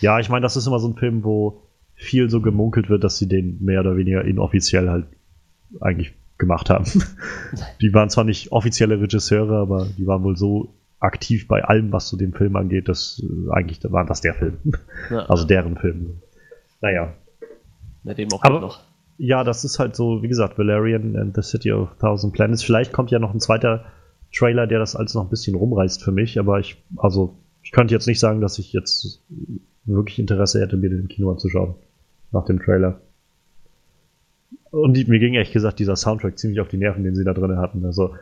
[0.01, 1.63] Ja, ich meine, das ist immer so ein Film, wo
[1.95, 5.07] viel so gemunkelt wird, dass sie den mehr oder weniger inoffiziell halt
[5.81, 6.85] eigentlich gemacht haben.
[7.81, 12.09] die waren zwar nicht offizielle Regisseure, aber die waren wohl so aktiv bei allem, was
[12.09, 14.59] zu dem Film angeht, dass äh, eigentlich war das der Film.
[15.11, 16.21] Ja, also deren Film.
[16.83, 17.15] Naja.
[18.03, 18.81] Mit dem auch aber, noch.
[19.17, 22.63] Ja, das ist halt so, wie gesagt, Valerian and the City of Thousand Planets.
[22.63, 23.87] Vielleicht kommt ja noch ein zweiter
[24.37, 27.95] Trailer, der das alles noch ein bisschen rumreißt für mich, aber ich, also, ich könnte
[27.95, 29.23] jetzt nicht sagen, dass ich jetzt
[29.85, 31.75] wirklich Interesse hätte, mir den Kino anzuschauen.
[32.33, 33.01] Nach dem Trailer.
[34.71, 37.33] Und die, mir ging ehrlich gesagt dieser Soundtrack ziemlich auf die Nerven, den sie da
[37.33, 37.85] drin hatten.
[37.85, 38.17] Also,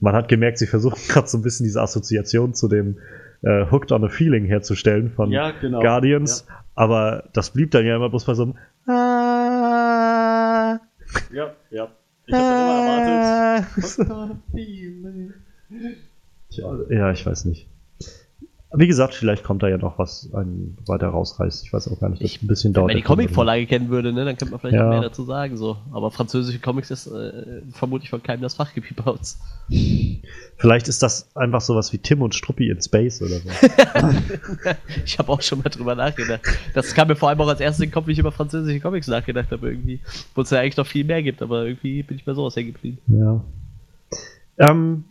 [0.00, 2.96] man hat gemerkt, sie versuchen gerade so ein bisschen diese Assoziation zu dem
[3.42, 5.80] äh, Hooked on a Feeling herzustellen von ja, genau.
[5.80, 6.46] Guardians.
[6.48, 6.54] Ja.
[6.74, 8.54] Aber das blieb dann ja immer bloß bei so einem
[8.86, 10.80] ah.
[11.32, 11.88] Ja, ja.
[12.26, 13.66] Ich hab dann immer erwartet.
[13.98, 15.34] Hooked on a Feeling.
[16.50, 16.78] Tja.
[16.88, 17.66] Ja, ich weiß nicht.
[18.72, 21.66] Wie gesagt, vielleicht kommt da ja noch was ein weiter rausreißt.
[21.66, 22.90] Ich weiß auch gar nicht, das ich, ein bisschen dauert.
[22.90, 24.84] Wenn man die Comic-Vorlage kennen würde, ne, dann könnte man vielleicht ja.
[24.84, 25.56] noch mehr dazu sagen.
[25.56, 25.76] So.
[25.90, 29.40] Aber französische Comics ist äh, vermutlich von keinem das Fachgebiet bei uns.
[30.56, 33.48] Vielleicht ist das einfach sowas wie Tim und Struppi in Space oder so.
[35.04, 36.42] ich habe auch schon mal drüber nachgedacht.
[36.72, 38.78] Das kam mir vor allem auch als erstes in den Kopf, wie ich über französische
[38.78, 39.98] Comics nachgedacht habe irgendwie.
[40.36, 42.72] Wo es ja eigentlich noch viel mehr gibt, aber irgendwie bin ich bei sowas hängen
[42.72, 42.98] geblieben.
[43.08, 43.42] Ja.
[44.58, 45.04] Ähm,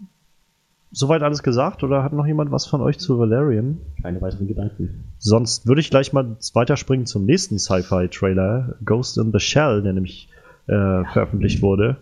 [0.92, 3.78] soweit alles gesagt oder hat noch jemand was von euch zu Valerian?
[4.02, 5.04] Keine weiteren Gedanken.
[5.18, 10.30] Sonst würde ich gleich mal weiterspringen zum nächsten Sci-Fi-Trailer, Ghost in the Shell, der nämlich
[10.68, 11.98] äh, veröffentlicht wurde.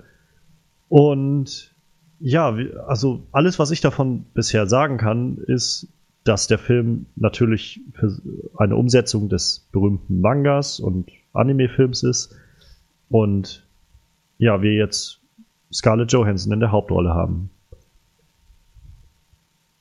[0.89, 1.73] Und
[2.19, 2.55] ja,
[2.87, 5.87] also alles, was ich davon bisher sagen kann, ist,
[6.23, 7.81] dass der Film natürlich
[8.57, 12.35] eine Umsetzung des berühmten Mangas und Anime-Films ist.
[13.09, 13.65] Und
[14.37, 15.21] ja, wir jetzt
[15.71, 17.49] Scarlett Johansson in der Hauptrolle haben.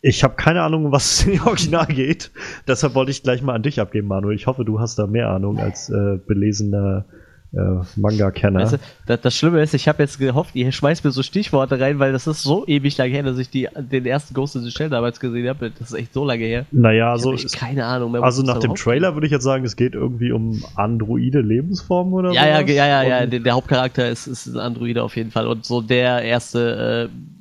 [0.07, 2.31] Ich habe keine Ahnung, was in Original geht.
[2.69, 4.37] Deshalb wollte ich gleich mal an dich abgeben, Manuel.
[4.37, 7.05] Ich hoffe, du hast da mehr Ahnung als äh, belesener
[7.53, 7.59] äh,
[7.97, 8.61] Manga-Kenner.
[8.61, 8.77] Also,
[9.07, 12.12] das, das, Schlimme ist, ich habe jetzt gehofft, ihr schmeißt mir so Stichworte rein, weil
[12.12, 14.91] das ist so ewig lange her, dass ich die, den ersten Ghost in the Shell
[14.91, 15.73] damals gesehen habe.
[15.77, 16.66] Das ist echt so lange her.
[16.70, 17.33] Naja, so.
[17.33, 18.23] Ich keine Ahnung mehr.
[18.23, 22.28] Also nach dem Trailer würde ich jetzt sagen, es geht irgendwie um androide Lebensformen oder
[22.28, 22.37] so.
[22.37, 23.27] Ja, ja, ja, ja, ja.
[23.27, 25.49] Der, der, Hauptcharakter ist, ist ein Androide auf jeden Fall.
[25.49, 27.35] Und so der erste äh,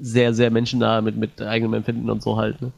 [0.00, 2.60] sehr, sehr menschennah mit, mit eigenem Empfinden und so halt.
[2.62, 2.72] Ne?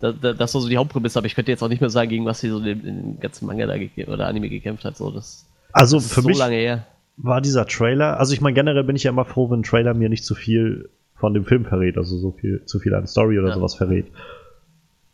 [0.00, 2.24] Das, das, war so die Hauptprämisse, aber ich könnte jetzt auch nicht mehr sagen, gegen
[2.24, 3.74] was sie so in den ganzen Manga da
[4.12, 4.96] oder Anime gekämpft hat.
[4.96, 6.38] So, das, also das für so mich
[7.18, 9.92] war dieser Trailer, also ich meine, generell bin ich ja immer froh, wenn ein Trailer
[9.92, 13.38] mir nicht zu viel von dem Film verrät, also so viel, zu viel an Story
[13.38, 13.54] oder ja.
[13.54, 14.06] sowas verrät.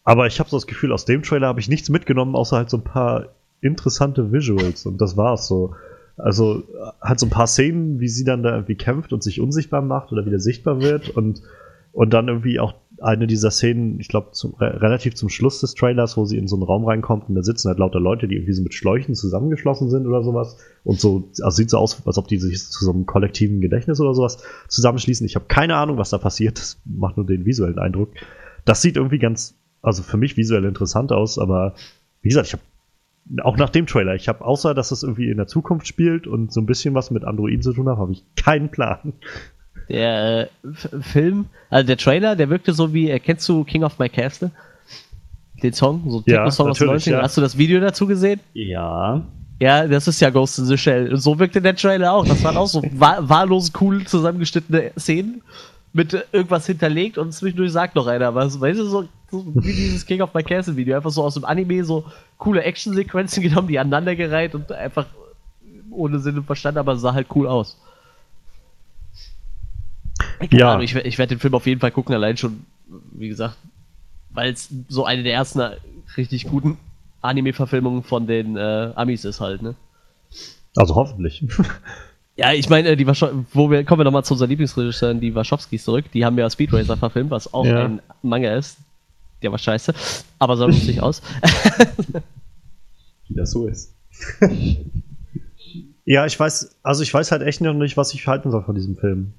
[0.04, 2.68] Aber ich habe so das Gefühl, aus dem Trailer habe ich nichts mitgenommen, außer halt
[2.68, 3.28] so ein paar
[3.62, 5.74] interessante Visuals und das war's so.
[6.16, 6.62] Also
[7.00, 10.12] hat so ein paar Szenen, wie sie dann da irgendwie kämpft und sich unsichtbar macht
[10.12, 11.42] oder wieder sichtbar wird und,
[11.92, 14.30] und dann irgendwie auch eine dieser Szenen, ich glaube,
[14.60, 17.42] re relativ zum Schluss des Trailers, wo sie in so einen Raum reinkommt und da
[17.42, 20.56] sitzen halt lauter Leute, die irgendwie so mit Schläuchen zusammengeschlossen sind oder sowas.
[20.84, 24.00] Und so, also sieht so aus, als ob die sich zu so einem kollektiven Gedächtnis
[24.00, 24.38] oder sowas
[24.68, 25.26] zusammenschließen.
[25.26, 26.58] Ich habe keine Ahnung, was da passiert.
[26.58, 28.10] Das macht nur den visuellen Eindruck.
[28.64, 31.74] Das sieht irgendwie ganz, also für mich visuell interessant aus, aber
[32.22, 32.62] wie gesagt, ich habe
[33.42, 34.14] auch nach dem Trailer.
[34.14, 37.10] Ich habe außer, dass es irgendwie in der Zukunft spielt und so ein bisschen was
[37.10, 39.14] mit Androiden zu tun hat, habe ich keinen Plan.
[39.88, 44.08] Der äh, Film, also der Trailer, der wirkte so wie, kennst du King of My
[44.08, 44.50] Castle?
[45.62, 47.22] Den Song, so Techno-Song aus 90 ja.
[47.22, 48.40] Hast du das Video dazu gesehen?
[48.52, 49.22] Ja.
[49.60, 51.16] Ja, das ist ja Ghost in the Shell.
[51.16, 52.26] So wirkte der Trailer auch.
[52.26, 55.42] Das waren auch so wahllos cool zusammengeschnittene Szenen
[55.94, 58.60] mit irgendwas hinterlegt und zwischendurch sagt noch einer was.
[58.60, 60.96] Weißt du, so, so wie dieses King of My Castle Video.
[60.96, 62.04] Einfach so aus dem Anime so
[62.36, 65.06] coole Actionsequenzen genommen, die aneinandergereiht und einfach
[65.92, 67.80] ohne Sinn und Verstand, aber sah halt cool aus.
[70.50, 70.72] Ja.
[70.72, 72.66] Ahnung, ich, ich werde den Film auf jeden Fall gucken, allein schon,
[73.12, 73.56] wie gesagt,
[74.30, 75.62] weil es so eine der ersten
[76.16, 76.76] richtig guten
[77.22, 79.76] Anime-Verfilmungen von den äh, Amis ist halt, ne?
[80.74, 81.44] Also hoffentlich.
[82.36, 85.84] Ja, ich meine, äh, die wo wir kommen wir nochmal zu unseren Lieblingsregisseuren, die Wachowskis
[85.84, 86.06] zurück.
[86.12, 87.84] Die haben ja Speed Racer verfilmt, was auch ja.
[87.84, 88.78] ein Manga ist.
[89.42, 89.94] Der war scheiße,
[90.38, 91.22] aber sah lustig aus.
[93.28, 93.94] Wie das so ist.
[96.04, 98.74] ja, ich weiß, also ich weiß halt echt noch nicht, was ich halten soll von
[98.74, 99.34] diesem Film.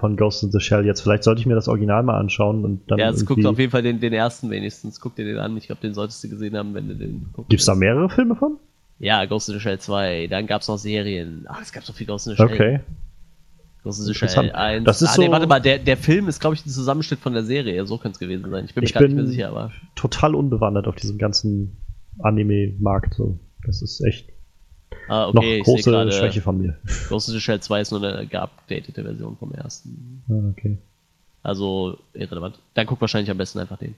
[0.00, 1.00] Von Ghost in the Shell jetzt.
[1.00, 2.98] Vielleicht sollte ich mir das Original mal anschauen und dann.
[2.98, 5.00] Ja, jetzt guckt auf jeden Fall den, den ersten wenigstens.
[5.00, 5.56] Guck dir den an.
[5.56, 7.48] Ich glaube, den solltest du gesehen haben, wenn du den guckst.
[7.48, 8.58] Gibt's da mehrere Filme von?
[8.98, 11.46] Ja, Ghost in the Shell 2, dann gab's noch Serien.
[11.48, 12.46] Ach, es gab so viel Ghost in the Shell.
[12.46, 12.80] Okay.
[13.84, 14.84] Ghost in the Shell 1.
[14.84, 17.20] Das ist ah, so nee, warte mal, der, der Film ist, glaube ich, ein Zusammenschnitt
[17.20, 17.86] von der Serie.
[17.86, 18.64] So könnte es gewesen sein.
[18.64, 19.70] Ich bin mir gar nicht mehr sicher, aber.
[19.94, 21.76] Total unbewandert auf diesem ganzen
[22.18, 23.14] Anime-Markt.
[23.14, 23.38] So.
[23.64, 24.30] Das ist echt
[25.08, 26.76] ah, okay, noch große grade, Schwäche von mir.
[27.08, 30.22] Ghost in the Shell 2 ist nur eine geupdatete Version vom ersten.
[30.28, 30.78] Ah, okay.
[31.42, 32.58] Also irrelevant.
[32.74, 33.94] Dann guck wahrscheinlich am besten einfach den.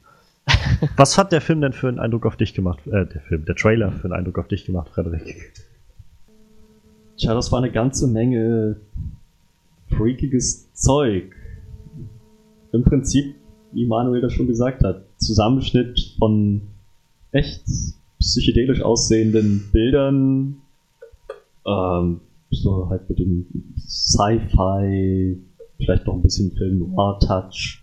[0.97, 2.87] Was hat der Film denn für einen Eindruck auf dich gemacht?
[2.87, 5.53] Äh, der Film, der Trailer für einen Eindruck auf dich gemacht, Frederik?
[7.17, 8.77] Tja, das war eine ganze Menge
[9.89, 11.35] freakiges Zeug.
[12.73, 13.35] Im Prinzip,
[13.73, 16.63] wie Manuel das schon gesagt hat, Zusammenschnitt von
[17.33, 17.65] echt
[18.19, 20.57] psychedelisch aussehenden Bildern,
[21.67, 22.21] ähm,
[22.51, 23.47] so halt mit dem
[23.77, 25.39] Sci-Fi,
[25.79, 27.80] vielleicht noch ein bisschen Film Noir-Touch.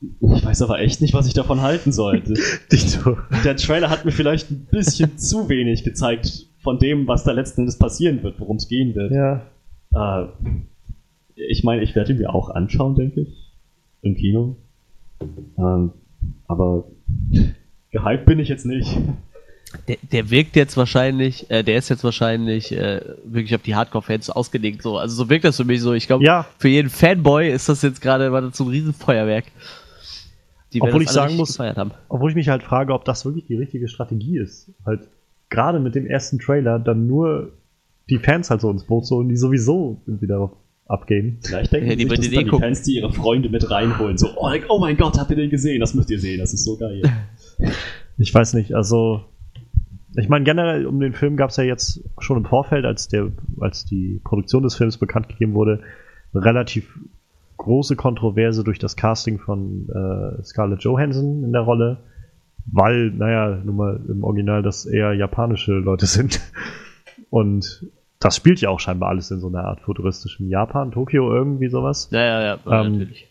[0.00, 2.34] Ich weiß aber echt nicht, was ich davon halten sollte.
[3.44, 7.62] Der Trailer hat mir vielleicht ein bisschen zu wenig gezeigt von dem, was da letzten
[7.62, 9.10] Endes passieren wird, worum es gehen wird.
[9.12, 9.42] Ja.
[9.94, 10.28] Äh,
[11.34, 13.52] ich meine, ich werde ihn mir auch anschauen, denke ich.
[14.02, 14.56] Im Kino.
[15.58, 15.90] Ähm,
[16.46, 16.84] aber
[17.90, 18.96] gehypt bin ich jetzt nicht.
[19.86, 24.30] Der, der wirkt jetzt wahrscheinlich, äh, der ist jetzt wahrscheinlich äh, wirklich auf die Hardcore-Fans
[24.30, 24.82] ausgelegt.
[24.82, 24.96] So.
[24.96, 25.92] Also so wirkt das für mich so.
[25.92, 26.46] Ich glaube, Ja.
[26.58, 29.44] für jeden Fanboy ist das jetzt gerade das so ein Riesenfeuerwerk.
[30.72, 31.92] Die Obwohl ich alle sagen muss- gefeiert haben.
[32.08, 34.70] Obwohl ich mich halt frage, ob das wirklich die richtige Strategie ist.
[34.84, 35.08] Halt,
[35.50, 37.52] gerade mit dem ersten Trailer dann nur
[38.10, 40.50] die Fans halt so ins Boot holen, die sowieso irgendwie darauf
[40.86, 41.38] abgehen.
[41.42, 42.60] Vielleicht denken Ja, ja, die die, sich, die gucken.
[42.60, 44.16] Fans, die ihre Freunde mit reinholen.
[44.18, 45.80] So, oh, like, oh mein Gott, habt ihr den gesehen?
[45.80, 47.02] Das müsst ihr sehen, das ist so geil.
[48.20, 49.22] Ich weiß nicht, also
[50.16, 53.30] ich meine generell um den Film gab es ja jetzt schon im Vorfeld, als der,
[53.60, 55.80] als die Produktion des Films bekannt gegeben wurde,
[56.34, 56.98] relativ
[57.58, 61.98] große Kontroverse durch das Casting von äh, Scarlett Johansson in der Rolle,
[62.64, 66.40] weil, naja, nun mal im Original das eher japanische Leute sind.
[67.30, 67.86] Und
[68.20, 72.08] das spielt ja auch scheinbar alles in so einer Art futuristischem Japan, Tokio, irgendwie sowas.
[72.10, 73.28] Ja, ja, ja, ja Ähm, natürlich.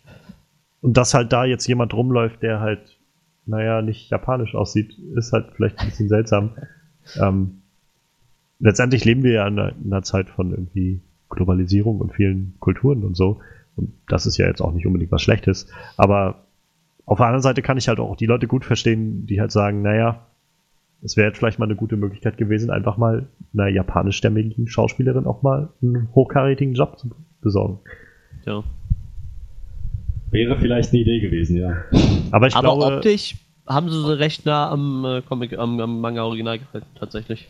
[0.82, 2.98] Und dass halt da jetzt jemand rumläuft, der halt,
[3.46, 6.52] naja, nicht japanisch aussieht, ist halt vielleicht ein bisschen seltsam.
[7.22, 7.62] Ähm,
[8.60, 11.00] letztendlich leben wir ja in einer, in einer Zeit von irgendwie
[11.30, 13.40] Globalisierung und vielen Kulturen und so.
[13.78, 15.68] Und das ist ja jetzt auch nicht unbedingt was Schlechtes.
[15.96, 16.46] Aber
[17.06, 19.82] auf der anderen Seite kann ich halt auch die Leute gut verstehen, die halt sagen,
[19.82, 20.28] naja,
[21.02, 25.42] es wäre jetzt vielleicht mal eine gute Möglichkeit gewesen, einfach mal einer japanischstämmigen Schauspielerin auch
[25.42, 27.80] mal einen hochkarätigen Job zu besorgen.
[28.46, 28.64] Ja.
[30.32, 31.78] Wäre vielleicht eine Idee gewesen, ja.
[32.32, 33.36] Aber ich Aber glaube, optisch
[33.66, 37.48] haben sie sie recht nah am äh, Comic, am, am Manga-Original gehalten, tatsächlich.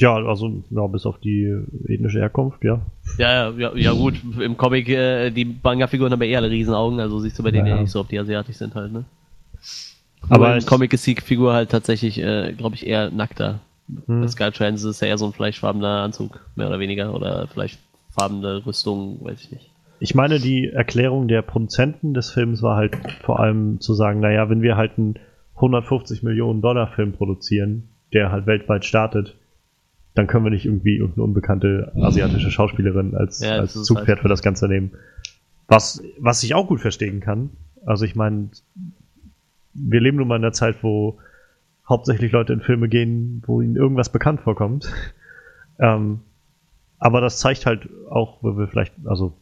[0.00, 1.54] Ja, also ja, bis auf die
[1.86, 2.80] ethnische Herkunft, ja.
[3.18, 7.20] Ja, ja, ja, gut, im Comic, äh, die Manga-Figuren haben ja eher alle Riesenaugen, also
[7.20, 7.76] siehst du bei denen Ja.
[7.76, 9.04] ja nicht so, ob die asiatisch sind halt, ne?
[10.22, 13.60] Aber Aber im Comic ist die Figur halt tatsächlich, äh, glaube ich, eher nackter.
[14.06, 14.22] Hm.
[14.22, 19.18] Bei Skytrans ist ja eher so ein fleischfarbener Anzug, mehr oder weniger, oder fleischfarbene Rüstung,
[19.22, 19.70] weiß ich nicht.
[19.98, 24.48] Ich meine, die Erklärung der Produzenten des Films war halt vor allem zu sagen, naja,
[24.48, 25.18] wenn wir halt einen
[25.56, 29.36] 150 Millionen Dollar Film produzieren, der halt weltweit startet,
[30.20, 34.28] dann können wir nicht irgendwie irgendeine unbekannte asiatische Schauspielerin als, Ja, als Zugpferd halt- für
[34.28, 34.90] das Ganze nehmen.
[35.66, 37.48] Was, was ich auch gut verstehen kann.
[37.86, 38.50] Also ich meine,
[39.72, 41.18] wir leben nun mal in einer Zeit, wo
[41.88, 44.92] hauptsächlich Leute in Filme gehen, wo ihnen irgendwas bekannt vorkommt.
[45.78, 46.20] ähm,
[46.98, 49.32] aber das zeigt halt auch, wo wir vielleicht, also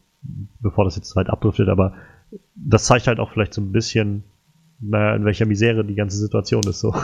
[0.61, 1.93] bevor das jetzt weit abdriftet, aber
[2.55, 4.23] das zeigt halt auch vielleicht so ein bisschen,
[4.79, 6.95] naja, in welcher Misere die ganze Situation ist so.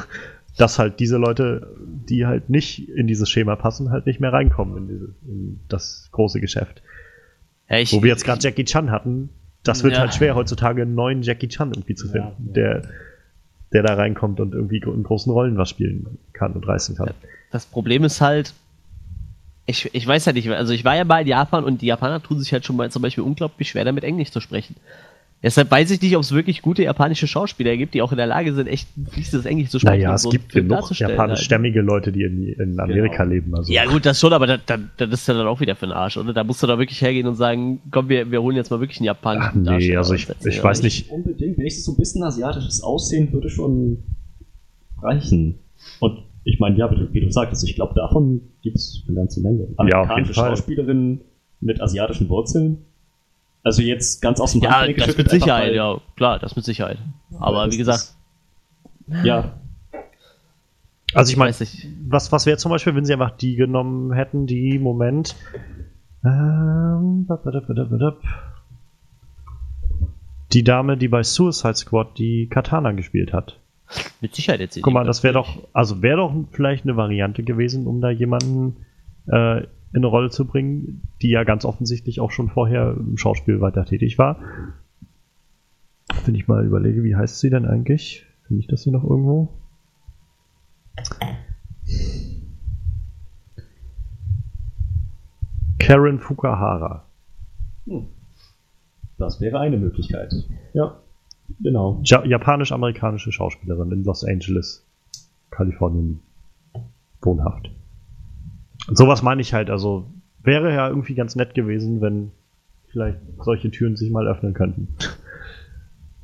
[0.58, 1.76] Dass halt diese Leute,
[2.10, 6.08] die halt nicht in dieses Schema passen, halt nicht mehr reinkommen in, diese, in das
[6.12, 6.82] große Geschäft.
[7.70, 9.30] Ja, ich, Wo wir jetzt gerade Jackie Chan hatten,
[9.64, 10.00] das wird Ja.
[10.02, 12.54] halt schwer heutzutage einen neuen Jackie Chan irgendwie zu finden, Ja, ja.
[12.54, 12.90] der
[13.74, 17.10] der da reinkommt und irgendwie in großen Rollen was spielen kann und reißen kann.
[17.52, 18.54] Das Problem ist halt,
[19.66, 22.22] ich, ich weiß ja nicht, also ich war ja mal in Japan und die Japaner
[22.22, 24.76] tun sich halt schon mal zum Beispiel unglaublich schwer damit Englisch zu sprechen.
[25.46, 28.26] Deshalb weiß ich nicht, ob es wirklich gute japanische Schauspieler gibt, die auch in der
[28.26, 30.02] Lage sind, echt fließendes Englisch zu sprechen.
[30.02, 31.20] Naja, es so gibt genug darzustellen halt.
[31.20, 33.36] japanischstämmige Leute, die in, in Amerika Genau.
[33.36, 33.56] leben.
[33.56, 33.72] Also.
[33.72, 35.94] Ja gut, das schon, aber das, das, das ist ja dann auch wieder für den
[35.94, 36.34] Arsch, oder?
[36.34, 38.98] Da musst du da wirklich hergehen und sagen, komm, wir, wir holen jetzt mal wirklich
[38.98, 41.12] einen japanischen Ach, nee, Darsteller also ich, setzen ich weiß nicht.
[41.12, 44.00] Unbedingt, wenigstens so ein bisschen asiatisches Aussehen würde schon
[45.00, 45.60] reichen.
[46.00, 49.68] Und ich meine, ja, wie du, sagtest, ich glaube, davon gibt es eine ganze Menge.
[49.92, 50.50] Ja, auf jeden Fall.
[50.50, 51.22] Schauspielerinnen
[51.62, 52.86] mit asiatischen Wurzeln.
[53.66, 57.00] Also jetzt ganz aus dem Ja, das mit Sicherheit, ja, klar, das mit Sicherheit.
[57.40, 58.14] Aber wie gesagt,
[59.24, 59.54] Ja,
[61.16, 61.56] Also ich meine,
[62.08, 65.36] was, was wäre zum Beispiel, wenn sie einfach die genommen hätten, die Moment.
[66.24, 67.28] Ähm,
[70.54, 73.60] die Dame, die bei Suicide Squad die Katana gespielt hat.
[74.22, 77.88] Mit Sicherheit jetzt Guck mal, das wäre doch, also wäre doch vielleicht eine Variante gewesen,
[77.88, 78.86] um da jemanden
[79.26, 79.64] äh,
[79.96, 83.86] in eine Rolle zu bringen, die ja ganz offensichtlich auch schon vorher im Schauspiel weiter
[83.86, 84.40] tätig war.
[86.26, 88.26] Wenn ich mal überlege, wie heißt sie denn eigentlich?
[88.46, 89.54] Finde ich das hier noch irgendwo?
[95.80, 97.06] Karen Fukuhara.
[99.18, 100.34] das wäre eine Möglichkeit.
[100.74, 101.00] Ja.
[101.62, 102.02] Genau.
[102.04, 104.86] Ja Japanisch-amerikanische Schauspielerin in Los Angeles,
[105.52, 106.20] Kalifornien
[107.22, 107.72] wohnhaft.
[108.88, 110.06] Sowas meine ich halt, also
[110.44, 112.32] wäre ja irgendwie ganz nett gewesen, wenn
[112.88, 114.88] vielleicht solche Türen sich mal öffnen könnten.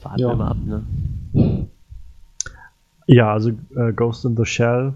[0.02, 0.30] Warten ja.
[0.30, 1.68] wir mal ab, ne?
[3.08, 4.94] Ja, also äh, Ghost in the Shell.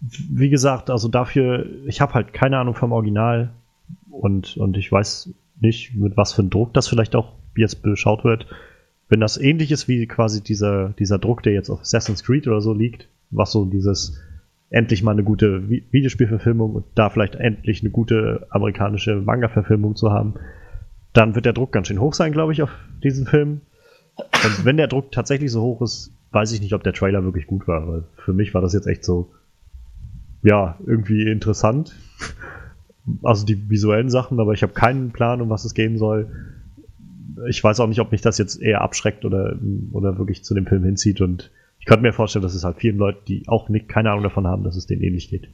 [0.00, 3.50] Wie gesagt, also dafür, ich habe halt keine Ahnung vom Original
[4.10, 5.30] und, und ich weiß
[5.60, 8.46] nicht, mit was für einem Druck das vielleicht auch jetzt beschaut wird.
[9.08, 12.60] Wenn das ähnlich ist wie quasi dieser, dieser Druck, der jetzt auf Assassin's Creed oder
[12.60, 14.20] so liegt, was so dieses
[14.70, 20.34] endlich mal eine gute Videospielverfilmung und da vielleicht endlich eine gute amerikanische Manga-Verfilmung zu haben,
[21.12, 22.70] dann wird der Druck ganz schön hoch sein, glaube ich, auf
[23.02, 23.62] diesen Film.
[24.16, 27.46] Und wenn der Druck tatsächlich so hoch ist, weiß ich nicht, ob der Trailer wirklich
[27.46, 29.30] gut war, weil für mich war das jetzt echt so,
[30.42, 31.96] ja, irgendwie interessant.
[33.22, 36.30] Also die visuellen Sachen, aber ich habe keinen Plan, um was es gehen soll.
[37.48, 39.56] Ich weiß auch nicht, ob mich das jetzt eher abschreckt oder,
[39.92, 41.50] oder wirklich zu dem Film hinzieht und
[41.88, 44.62] könnte mir vorstellen, dass es halt vielen Leuten, die auch nicht, keine Ahnung davon haben,
[44.62, 45.48] dass es denen ähnlich geht.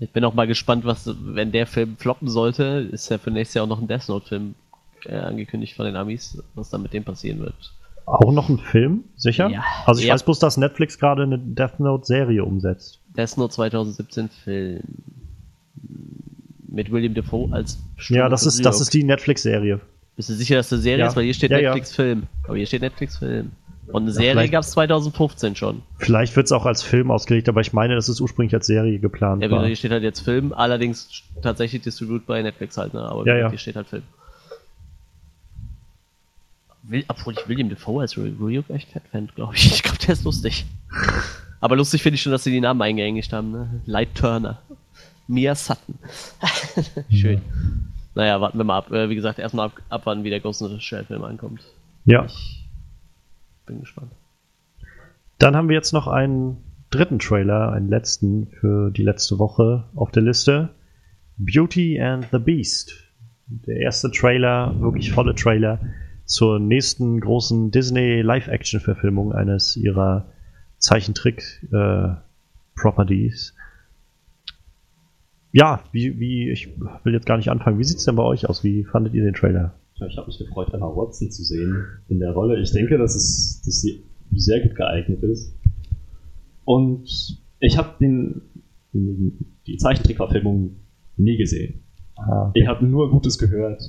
[0.00, 3.54] Ich bin auch mal gespannt, was, wenn der Film floppen sollte, ist ja für nächstes
[3.54, 4.56] Jahr auch noch ein Death Note-Film
[5.06, 7.54] äh, angekündigt von den Amis, was dann mit dem passieren wird.
[8.04, 9.48] Auch noch ein Film, sicher?
[9.48, 9.62] Ja.
[9.86, 10.14] Also ich ja.
[10.14, 13.00] weiß bloß, dass Netflix gerade eine Death Note-Serie umsetzt.
[13.16, 14.80] Death Note 2017 Film.
[16.66, 19.80] Mit William Defoe als Stimme Ja, das ist, das ist die Netflix-Serie.
[20.16, 21.06] Bist du sicher, dass das Serie ja.
[21.06, 21.16] ist?
[21.16, 22.24] Weil hier steht Netflix-Film.
[22.44, 23.52] Aber hier steht Netflix-Film.
[23.88, 25.82] Und eine Serie gab es 2015 schon.
[25.98, 28.98] Vielleicht wird es auch als Film ausgelegt, aber ich meine, dass es ursprünglich als Serie
[28.98, 29.62] geplant ja, war.
[29.62, 33.02] Ja, hier steht halt jetzt Film, allerdings tatsächlich distributed bei Netflix halt, ne?
[33.02, 33.50] aber ja, ja.
[33.50, 34.04] hier steht halt Film.
[36.84, 39.72] Will, obwohl ich William Defoe als Ryuk echt fett fände, glaube ich.
[39.72, 40.64] Ich glaube, der ist lustig.
[41.60, 43.52] aber lustig finde ich schon, dass sie die Namen eingeenglischt haben.
[43.52, 43.80] Ne?
[43.86, 44.58] Light Turner.
[45.28, 45.98] Mia Sutton.
[47.10, 47.40] Schön.
[48.14, 48.90] Naja, warten wir mal ab.
[48.90, 51.62] Äh, wie gesagt, erstmal ab, abwarten, wie der Ghost in the Shell Film ankommt.
[52.04, 52.24] Ja.
[52.24, 52.61] Ich
[53.66, 54.12] bin gespannt.
[55.38, 56.56] Dann haben wir jetzt noch einen
[56.90, 60.70] dritten Trailer, einen letzten für die letzte Woche auf der Liste.
[61.38, 62.94] Beauty and the Beast.
[63.46, 65.80] Der erste Trailer, wirklich volle Trailer
[66.24, 70.26] zur nächsten großen Disney Live-Action-Verfilmung eines ihrer
[70.78, 73.50] Zeichentrick-Properties.
[73.50, 73.52] Äh,
[75.52, 76.68] ja, wie, wie, ich
[77.04, 77.78] will jetzt gar nicht anfangen.
[77.78, 78.64] Wie sieht es denn bei euch aus?
[78.64, 79.74] Wie fandet ihr den Trailer?
[80.06, 82.60] Ich habe mich gefreut, Emma Watson zu sehen in der Rolle.
[82.60, 84.02] Ich denke, dass, es, dass sie
[84.34, 85.54] sehr gut geeignet ist.
[86.64, 88.42] Und ich habe den,
[88.92, 90.76] die Zeichentrickverfilmung
[91.16, 91.82] nie gesehen.
[92.16, 92.60] Ah, okay.
[92.60, 93.82] Ich habe nur Gutes gehört.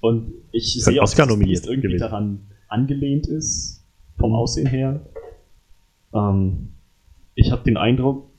[0.00, 1.98] Und ich sehe auch, dass es irgendwie gewesen.
[1.98, 3.84] daran angelehnt ist,
[4.18, 5.00] vom Aussehen her.
[6.14, 6.68] Ähm,
[7.34, 8.30] ich habe den Eindruck,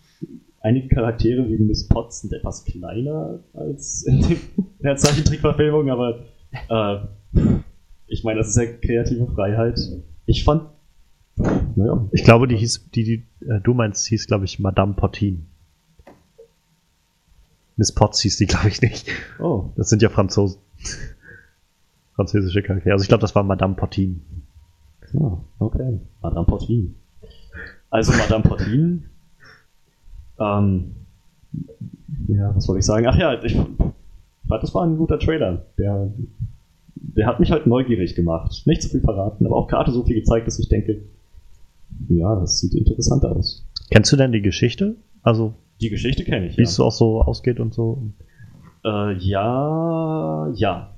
[0.62, 4.38] einige Charaktere wie Miss Potts sind etwas kleiner als in
[4.82, 6.26] der Zeichentrickverfilmung, aber
[6.70, 6.98] äh,
[8.08, 9.80] ich meine, das ist ja kreative Freiheit.
[10.26, 10.70] Ich fand.
[11.36, 12.08] Naja.
[12.12, 15.48] Ich glaube, die hieß, die, die äh, du meinst, hieß, glaube ich, Madame Pottin.
[17.76, 19.10] Miss Potts hieß die, glaube ich, nicht.
[19.40, 19.72] Oh.
[19.76, 20.60] Das sind ja Franzosen.
[22.16, 22.94] Französische Charaktere.
[22.94, 24.22] Also ich glaube, das war Madame Pottin.
[25.20, 26.00] Ah, okay.
[26.22, 26.96] Madame Pottin.
[27.90, 29.06] Also Madame Pottin.
[30.40, 30.96] Ähm,
[32.28, 33.08] ja, was wollte ich sagen?
[33.08, 33.60] Ach ja, ich
[34.50, 35.66] das war ein guter Trailer.
[35.78, 36.12] Der
[37.16, 38.64] der hat mich halt neugierig gemacht.
[38.66, 41.02] Nicht zu viel verraten, aber auch gerade so viel gezeigt, dass ich denke,
[42.10, 43.66] ja, das sieht interessant aus.
[43.92, 44.96] Kennst du denn die Geschichte?
[45.22, 46.58] Also die Geschichte kenne ich.
[46.58, 46.68] Wie ja.
[46.68, 48.02] es so auch so ausgeht und so.
[48.84, 50.90] Äh, ja, ja,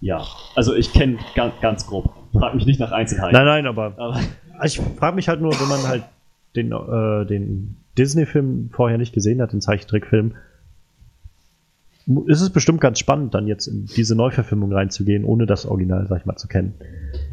[0.00, 0.22] ja.
[0.54, 2.12] Also ich kenne ganz, ganz grob.
[2.32, 3.34] Frag mich nicht nach Einzelheiten.
[3.34, 4.20] Nein, nein, aber, aber
[4.64, 6.04] ich frage mich halt nur, wenn man halt
[6.54, 10.34] den, äh, den Disney-Film vorher nicht gesehen hat, den Zeichentrickfilm,
[12.26, 16.20] ist es bestimmt ganz spannend, dann jetzt in diese Neuverfilmung reinzugehen, ohne das Original, sag
[16.20, 16.74] ich mal, zu kennen.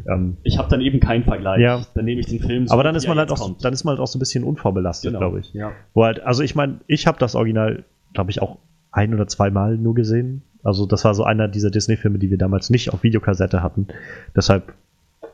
[0.08, 1.60] Ähm, ich habe dann eben keinen Vergleich.
[1.60, 1.82] Ja.
[1.94, 3.64] Dann nehme ich den Film so, Aber dann ist man halt auch, kommt.
[3.64, 5.20] dann ist man halt auch so ein bisschen unvorbelastet, genau.
[5.20, 5.52] glaube ich.
[5.54, 5.72] Ja.
[5.92, 7.84] Wo halt, also ich meine, ich habe das Original,
[8.14, 8.58] glaube ich, auch
[8.90, 10.42] ein oder zweimal nur gesehen.
[10.64, 13.86] Also das war so einer dieser Disney-Filme, die wir damals nicht auf Videokassette hatten.
[14.34, 14.72] Deshalb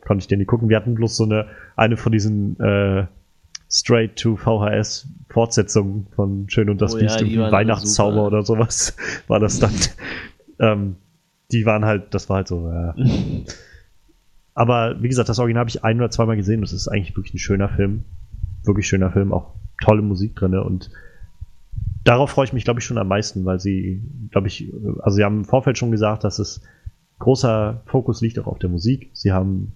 [0.05, 0.69] konnte ich den nicht gucken.
[0.69, 3.05] Wir hatten bloß so eine, eine von diesen äh,
[3.71, 8.95] straight to VHS Fortsetzung von Schön und das oh, Biest, ja, Weihnachtszauber oder sowas
[9.27, 9.73] war das dann.
[10.59, 10.95] ähm,
[11.51, 12.95] die waren halt, das war halt so, ja.
[14.53, 16.61] Aber wie gesagt, das Original habe ich ein oder zweimal gesehen.
[16.61, 18.03] Das ist eigentlich wirklich ein schöner Film.
[18.63, 20.55] Wirklich schöner Film, auch tolle Musik drin.
[20.55, 20.91] Und
[22.03, 25.23] darauf freue ich mich, glaube ich, schon am meisten, weil sie, glaube ich, also sie
[25.23, 26.61] haben im Vorfeld schon gesagt, dass es
[27.19, 29.09] großer Fokus liegt auch auf der Musik.
[29.13, 29.71] Sie haben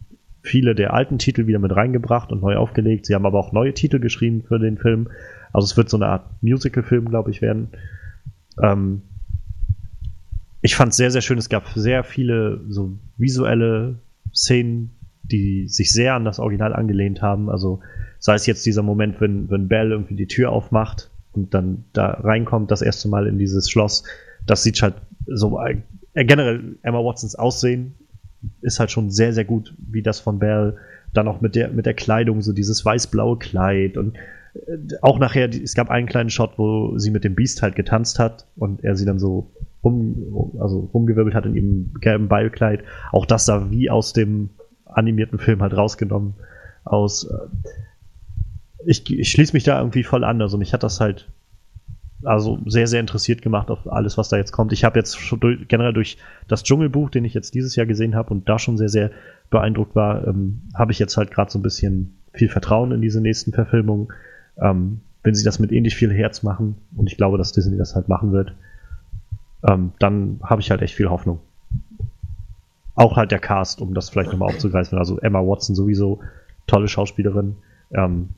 [0.46, 3.06] viele der alten Titel wieder mit reingebracht und neu aufgelegt.
[3.06, 5.10] Sie haben aber auch neue Titel geschrieben für den Film.
[5.52, 7.70] Also es wird so eine Art Musical-Film, glaube ich, werden.
[8.62, 9.02] Ähm,
[10.62, 11.38] ich fand es sehr, sehr schön.
[11.38, 14.00] Es gab sehr viele so visuelle
[14.34, 14.92] Szenen,
[15.24, 17.50] die sich sehr an das Original angelehnt haben.
[17.50, 17.82] Also
[18.20, 22.08] sei es jetzt dieser Moment, wenn, wenn Belle irgendwie die Tür aufmacht und dann da
[22.08, 24.04] reinkommt, das erste Mal in dieses Schloss,
[24.46, 24.96] das sieht halt
[25.28, 25.78] so äh,
[26.26, 27.96] generell Emma Watsons Aussehen
[28.62, 30.78] ist halt schon sehr, sehr gut, wie das von Belle.
[31.14, 34.16] Dann auch mit der, mit der Kleidung, so dieses weiß-blaue Kleid und
[34.56, 38.20] äh, auch nachher, es gab einen kleinen Shot, wo sie mit dem Beast halt getanzt
[38.20, 39.50] hat und er sie dann so
[39.84, 42.84] rum, also rumgewirbelt hat in ihrem gelben Ballkleid.
[43.12, 44.50] Auch das sah wie aus dem
[44.86, 46.34] animierten Film halt rausgenommen
[46.84, 47.26] aus.
[47.26, 47.70] Äh,
[48.86, 50.42] ich, ich schließe mich da irgendwie voll an.
[50.42, 51.28] Also mich hat das halt
[52.26, 54.74] also sehr, sehr interessiert gemacht auf alles, was da jetzt kommt.
[54.74, 58.16] Ich habe jetzt schon durch, generell durch das Dschungelbuch, den ich jetzt dieses Jahr gesehen
[58.16, 59.12] habe und da schon sehr, sehr
[59.50, 63.22] beeindruckt war, ähm, habe ich jetzt halt gerade so ein bisschen viel Vertrauen in diese
[63.22, 64.10] nächsten Verfilmungen.
[64.58, 67.96] Ähm, wenn sie das mit ähnlich viel Herz machen und ich glaube, dass Disney das
[67.96, 68.54] halt machen wird,
[69.68, 71.40] ähm, dann habe ich halt echt viel Hoffnung.
[72.94, 74.98] Auch halt der Cast, um das vielleicht nochmal aufzugreifen.
[74.98, 76.20] Also Emma Watson sowieso,
[76.68, 77.56] tolle Schauspielerin.
[77.92, 78.30] Ähm,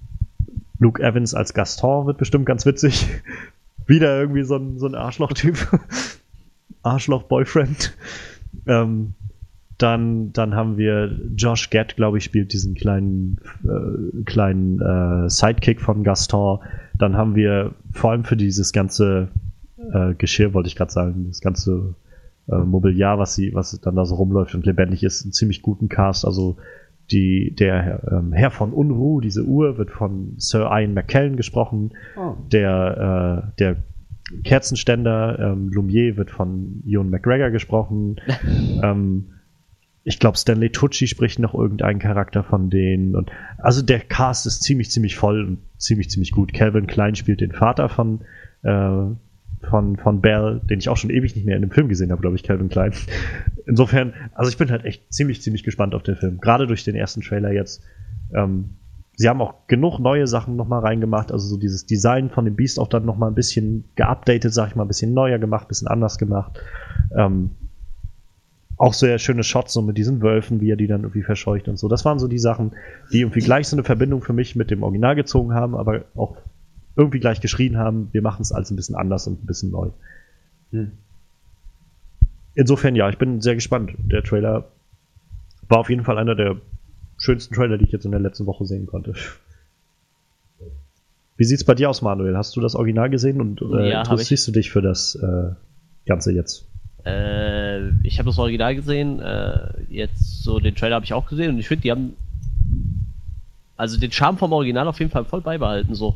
[0.80, 3.08] Luke Evans als Gaston wird bestimmt ganz witzig.
[3.88, 5.58] Wieder irgendwie so ein, so ein Arschloch-Typ.
[6.84, 7.96] Arschloch-Boyfriend.
[8.66, 9.14] Ähm,
[9.78, 15.82] dann, dann haben wir Josh Gett, glaube ich, spielt diesen kleinen, äh, kleinen äh, Sidekick
[15.82, 16.60] von Gaston.
[16.98, 19.30] Dann haben wir vor allem für dieses ganze
[19.94, 21.94] äh, Geschirr, wollte ich gerade sagen, das ganze
[22.50, 25.90] äh, Mobiliar, was sie, was dann da so rumläuft und lebendig ist, einen ziemlich guten
[25.90, 26.26] Cast.
[26.26, 26.58] Also
[27.12, 31.92] die, der ähm, Herr von Unruh, diese Uhr, wird von Sir Ian McKellen gesprochen.
[32.18, 32.36] Oh.
[32.52, 33.78] Der, äh, der
[34.44, 38.18] Kerzenständer ähm, Lumiere wird von Ewan McGregor gesprochen.
[38.84, 39.34] ähm,
[40.04, 43.16] ich glaube, Stanley Tucci spricht noch irgendeinen Charakter von denen.
[43.16, 46.54] Und also der Cast ist ziemlich, ziemlich voll und ziemlich, ziemlich gut.
[46.54, 48.22] Calvin Klein spielt den Vater von,
[48.64, 49.02] äh,
[49.62, 52.22] von, von Bell, den ich auch schon ewig nicht mehr in dem Film gesehen habe,
[52.22, 52.94] glaube ich, Calvin Klein.
[53.66, 56.40] Insofern, also ich bin halt echt ziemlich, ziemlich gespannt auf den Film.
[56.40, 57.84] Gerade durch den ersten Trailer jetzt.
[58.34, 58.76] Ähm,
[59.16, 62.80] sie haben auch genug neue Sachen nochmal reingemacht, also so dieses Design von dem Beast
[62.80, 65.88] auch dann nochmal ein bisschen geupdatet, sag ich mal, ein bisschen neuer gemacht, ein bisschen
[65.88, 66.60] anders gemacht.
[67.16, 67.52] Ähm,
[68.78, 71.78] auch sehr schöne Shots so mit diesen Wölfen, wie er die dann irgendwie verscheucht und
[71.78, 71.88] so.
[71.88, 72.74] Das waren so die Sachen,
[73.12, 76.38] die irgendwie gleich so eine Verbindung für mich mit dem Original gezogen haben, aber auch
[76.98, 79.90] irgendwie gleich geschrien haben, wir machen es alles ein bisschen anders und ein bisschen neu.
[80.72, 80.92] Hm.
[82.56, 83.92] Insofern ja, ich bin sehr gespannt.
[83.98, 84.66] Der Trailer
[85.70, 86.58] war auf jeden Fall einer der
[87.18, 89.14] schönsten Trailer, die ich jetzt in der letzten Woche sehen konnte.
[91.38, 92.36] Wie sieht's bei dir aus, Manuel?
[92.36, 95.52] Hast du das Original gesehen und äh, ja, interessierst du dich für das äh,
[96.08, 96.68] Ganze jetzt?
[97.06, 101.52] Äh, ich habe das Original gesehen, äh, jetzt so den Trailer habe ich auch gesehen
[101.52, 102.14] und ich finde, die haben
[103.76, 106.16] also den Charme vom Original auf jeden Fall voll beibehalten so.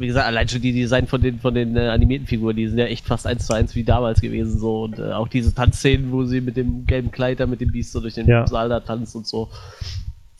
[0.00, 2.78] Wie gesagt, allein schon die Design von den, von den äh, animierten Figuren, die sind
[2.78, 4.84] ja echt fast eins zu eins wie damals gewesen, so.
[4.84, 7.92] Und äh, auch diese Tanzszenen, wo sie mit dem gelben Kleid da mit dem Biest
[7.92, 8.46] so durch den ja.
[8.46, 9.50] Saal da tanzt und so.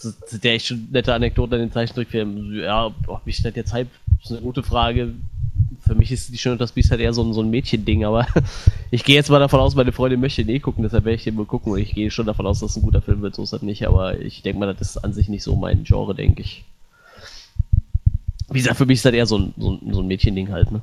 [0.03, 2.55] Das sind ja echt schon nette Anekdoten in den Zeichentrickfilmen.
[2.55, 3.89] Ja, ob mich das jetzt hype,
[4.23, 5.13] ist eine gute Frage.
[5.87, 8.27] Für mich ist die Schöne das Biest halt eher so ein, so ein Mädchending, aber
[8.91, 11.35] ich gehe jetzt mal davon aus, meine Freundin möchte nie gucken, deshalb werde ich den
[11.35, 13.43] mal gucken und ich gehe schon davon aus, dass es ein guter Film wird, so
[13.43, 16.15] ist das nicht, aber ich denke mal, das ist an sich nicht so mein Genre,
[16.15, 16.65] denke ich.
[18.51, 20.71] Wie gesagt, für mich ist das eher so ein, so ein, so ein Mädchending halt,
[20.73, 20.81] ne?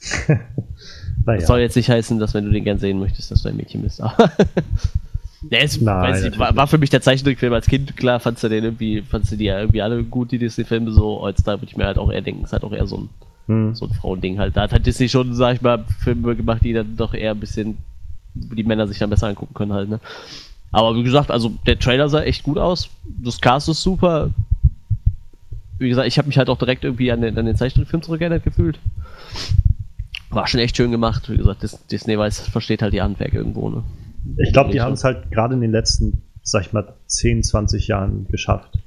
[0.28, 1.38] naja.
[1.38, 3.56] Das soll jetzt nicht heißen, dass wenn du den gern sehen möchtest, dass du ein
[3.56, 3.98] Mädchen bist.
[3.98, 4.12] ja,
[5.50, 8.64] es, Nein, nicht, war, war, für mich der Zeichentrickfilm als Kind, klar, fandst du den
[8.64, 11.20] irgendwie, fandst du die ja irgendwie alle gut, die Disney-Filme so.
[11.20, 13.08] Heutzutage würde ich mir halt auch eher denken, ist halt auch eher so ein,
[13.46, 13.74] hm.
[13.74, 14.56] so ein Frauending halt.
[14.56, 17.40] Da hat halt Disney schon, sag ich mal, Filme gemacht, die dann doch eher ein
[17.40, 17.78] bisschen,
[18.34, 20.00] die Männer sich dann besser angucken können halt, ne?
[20.72, 22.90] Aber wie gesagt, also der Trailer sah echt gut aus.
[23.04, 24.30] Das Cast ist super
[25.80, 28.44] wie gesagt, ich habe mich halt auch direkt irgendwie an den, an den Zeichentrickfilm zurückerinnert
[28.44, 28.78] gefühlt.
[30.28, 31.28] War schon echt schön gemacht.
[31.30, 33.70] Wie gesagt, Disney weiß, versteht halt die Handwerk irgendwo.
[33.70, 33.82] Ne?
[34.36, 37.88] Ich glaube, die haben es halt gerade in den letzten, sag ich mal, 10, 20
[37.88, 38.78] Jahren geschafft,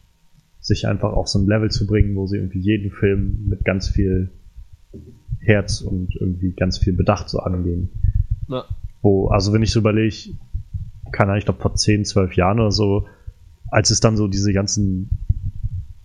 [0.59, 3.89] sich einfach auf so ein Level zu bringen, wo sie irgendwie jeden Film mit ganz
[3.89, 4.29] viel
[5.39, 7.89] Herz und irgendwie ganz viel Bedacht so angehen.
[8.47, 8.65] Ja.
[9.01, 10.15] Wo, also wenn ich so überlege,
[11.11, 13.07] keine Ahnung, ich glaube vor 10, 12 Jahren oder so,
[13.71, 15.09] als es dann so diese ganzen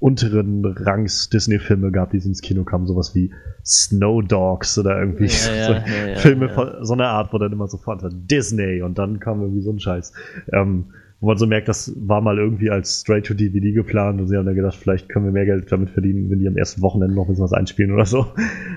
[0.00, 3.32] unteren Rangs Disney-Filme gab, die ins Kino kamen, sowas wie
[3.64, 5.28] Snow Dogs oder irgendwie ja,
[5.66, 9.18] so, ja, ja, Filme von so einer Art, wo dann immer sofort Disney und dann
[9.18, 10.12] kam irgendwie so ein Scheiß.
[10.52, 10.86] Ähm,
[11.20, 14.54] wo man so merkt, das war mal irgendwie als Straight-to-DVD geplant und sie haben dann
[14.54, 17.28] gedacht, vielleicht können wir mehr Geld damit verdienen, wenn die am ersten Wochenende noch ein
[17.30, 18.26] bisschen was einspielen oder so.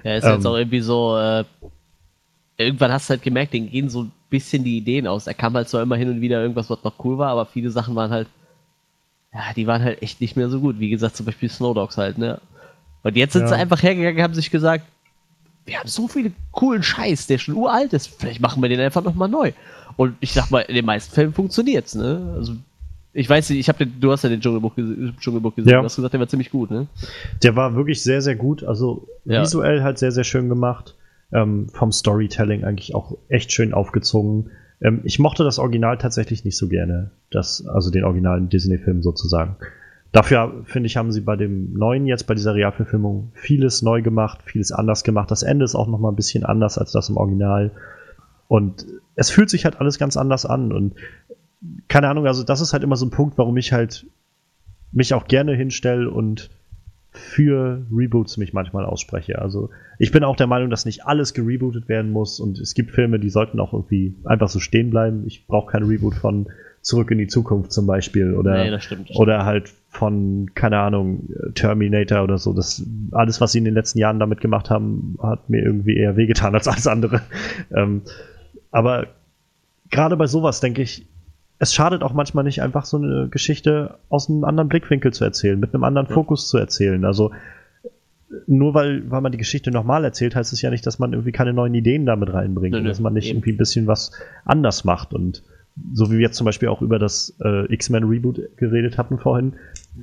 [0.03, 1.43] Ja, ist ähm, jetzt auch irgendwie so, äh,
[2.57, 5.27] irgendwann hast du halt gemerkt, denen gehen so ein bisschen die Ideen aus.
[5.27, 7.69] Er kam halt zwar immer hin und wieder irgendwas, was noch cool war, aber viele
[7.69, 8.27] Sachen waren halt
[9.33, 10.79] ja, die waren halt echt nicht mehr so gut.
[10.79, 12.39] Wie gesagt, zum Beispiel Snow Dogs halt, ne?
[13.03, 13.47] Und jetzt sind ja.
[13.49, 14.85] sie einfach hergegangen, haben sich gesagt,
[15.65, 19.03] wir haben so viele coolen Scheiß, der schon uralt ist, vielleicht machen wir den einfach
[19.03, 19.51] nochmal neu.
[19.97, 22.33] Und ich sag mal, in den meisten Fällen funktioniert's, ne?
[22.35, 22.53] Also
[23.13, 24.73] ich weiß nicht, ich habe du hast ja den Dschungelbuch,
[25.19, 25.79] Dschungelbuch gesehen, Ja.
[25.79, 26.87] du hast gesagt, der war ziemlich gut, ne?
[27.43, 28.63] Der war wirklich sehr, sehr gut.
[28.63, 29.41] Also Ja.
[29.41, 30.95] visuell halt sehr, sehr schön gemacht.
[31.33, 34.51] Ähm, vom Storytelling eigentlich auch echt schön aufgezogen.
[34.81, 37.11] Ähm, ich mochte das Original tatsächlich nicht so gerne.
[37.29, 39.55] Das, also den originalen Disney-Film sozusagen.
[40.11, 44.41] Dafür, finde ich, haben sie bei dem neuen jetzt, bei dieser Realverfilmung, vieles neu gemacht,
[44.43, 45.31] vieles anders gemacht.
[45.31, 47.71] Das Ende ist auch noch mal ein bisschen anders als das im Original.
[48.49, 48.85] Und
[49.15, 50.73] es fühlt sich halt alles ganz anders an.
[50.73, 50.95] Und
[51.87, 54.05] keine Ahnung, also das ist halt immer so ein Punkt, warum ich halt
[54.91, 56.49] mich auch gerne hinstelle und
[57.11, 59.39] für Reboots mich manchmal ausspreche.
[59.39, 59.69] Also
[59.99, 63.19] ich bin auch der Meinung, dass nicht alles gerebootet werden muss und es gibt Filme,
[63.19, 65.25] die sollten auch irgendwie einfach so stehen bleiben.
[65.27, 66.47] Ich brauche kein Reboot von
[66.81, 70.79] Zurück in die Zukunft zum Beispiel oder, Nee, das stimmt, das oder halt von, keine
[70.79, 72.53] Ahnung, Terminator oder so.
[72.53, 76.17] Das, alles, was sie in den letzten Jahren damit gemacht haben, hat mir irgendwie eher
[76.17, 77.21] wehgetan als alles andere.
[77.73, 78.01] Ähm,
[78.71, 79.07] aber
[79.91, 81.05] gerade bei sowas denke ich,
[81.61, 85.59] es schadet auch manchmal nicht, einfach so eine Geschichte aus einem anderen Blickwinkel zu erzählen,
[85.59, 87.05] mit einem anderen Fokus zu erzählen.
[87.05, 87.31] Also
[88.47, 91.31] nur weil, weil man die Geschichte nochmal erzählt, heißt es ja nicht, dass man irgendwie
[91.31, 93.37] keine neuen Ideen damit reinbringt und nö, dass man nicht eben.
[93.37, 94.11] irgendwie ein bisschen was
[94.43, 95.13] anders macht.
[95.13, 95.43] Und
[95.93, 99.53] so wie wir jetzt zum Beispiel auch über das äh, X-Men Reboot geredet hatten vorhin,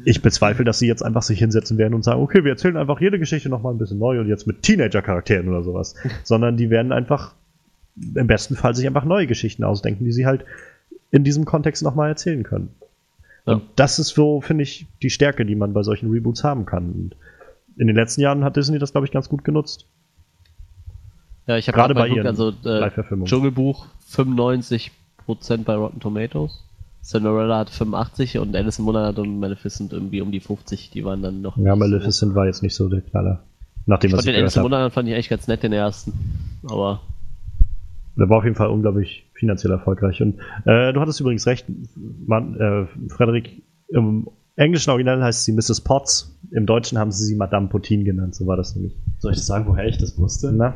[0.05, 3.01] ich bezweifle, dass sie jetzt einfach sich hinsetzen werden und sagen, okay, wir erzählen einfach
[3.01, 5.97] jede Geschichte nochmal ein bisschen neu und jetzt mit Teenager-Charakteren oder sowas.
[6.23, 7.35] Sondern die werden einfach
[8.15, 10.45] im besten Fall sich einfach neue Geschichten ausdenken, die sie halt
[11.11, 12.71] in diesem Kontext nochmal erzählen können.
[13.47, 13.55] Ja.
[13.55, 16.93] Und das ist so, finde ich, die Stärke, die man bei solchen Reboots haben kann.
[16.93, 17.17] Und
[17.77, 19.87] in den letzten Jahren hat Disney das, glaube ich, ganz gut genutzt.
[21.47, 23.25] Ja, ich habe Gerade bei ihren also äh.
[23.25, 24.91] Dschungelbuch 95%
[25.65, 26.65] bei Rotten Tomatoes.
[27.03, 30.91] Cinderella hat 85 und Alice im Wunderland und Maleficent irgendwie um die 50.
[30.91, 31.57] Die waren dann noch.
[31.57, 33.45] Ja, nicht so Maleficent war jetzt nicht so der Knaller.
[33.87, 34.65] Nachdem, Ich was fand ich den Alice im.
[34.65, 36.13] Wunderland fand ich echt ganz nett, den ersten.
[36.69, 37.01] Aber
[38.19, 40.21] Der war auf jeden Fall unglaublich finanziell erfolgreich.
[40.21, 41.67] Und äh, du hattest übrigens recht,
[42.27, 45.81] man, äh, Frederik, im englischen Original heißt sie Mrs.
[45.81, 48.97] Potts, im Deutschen haben sie sie Madame Potin genannt, so war das nämlich.
[49.19, 50.53] Soll ich sagen, woher ich das wusste?
[50.53, 50.75] Na?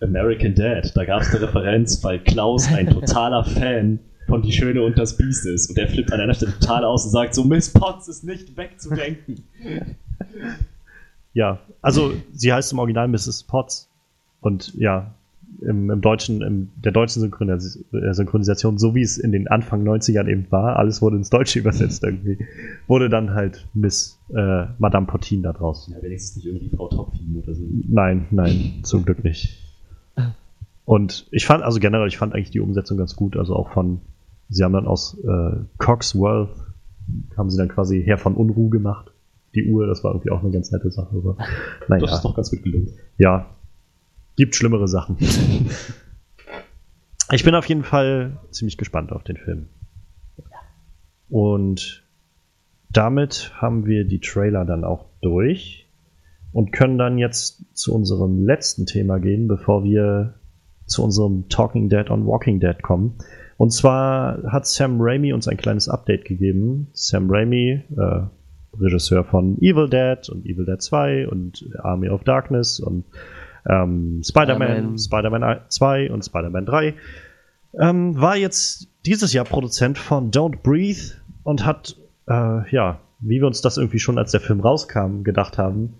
[0.00, 0.92] American Dad.
[0.94, 5.16] Da gab es eine Referenz, weil Klaus ein totaler Fan von Die Schöne und das
[5.16, 5.70] Biest ist.
[5.70, 8.56] Und der flippt an einer Stelle total aus und sagt so, Miss Potts ist nicht
[8.56, 9.42] wegzudenken.
[11.32, 13.44] Ja, also sie heißt im Original Mrs.
[13.44, 13.90] Potts.
[14.40, 15.14] Und ja,
[15.60, 19.86] im, im deutschen, in der deutschen Synchronis äh, Synchronisation, so wie es in den Anfang
[19.86, 22.38] 90ern eben war, alles wurde ins Deutsche übersetzt irgendwie,
[22.86, 25.90] wurde dann halt Miss äh, Madame Potin da draus.
[25.92, 27.64] Ja, wenigstens nicht irgendwie Frau Topfin oder so.
[27.88, 29.64] Nein, nein, zum Glück nicht.
[30.84, 33.36] Und ich fand, also generell, ich fand eigentlich die Umsetzung ganz gut.
[33.36, 34.00] Also auch von,
[34.48, 36.56] sie haben dann aus äh, Coxworth,
[37.36, 39.12] haben sie dann quasi Herr von Unruh gemacht.
[39.54, 41.14] Die Uhr, das war irgendwie auch eine ganz nette Sache.
[41.14, 41.36] Aber,
[41.88, 42.88] naja, Das ist doch ganz gut gelungen.
[43.18, 43.46] ja,
[44.38, 45.16] gibt schlimmere Sachen.
[47.32, 49.66] ich bin auf jeden Fall ziemlich gespannt auf den Film.
[51.28, 52.04] Und
[52.90, 55.88] damit haben wir die Trailer dann auch durch
[56.52, 60.34] und können dann jetzt zu unserem letzten Thema gehen, bevor wir
[60.86, 63.18] zu unserem Talking Dead on Walking Dead kommen.
[63.56, 66.86] Und zwar hat Sam Raimi uns ein kleines Update gegeben.
[66.92, 68.20] Sam Raimi, äh,
[68.80, 73.04] Regisseur von Evil Dead und Evil Dead 2 und Army of Darkness und
[73.68, 74.98] ähm, Spider-Man, Spider-Man.
[74.98, 76.94] Spider-Man 2 und Spider-Man 3,
[77.80, 81.14] ähm, war jetzt dieses Jahr Produzent von Don't Breathe
[81.44, 81.96] und hat,
[82.26, 85.94] äh, ja, wie wir uns das irgendwie schon, als der Film rauskam, gedacht haben,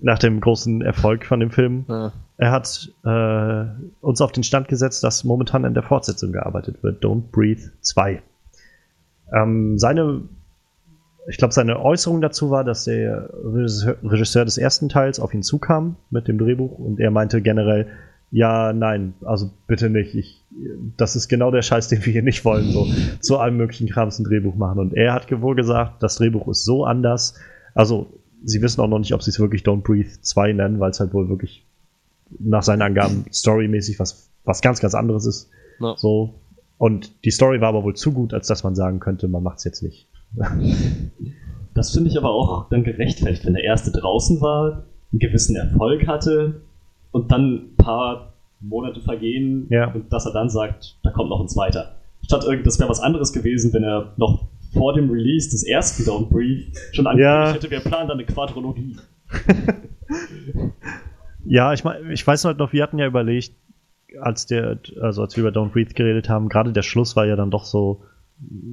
[0.00, 3.64] nach dem großen Erfolg von dem Film, äh, er hat äh,
[4.00, 8.22] uns auf den Stand gesetzt, dass momentan an der Fortsetzung gearbeitet wird, Don't Breathe 2.
[9.32, 10.22] Ähm, seine,
[11.26, 15.96] ich glaube, seine Äußerung dazu war, dass der Regisseur, des ersten Teils auf ihn zukam
[16.10, 17.86] mit dem Drehbuch und er meinte generell,
[18.30, 20.14] ja, nein, also bitte nicht.
[20.14, 20.42] Ich,
[20.96, 22.70] das ist genau der Scheiß, den wir hier nicht wollen.
[22.72, 22.88] So
[23.20, 24.80] zu allem möglichen Krams ein Drehbuch machen.
[24.80, 27.34] Und er hat wohl gesagt, das Drehbuch ist so anders.
[27.74, 28.08] Also,
[28.44, 30.98] sie wissen auch noch nicht, ob sie es wirklich Don't Breathe 2 nennen, weil es
[30.98, 31.64] halt wohl wirklich
[32.40, 35.50] nach seinen Angaben storymäßig was, was ganz, ganz anderes ist.
[35.78, 35.94] Ja.
[35.96, 36.34] So.
[36.76, 39.58] Und die Story war aber wohl zu gut, als dass man sagen könnte, man macht
[39.58, 40.08] es jetzt nicht.
[41.74, 46.06] Das finde ich aber auch dann gerechtfertigt, wenn der erste draußen war, einen gewissen Erfolg
[46.06, 46.60] hatte
[47.10, 49.92] und dann ein paar Monate vergehen Ja.
[49.92, 51.96] und dass er dann sagt, da kommt noch ein zweiter.
[52.22, 56.02] Statt irgend, das wäre was anderes gewesen, wenn er noch vor dem Release des ersten
[56.04, 57.52] Don't Breathe schon angekündigt Ja.
[57.52, 58.96] hätte, wir planen dann eine Quadrologie.
[61.46, 63.52] Ja, ich meine, ich weiß halt noch, wir hatten ja überlegt,
[64.20, 67.36] als der, also als wir über Don't Breathe geredet haben, gerade der Schluss war ja
[67.36, 68.00] dann doch so,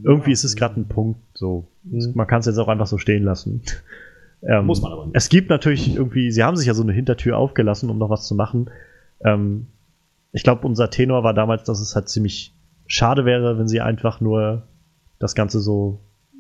[0.03, 1.67] irgendwie ist es gerade ein Punkt, so.
[1.83, 2.11] Mhm.
[2.15, 3.61] Man kann es jetzt auch einfach so stehen lassen.
[4.43, 5.15] Ähm, Muss man aber nicht.
[5.15, 8.25] Es gibt natürlich irgendwie, sie haben sich ja so eine Hintertür aufgelassen, um noch was
[8.25, 8.71] zu machen.
[9.23, 9.67] Ähm,
[10.31, 12.51] ich glaube, unser Tenor war damals, dass es halt ziemlich
[12.87, 14.63] schade wäre, wenn sie einfach nur
[15.19, 15.99] das Ganze so,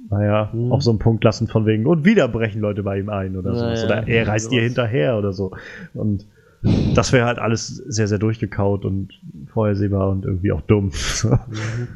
[0.09, 0.71] naja, mhm.
[0.71, 3.55] auf so einen Punkt lassen von wegen, und wieder brechen Leute bei ihm ein oder
[3.55, 3.65] so.
[3.65, 5.51] Naja, oder er reist ihr hinterher oder so.
[5.93, 6.25] Und
[6.95, 9.13] das wäre halt alles sehr, sehr durchgekaut und
[9.47, 10.91] vorhersehbar und irgendwie auch dumm.
[11.23, 11.87] Mhm.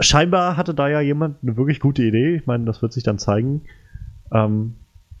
[0.00, 2.36] Scheinbar hatte da ja jemand eine wirklich gute Idee.
[2.36, 3.62] Ich meine, das wird sich dann zeigen.
[4.32, 4.74] Ähm,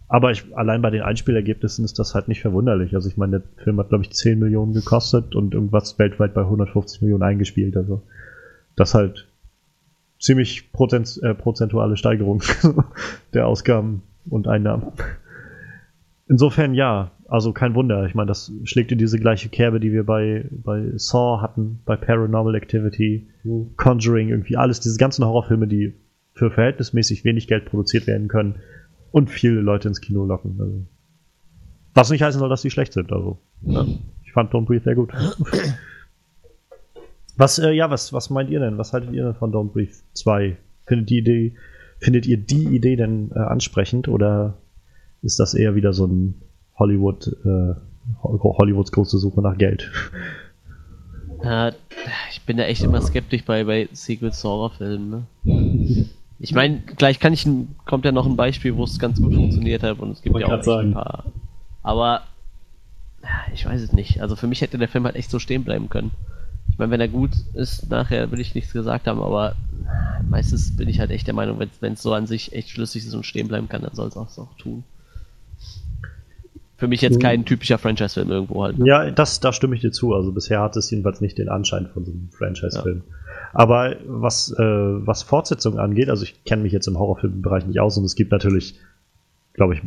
[0.08, 2.94] aber ich, allein bei den Einspielergebnissen ist das halt nicht verwunderlich.
[2.94, 6.40] Also ich meine, der Film hat, glaube ich, 10 Millionen gekostet und irgendwas weltweit bei
[6.40, 7.76] 150 Millionen eingespielt.
[7.76, 8.02] Also
[8.74, 9.28] das halt
[10.18, 12.42] ziemlich Prozent, äh, prozentuale Steigerung
[13.34, 14.92] der Ausgaben und Einnahmen.
[16.28, 18.06] Insofern ja, also kein Wunder.
[18.06, 21.96] Ich meine, das schlägt in diese gleiche Kerbe, die wir bei, bei Saw hatten, bei
[21.96, 23.76] Paranormal Activity, mhm.
[23.76, 25.94] Conjuring, irgendwie alles, diese ganzen Horrorfilme, die
[26.34, 28.56] für verhältnismäßig wenig Geld produziert werden können
[29.12, 30.56] und viele Leute ins Kino locken.
[30.60, 30.86] Also,
[31.94, 33.12] was nicht heißen soll, dass sie schlecht sind.
[33.12, 33.86] Also, ja.
[34.24, 35.12] ich fand Don't Breathe sehr gut.
[37.36, 38.76] Was, äh, ja, was, was meint ihr denn?
[38.76, 40.58] Was haltet ihr denn von Don't Breathe 2?
[40.84, 41.54] Findet die Idee,
[41.98, 44.58] findet ihr die Idee denn äh, ansprechend oder
[45.22, 46.34] ist das eher wieder so ein
[46.80, 47.74] Hollywood, äh,
[48.22, 49.90] Hollywoods große Suche nach Geld?
[51.44, 51.72] Ja,
[52.30, 55.10] ich bin da echt immer skeptisch bei, bei Sequel-Horrorfilmen.
[55.44, 56.06] Ne?
[56.38, 57.46] Ich meine, gleich kann ich
[57.84, 60.46] kommt ja noch ein Beispiel, wo es ganz gut funktioniert hat und es gibt ja
[60.46, 61.24] auch ein paar.
[61.82, 62.22] Aber
[63.54, 64.22] ich weiß es nicht.
[64.22, 66.10] Also für mich hätte der Film halt echt so stehen bleiben können.
[66.70, 69.54] Ich meine, wenn er gut ist, nachher will ich nichts gesagt haben, aber
[70.28, 73.14] meistens bin ich halt echt der Meinung, wenn es so an sich echt schlüssig ist
[73.14, 74.84] und stehen bleiben kann, dann soll es auch so tun.
[76.80, 78.78] Für mich jetzt kein typischer Franchise-Film irgendwo halt.
[78.78, 78.86] Ne?
[78.86, 80.14] Ja, das, da stimme ich dir zu.
[80.14, 83.02] Also bisher hat es jedenfalls nicht den Anschein von so einem Franchise-Film.
[83.06, 83.14] Ja.
[83.52, 87.98] Aber was, äh, was Fortsetzungen angeht, also ich kenne mich jetzt im Horrorfilmbereich nicht aus
[87.98, 88.80] und es gibt natürlich,
[89.52, 89.82] glaube ich,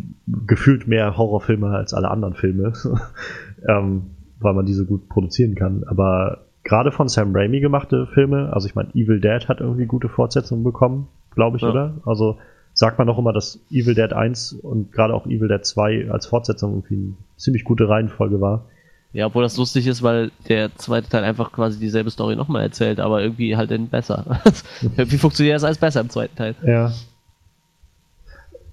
[0.46, 2.74] gefühlt mehr Horrorfilme als alle anderen Filme,
[3.68, 5.84] ähm, weil man diese gut produzieren kann.
[5.88, 10.10] Aber gerade von Sam Raimi gemachte Filme, also ich meine, Evil Dead hat irgendwie gute
[10.10, 11.72] Fortsetzungen bekommen, glaube ich, ja.
[11.72, 12.02] oder?
[12.06, 12.38] Also
[12.84, 16.26] sagt man doch immer, dass Evil Dead 1 und gerade auch Evil Dead 2 als
[16.26, 18.66] Fortsetzung irgendwie eine ziemlich gute Reihenfolge war.
[19.14, 23.00] Ja, obwohl das lustig ist, weil der zweite Teil einfach quasi dieselbe Story nochmal erzählt,
[23.00, 24.42] aber irgendwie halt dann besser.
[24.98, 26.56] irgendwie funktioniert das alles besser im zweiten Teil.
[26.66, 26.92] Ja.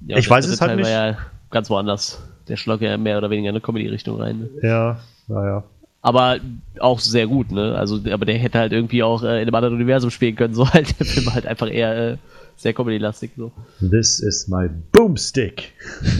[0.08, 0.86] ja ich weiß es halt Teil nicht.
[0.86, 1.18] War ja
[1.52, 2.20] ganz woanders.
[2.48, 4.40] Der schlug ja mehr oder weniger in eine Comedy-Richtung rein.
[4.40, 4.48] Ne?
[4.68, 5.62] Ja, naja.
[6.02, 6.38] Aber
[6.80, 7.76] auch sehr gut, ne?
[7.76, 10.68] Also, aber der hätte halt irgendwie auch äh, in einem anderen Universum spielen können, so
[10.68, 10.98] halt.
[10.98, 12.16] Der Film halt einfach eher äh,
[12.60, 13.52] sehr Comedy-lastig, so.
[13.80, 15.72] This is my boomstick.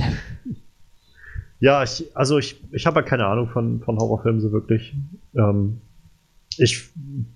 [1.61, 4.95] Ja, ich, also ich, ich habe ja keine Ahnung von, von Horrorfilmen so wirklich.
[5.37, 5.77] Ähm,
[6.57, 6.89] ich,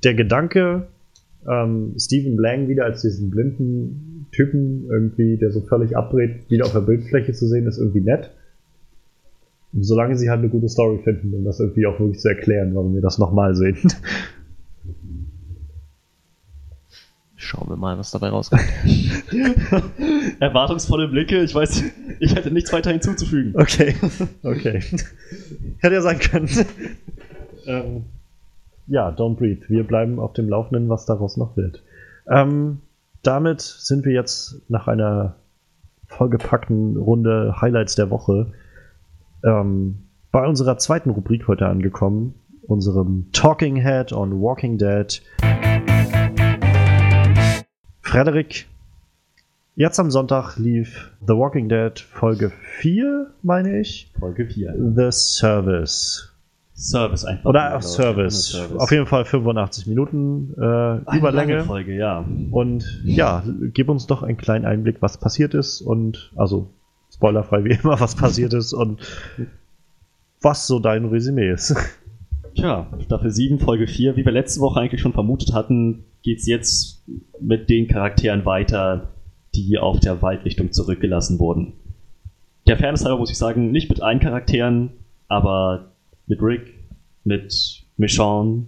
[0.02, 0.86] der Gedanke,
[1.47, 6.72] ähm, Stephen Lang wieder als diesen blinden Typen irgendwie, der so völlig abdreht, wieder auf
[6.72, 8.31] der Bildfläche zu sehen, ist irgendwie nett.
[9.78, 12.94] Solange sie halt eine gute Story finden, um das irgendwie auch wirklich zu erklären, warum
[12.94, 13.76] wir das nochmal sehen.
[17.45, 18.62] Schauen wir mal, was dabei rauskommt.
[20.41, 21.85] Erwartungsvolle Blicke, ich weiß,
[22.19, 23.53] ich hätte nichts weiter hinzuzufügen.
[23.55, 23.95] Okay,
[24.43, 24.81] okay.
[25.79, 26.49] Hätte ja sein können.
[27.66, 28.05] ähm,
[28.87, 29.66] ja, Don't Breathe.
[29.69, 31.83] Wir bleiben auf dem Laufenden, was daraus noch wird.
[32.31, 32.81] Ähm,
[33.23, 35.35] damit sind wir jetzt nach einer
[36.07, 38.53] vollgepackten Runde Highlights der Woche
[39.45, 39.99] ähm,
[40.33, 42.35] bei unserer zweiten Rubrik heute angekommen,
[42.66, 45.23] unserem Talking Head on Walking Dead.
[48.15, 48.66] Frederik,
[49.74, 54.12] jetzt am Sonntag lief The Walking Dead Folge 4, meine ich.
[54.20, 54.73] Folge 4.
[54.95, 56.32] The Service.
[56.74, 57.45] Service einfach.
[57.45, 58.53] Oder Service.
[58.53, 58.77] Service.
[58.77, 61.65] Auf jeden Fall 85 Minuten äh, Überlänge.
[61.65, 62.24] Folge, ja.
[62.53, 63.43] Und ja,
[63.73, 66.70] gib uns doch einen kleinen Einblick, was passiert ist und also
[67.12, 69.01] spoilerfrei wie immer, was passiert ist und
[70.41, 71.74] was so dein Resümee ist.
[72.55, 76.47] Tja, Staffel 7, Folge 4, wie wir letzte Woche eigentlich schon vermutet hatten, geht es
[76.47, 77.05] jetzt
[77.40, 79.10] mit den Charakteren weiter,
[79.55, 81.72] die auf der Waldrichtung zurückgelassen wurden.
[82.66, 84.90] Der Fairness halber muss ich sagen, nicht mit allen Charakteren,
[85.26, 85.93] aber
[86.26, 86.74] mit Rick,
[87.24, 88.66] mit Michonne.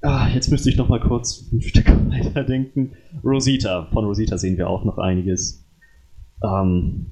[0.00, 2.92] Ah, jetzt müsste ich noch mal kurz ein Stück weiterdenken.
[3.24, 5.64] Rosita, von Rosita sehen wir auch noch einiges.
[6.42, 7.06] Ähm,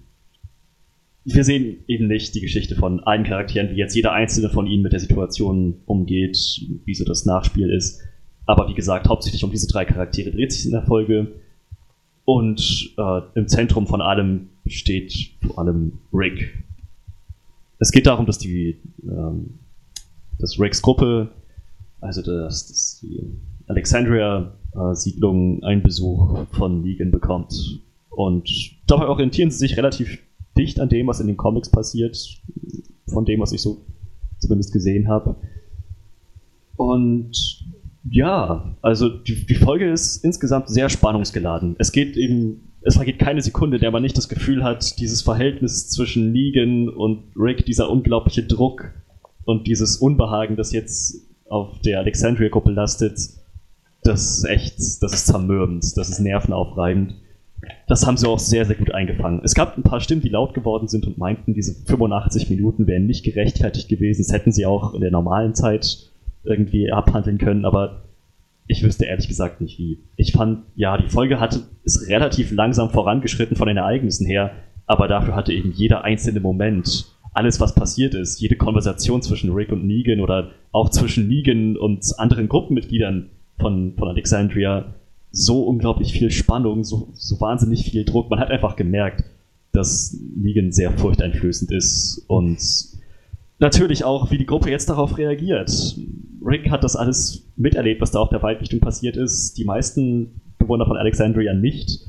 [1.24, 4.82] wir sehen eben nicht die Geschichte von allen Charakteren, wie jetzt jeder einzelne von ihnen
[4.82, 6.38] mit der Situation umgeht,
[6.84, 8.00] wie so das Nachspiel ist.
[8.46, 11.32] Aber wie gesagt, hauptsächlich um diese drei Charaktere dreht sich in der Folge.
[12.24, 16.64] Und äh, im Zentrum von allem steht vor allem Rick.
[17.78, 19.58] Es geht darum, dass die ähm,
[20.40, 21.28] dass Ricks Gruppe,
[22.00, 23.20] also dass, dass die
[23.68, 27.80] Alexandria-Siedlung einen Besuch von Negan bekommt.
[28.10, 28.50] Und
[28.86, 30.18] dabei orientieren sie sich relativ
[30.56, 32.16] dicht an dem, was in den Comics passiert,
[33.06, 33.84] von dem, was ich so
[34.38, 35.36] zumindest gesehen habe.
[36.76, 37.36] Und
[38.08, 41.76] Ja, also die, die Folge ist insgesamt sehr spannungsgeladen.
[41.78, 45.90] Es geht eben, es vergeht keine Sekunde, der man nicht das Gefühl hat, dieses Verhältnis
[45.90, 48.92] zwischen Negan und Rick, dieser unglaubliche Druck
[49.44, 53.18] und dieses Unbehagen, das jetzt auf der Alexandria-Gruppe lastet,
[54.02, 57.16] das ist echt, das ist zermürbend, das ist nervenaufreibend.
[57.86, 59.40] Das haben sie auch sehr, sehr gut eingefangen.
[59.44, 63.06] Es gab ein paar Stimmen, die laut geworden sind und meinten, diese 85 Minuten wären
[63.06, 64.22] nicht gerechtfertigt gewesen.
[64.22, 66.10] Das hätten sie auch in der normalen Zeit
[66.44, 68.04] irgendwie abhandeln können, aber
[68.66, 69.98] ich wüsste ehrlich gesagt nicht wie.
[70.16, 74.52] Ich fand, ja, die Folge hatte, ist relativ langsam vorangeschritten von den Ereignissen her,
[74.86, 79.72] aber dafür hatte eben jeder einzelne Moment, alles was passiert ist, jede Konversation zwischen Rick
[79.72, 84.94] und Negan oder auch zwischen Negan und anderen Gruppenmitgliedern von, von Alexandria,
[85.32, 88.30] so unglaublich viel Spannung, so, so wahnsinnig viel Druck.
[88.30, 89.24] Man hat einfach gemerkt,
[89.72, 92.58] dass Negan sehr furchteinflößend ist und
[93.58, 95.96] natürlich auch, wie die Gruppe jetzt darauf reagiert.
[96.44, 99.58] Rick hat das alles miterlebt, was da auf der Waldlichtung passiert ist.
[99.58, 102.00] Die meisten Bewohner von Alexandria nicht.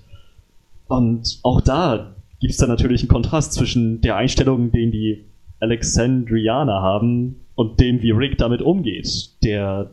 [0.88, 5.26] Und auch da gibt es dann natürlich einen Kontrast zwischen der Einstellung, den die
[5.60, 9.92] Alexandrianer haben und dem, wie Rick damit umgeht, der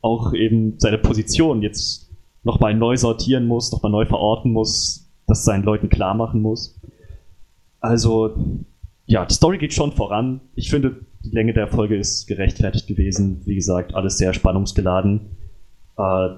[0.00, 2.11] auch eben seine Position jetzt
[2.44, 6.80] nochmal neu sortieren muss, nochmal neu verorten muss, das seinen Leuten klar machen muss.
[7.80, 8.34] Also
[9.06, 10.40] ja, die Story geht schon voran.
[10.54, 13.42] Ich finde, die Länge der Folge ist gerechtfertigt gewesen.
[13.44, 15.20] Wie gesagt, alles sehr spannungsgeladen.
[15.98, 16.28] Äh,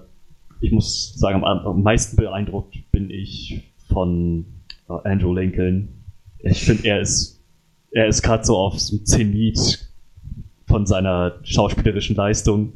[0.60, 4.46] ich muss sagen, am, am, meisten beeindruckt bin ich von
[4.88, 5.88] äh, Andrew Lincoln.
[6.38, 7.40] Ich finde, er ist,
[7.92, 9.88] er ist gerade so auf so Zenit
[10.66, 12.72] von seiner schauspielerischen Leistung.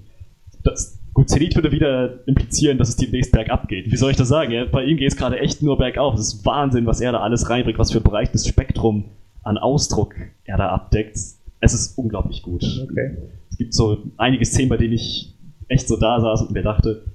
[0.63, 3.91] Das, gut, Zenit würde wieder implizieren, dass es demnächst bergab geht.
[3.91, 4.53] Wie soll ich das sagen?
[4.53, 6.15] Ja, bei ihm geht es gerade echt nur bergauf.
[6.15, 9.07] Es ist Wahnsinn, was er da alles reinbringt, was für ein breites Spektrum
[9.43, 10.15] an Ausdruck
[10.45, 11.17] er da abdeckt.
[11.59, 12.65] Es ist unglaublich gut.
[12.89, 13.17] Okay.
[13.51, 15.35] Es gibt so einige Szenen, bei denen ich
[15.67, 17.07] echt so da saß und mir dachte,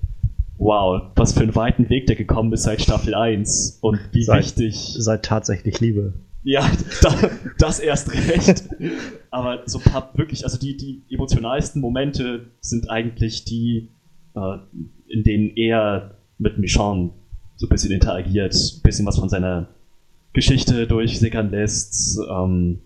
[0.58, 4.44] wow, was für einen weiten Weg der gekommen ist seit Staffel 1 und wie seit,
[4.44, 4.96] wichtig.
[5.00, 6.12] Seit tatsächlich Liebe.
[6.44, 6.70] Ja,
[7.02, 7.16] da,
[7.58, 8.64] das erst recht.
[9.32, 13.90] Aber so ein paar wirklich, also die, die emotionalsten Momente sind eigentlich die,
[14.36, 14.58] äh,
[15.08, 17.12] in denen er mit Michonne
[17.56, 19.70] so ein bisschen interagiert, ein bisschen was von seiner
[20.34, 22.80] Geschichte durchsickern lässt, ähm,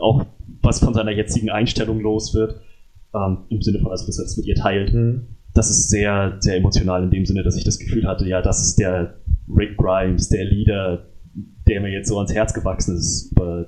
[0.00, 0.24] auch
[0.62, 2.60] was von seiner jetzigen Einstellung los wird,
[3.14, 4.92] ähm, im Sinne von, also dass er das mit ihr teilt.
[4.92, 5.26] Mhm.
[5.54, 8.62] Das ist sehr, sehr emotional in dem Sinne, dass ich das Gefühl hatte, ja, das
[8.66, 9.18] ist der
[9.54, 11.06] Rick Grimes, der Leader,
[11.68, 13.66] der mir jetzt so ans Herz gewachsen ist über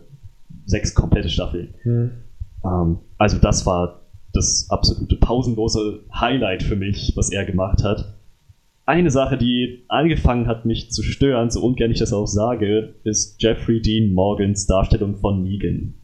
[0.67, 1.75] sechs komplette Staffeln.
[1.85, 2.11] Mhm.
[2.65, 4.03] Ähm, also das war
[4.33, 8.21] das absolute pausenlose Highlight für mich, was er gemacht hat
[8.91, 13.41] eine Sache, die angefangen hat, mich zu stören, so ungern ich das auch sage, ist
[13.41, 15.95] Jeffrey Dean Morgans Darstellung von Negan.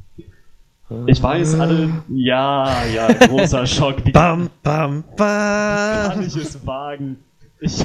[1.09, 4.07] Ich weiß alle, ja, ja, großer Schock.
[4.07, 6.13] Wie, bam, bam, bam.
[6.13, 7.17] kann ich es wagen?
[7.59, 7.85] Ich,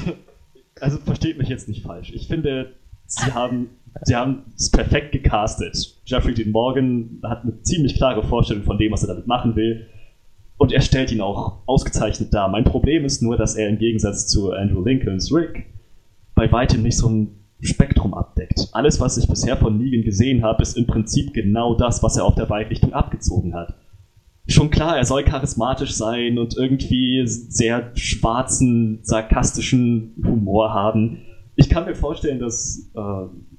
[0.80, 2.12] also versteht mich jetzt nicht falsch.
[2.14, 2.74] Ich finde,
[3.08, 3.70] sie haben,
[4.04, 6.02] sie haben es perfekt gecastet.
[6.06, 9.88] Jeffrey Dean Morgan hat eine ziemlich klare Vorstellung von dem, was er damit machen will.
[10.58, 12.48] Und er stellt ihn auch ausgezeichnet dar.
[12.48, 15.66] Mein Problem ist nur, dass er im Gegensatz zu Andrew Lincolns Rick
[16.36, 18.70] bei weitem nicht so ein Spektrum abdeckt.
[18.72, 22.26] Alles, was ich bisher von Negan gesehen habe, ist im Prinzip genau das, was er
[22.26, 23.76] auf der Weitrichtung abgezogen hat.
[24.48, 31.20] Schon klar, er soll charismatisch sein und irgendwie sehr schwarzen, sarkastischen Humor haben.
[31.56, 33.51] Ich kann mir vorstellen, dass, äh,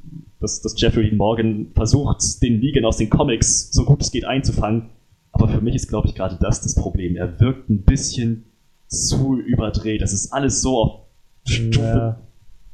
[0.43, 4.91] dass, dass Jeffrey Morgan versucht, den Negan aus den Comics so gut es geht einzufangen,
[5.33, 7.17] aber für mich ist, glaube ich, gerade das das Problem.
[7.17, 8.45] Er wirkt ein bisschen
[8.89, 10.03] zu überdreht.
[10.03, 11.01] Das ist alles so auf
[11.47, 12.21] Stufe ja.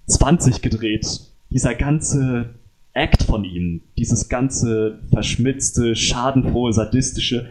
[0.07, 1.21] 20 gedreht.
[1.51, 2.55] Dieser ganze
[2.93, 7.49] Act von ihm, dieses ganze verschmitzte, schadenfrohe, sadistische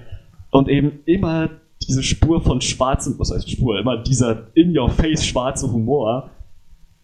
[0.52, 1.49] und eben immer
[1.88, 6.31] diese Spur von schwarzem, was heißt Spur, immer dieser in-your-face schwarze Humor,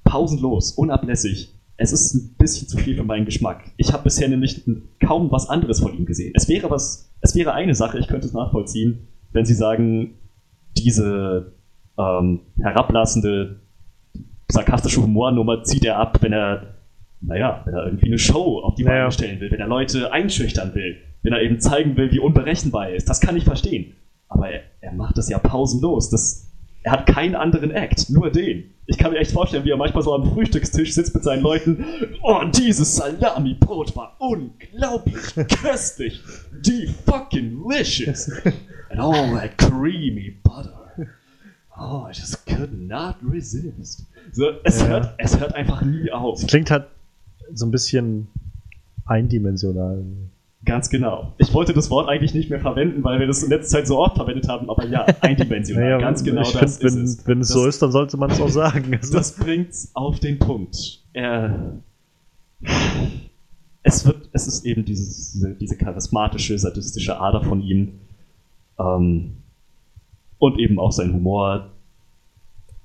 [0.03, 1.52] pausenlos, unablässig.
[1.77, 3.71] Es ist ein bisschen zu viel für meinen Geschmack.
[3.77, 4.63] Ich habe bisher nämlich
[5.03, 6.33] kaum was anderes von ihm gesehen.
[6.35, 10.15] Es wäre was es wäre eine Sache, ich könnte es nachvollziehen, wenn Sie sagen,
[10.77, 11.53] diese
[11.97, 13.61] ähm, herablassende,
[14.49, 16.75] sarkastische Humornummer zieht er ab, wenn er,
[17.21, 19.11] naja, wenn er irgendwie eine Show auf die Beine naja.
[19.11, 22.95] stellen will, wenn er Leute einschüchtern will, wenn er eben zeigen will, wie unberechenbar er
[22.95, 23.09] ist.
[23.09, 23.93] Das kann ich verstehen.
[24.27, 26.09] Aber er, er macht das ja pausenlos.
[26.09, 26.52] Das,
[26.83, 28.71] er hat keinen anderen Act, nur den.
[28.85, 31.85] Ich kann mir echt vorstellen, wie er manchmal so am Frühstückstisch sitzt mit seinen Leuten.
[32.21, 36.21] Oh, dieses Salami-Brot war unglaublich köstlich.
[36.65, 38.29] Die fucking licious.
[38.89, 40.91] And all that creamy butter.
[41.77, 44.05] Oh, I just could not resist.
[44.31, 44.87] So, es, ja.
[44.87, 46.39] hört, es hört einfach nie auf.
[46.39, 46.85] Es klingt halt
[47.53, 48.27] so ein bisschen
[49.05, 50.03] eindimensional.
[50.65, 51.33] Ganz genau.
[51.37, 53.99] Ich wollte das Wort eigentlich nicht mehr verwenden, weil wir das in letzter Zeit so
[53.99, 55.83] oft verwendet haben, aber ja, eindimensional.
[55.89, 57.27] Naja, ganz genau das find, ist wenn, es.
[57.27, 58.97] Wenn es das, so ist, dann sollte man es auch sagen.
[59.11, 61.03] Das bringt's auf den Punkt.
[61.11, 61.81] Er,
[63.83, 67.99] es wird, es ist eben dieses, diese, diese charismatische, sadistische Ader von ihm.
[68.79, 69.33] Ähm,
[70.37, 71.71] und eben auch sein Humor.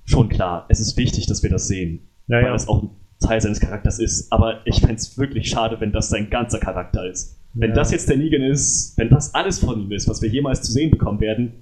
[0.04, 2.08] Schon klar, es ist wichtig, dass wir das sehen.
[2.26, 2.54] ja, weil ja.
[2.54, 2.90] es auch ein
[3.20, 4.32] Teil seines Charakters ist.
[4.32, 7.37] Aber ich fände es wirklich schade, wenn das sein ganzer Charakter ist.
[7.60, 7.76] Wenn Ja.
[7.76, 10.72] das jetzt der Negan ist, wenn das alles von ihm ist, was wir jemals zu
[10.72, 11.52] sehen bekommen werden,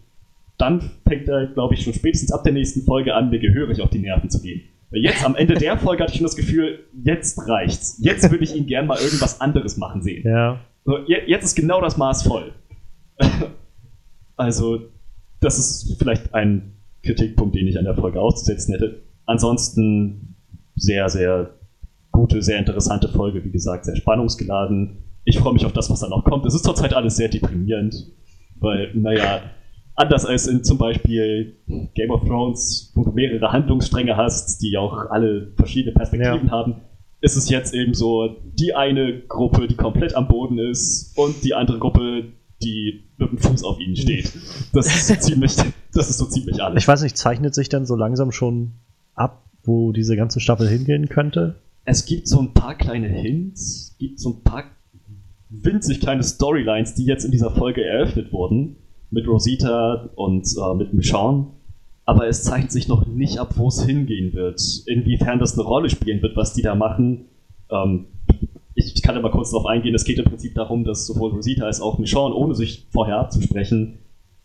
[0.59, 3.90] dann fängt er, glaube ich, schon spätestens ab der nächsten Folge an, mir gehörig auf
[3.90, 4.62] die Nerven zu gehen.
[4.90, 7.98] Weil jetzt am Ende der Folge hatte ich schon das Gefühl, jetzt reicht's.
[8.01, 10.23] Jetzt würde ich ihn gern mal irgendwas anderes machen sehen.
[10.27, 10.60] ja.
[10.85, 12.52] So, je- jetzt ist genau das Maß voll.
[14.36, 14.81] also,
[15.40, 19.02] das ist vielleicht ein Kritikpunkt, den ich an der Folge auszusetzen hätte.
[19.27, 20.36] Ansonsten
[20.77, 21.51] sehr, sehr
[22.12, 24.98] gute, sehr interessante Folge, wie gesagt, sehr spannungsgeladen.
[25.26, 26.46] Ich freue mich auf das, was da noch kommt.
[26.46, 28.12] Es ist zurzeit alles sehr deprimierend,
[28.60, 29.42] weil, naja,
[29.96, 31.56] anders als in zum Beispiel
[31.94, 36.76] Game of Thrones, wo du mehrere Handlungsstränge hast, die auch alle verschiedene Perspektiven haben,
[37.20, 41.54] ist es jetzt eben so, die eine Gruppe, die komplett am Boden ist und die
[41.54, 42.32] andere Gruppe,
[42.62, 44.32] die mit dem Fuß auf ihnen steht.
[44.72, 45.56] Das ist so ziemlich,
[45.92, 46.84] das ist so ziemlich alles.
[46.84, 48.74] Ich weiß nicht, zeichnet sich denn so langsam schon
[49.14, 51.56] ab, wo diese ganze Staffel hingehen könnte?
[51.84, 54.75] Es gibt so ein paar kleine Hints, gibt so ein paar
[55.48, 58.77] winzig kleine Storylines, die jetzt in dieser Folge eröffnet wurden.
[59.10, 61.47] Mit Rosita und äh, mit Michonne.
[62.05, 64.60] Aber es zeigt sich noch nicht ab, wo es hingehen wird.
[64.86, 67.27] Inwiefern das eine Rolle spielen wird, was die da machen.
[67.70, 68.06] Ähm,
[68.74, 69.94] ich, kann da mal kurz darauf eingehen.
[69.94, 73.98] Es geht im Prinzip darum, dass sowohl Rosita als auch Michonne, ohne sich vorher abzusprechen,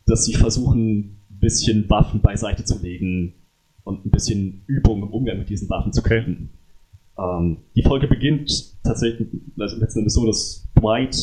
[0.05, 3.33] dass sie versuchen, ein bisschen Waffen beiseite zu legen
[3.83, 6.37] und ein bisschen Übung im Umgang mit diesen Waffen zu Okay.
[7.21, 9.27] Ähm, die Folge beginnt tatsächlich
[9.59, 11.15] also letzten Endes so, dass Dwight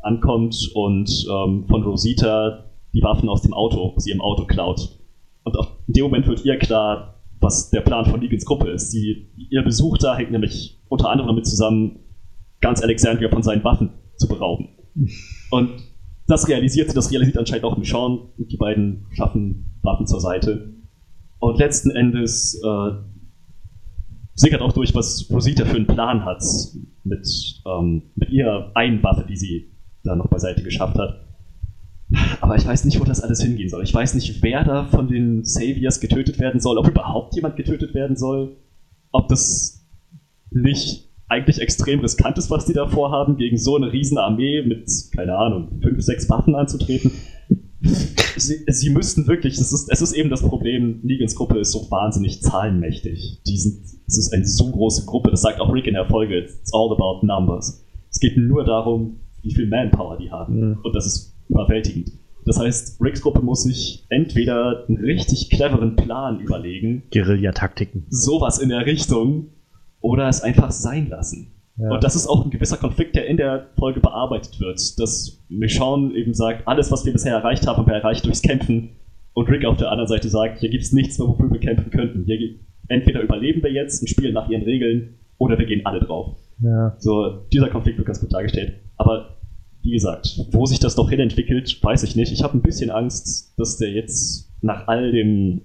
[0.00, 4.98] ankommt und ähm, von Rosita die Waffen aus dem Auto, aus ihrem Auto klaut.
[5.44, 8.90] Und auf, in dem Moment wird ihr klar, was der Plan von Negans Gruppe ist.
[8.90, 12.00] Sie, ihr Besuch da hängt nämlich unter anderem damit zusammen,
[12.60, 14.68] ganz Alexandria von seinen Waffen zu berauben.
[15.50, 15.70] Und
[16.26, 18.20] das realisiert sie, das realisiert anscheinend auch Michonne.
[18.36, 20.74] Die beiden schaffen Waffen zur Seite.
[21.38, 22.90] Und letzten Endes äh,
[24.40, 26.42] sickert auch durch, was Rosita für einen Plan hat
[27.04, 27.28] mit,
[27.66, 29.70] ähm, mit ihrer einen Waffe, die sie
[30.02, 31.26] da noch beiseite geschafft hat.
[32.40, 33.84] Aber ich weiß nicht, wo das alles hingehen soll.
[33.84, 37.94] Ich weiß nicht, wer da von den Saviors getötet werden soll, ob überhaupt jemand getötet
[37.94, 38.56] werden soll,
[39.12, 39.86] ob das
[40.50, 44.90] nicht eigentlich extrem riskant ist, was die da vorhaben, gegen so eine riesen Armee mit,
[45.14, 47.12] keine Ahnung, fünf, sechs Waffen anzutreten.
[47.82, 51.90] Sie, sie müssten wirklich, das ist, es ist eben das Problem, Negans Gruppe ist so
[51.90, 53.40] wahnsinnig zahlenmächtig.
[53.46, 56.38] Die sind, es ist eine so große Gruppe, das sagt auch Rick in der Folge,
[56.38, 57.84] it's all about numbers.
[58.10, 60.70] Es geht nur darum, wie viel Manpower die haben.
[60.70, 60.78] Mhm.
[60.82, 62.12] Und das ist überwältigend.
[62.46, 68.06] Das heißt, Ricks Gruppe muss sich entweder einen richtig cleveren Plan überlegen, Guerillataktiken.
[68.08, 69.48] sowas in der Richtung,
[70.00, 71.52] oder es einfach sein lassen.
[71.80, 71.90] Ja.
[71.90, 76.14] Und das ist auch ein gewisser Konflikt, der in der Folge bearbeitet wird, dass Michonne
[76.14, 78.90] eben sagt, alles, was wir bisher erreicht haben, haben wir erreicht durchs Kämpfen.
[79.32, 81.90] Und Rick auf der anderen Seite sagt, hier gibt es nichts mehr, wofür wir kämpfen
[81.90, 82.24] könnten.
[82.24, 82.56] Hier,
[82.88, 86.36] entweder überleben wir jetzt und spielen nach ihren Regeln, oder wir gehen alle drauf.
[86.60, 86.94] Ja.
[86.98, 88.74] So, dieser Konflikt wird ganz gut dargestellt.
[88.98, 89.36] Aber
[89.82, 92.32] wie gesagt, wo sich das noch hin entwickelt, weiß ich nicht.
[92.32, 95.62] Ich habe ein bisschen Angst, dass der jetzt nach all dem,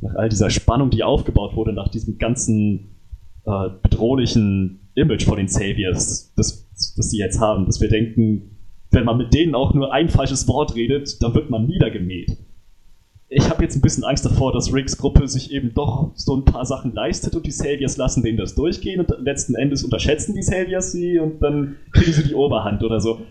[0.00, 2.93] nach all dieser Spannung, die aufgebaut wurde, nach diesem ganzen
[3.46, 8.54] äh, bedrohlichen Image von den Saviors, das, das sie jetzt haben, dass wir denken,
[8.90, 12.36] wenn man mit denen auch nur ein falsches Wort redet, dann wird man niedergemäht.
[13.28, 16.44] Ich habe jetzt ein bisschen Angst davor, dass Ricks Gruppe sich eben doch so ein
[16.44, 20.42] paar Sachen leistet und die Saviors lassen denen das durchgehen und letzten Endes unterschätzen die
[20.42, 23.22] Saviors sie und dann kriegen sie die Oberhand oder so.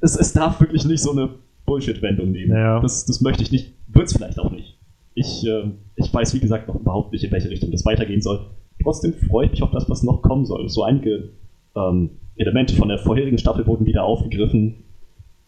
[0.00, 1.30] Es, es darf wirklich nicht so eine
[1.64, 2.52] Bullshit-Wendung nehmen.
[2.52, 2.80] Ja.
[2.80, 4.76] Das, das möchte ich nicht, wird es vielleicht auch nicht.
[5.14, 8.50] Ich, äh, ich weiß, wie gesagt, noch überhaupt nicht, in welche Richtung das weitergehen soll.
[8.82, 10.68] Trotzdem freue ich mich auf das, was noch kommen soll.
[10.68, 11.30] So einige
[11.74, 14.84] ähm, Elemente von der vorherigen Staffel wurden wieder aufgegriffen.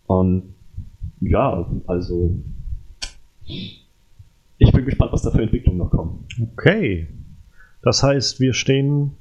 [0.06, 0.54] Und
[1.20, 2.36] ja, also
[4.58, 6.26] ich bin gespannt, was da für Entwicklungen noch kommen.
[6.52, 7.08] Okay.
[7.82, 9.12] Das heißt, wir stehen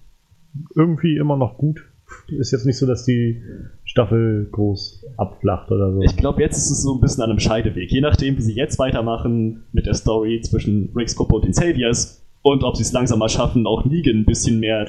[0.76, 1.86] irgendwie immer noch gut.
[2.28, 3.42] Ist jetzt nicht so, dass die
[3.86, 6.02] Staffel groß abflacht oder so.
[6.02, 7.92] Ich glaube, jetzt ist es so ein bisschen an einem Scheideweg.
[7.92, 12.19] Je nachdem, wie sie jetzt weitermachen mit der Story zwischen Ricks Gruppe und den Saviors
[12.52, 14.88] und ob sie es langsam mal schaffen, auch Negan ein bisschen mehr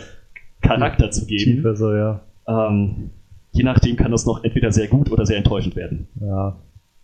[0.60, 1.56] Charakter zu geben.
[1.56, 2.20] Tiefer so, ja.
[2.46, 3.10] Ähm,
[3.52, 6.08] je nachdem kann das noch entweder sehr gut oder sehr enttäuschend werden.
[6.20, 6.56] ja.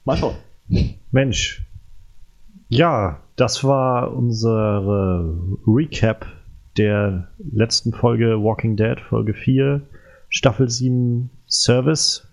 [0.04, 0.36] Mal schauen.
[1.10, 1.66] Mensch.
[2.68, 6.26] Ja, das war unsere Recap
[6.76, 9.82] der letzten Folge Walking Dead, Folge 4,
[10.28, 12.28] Staffel 7 Service.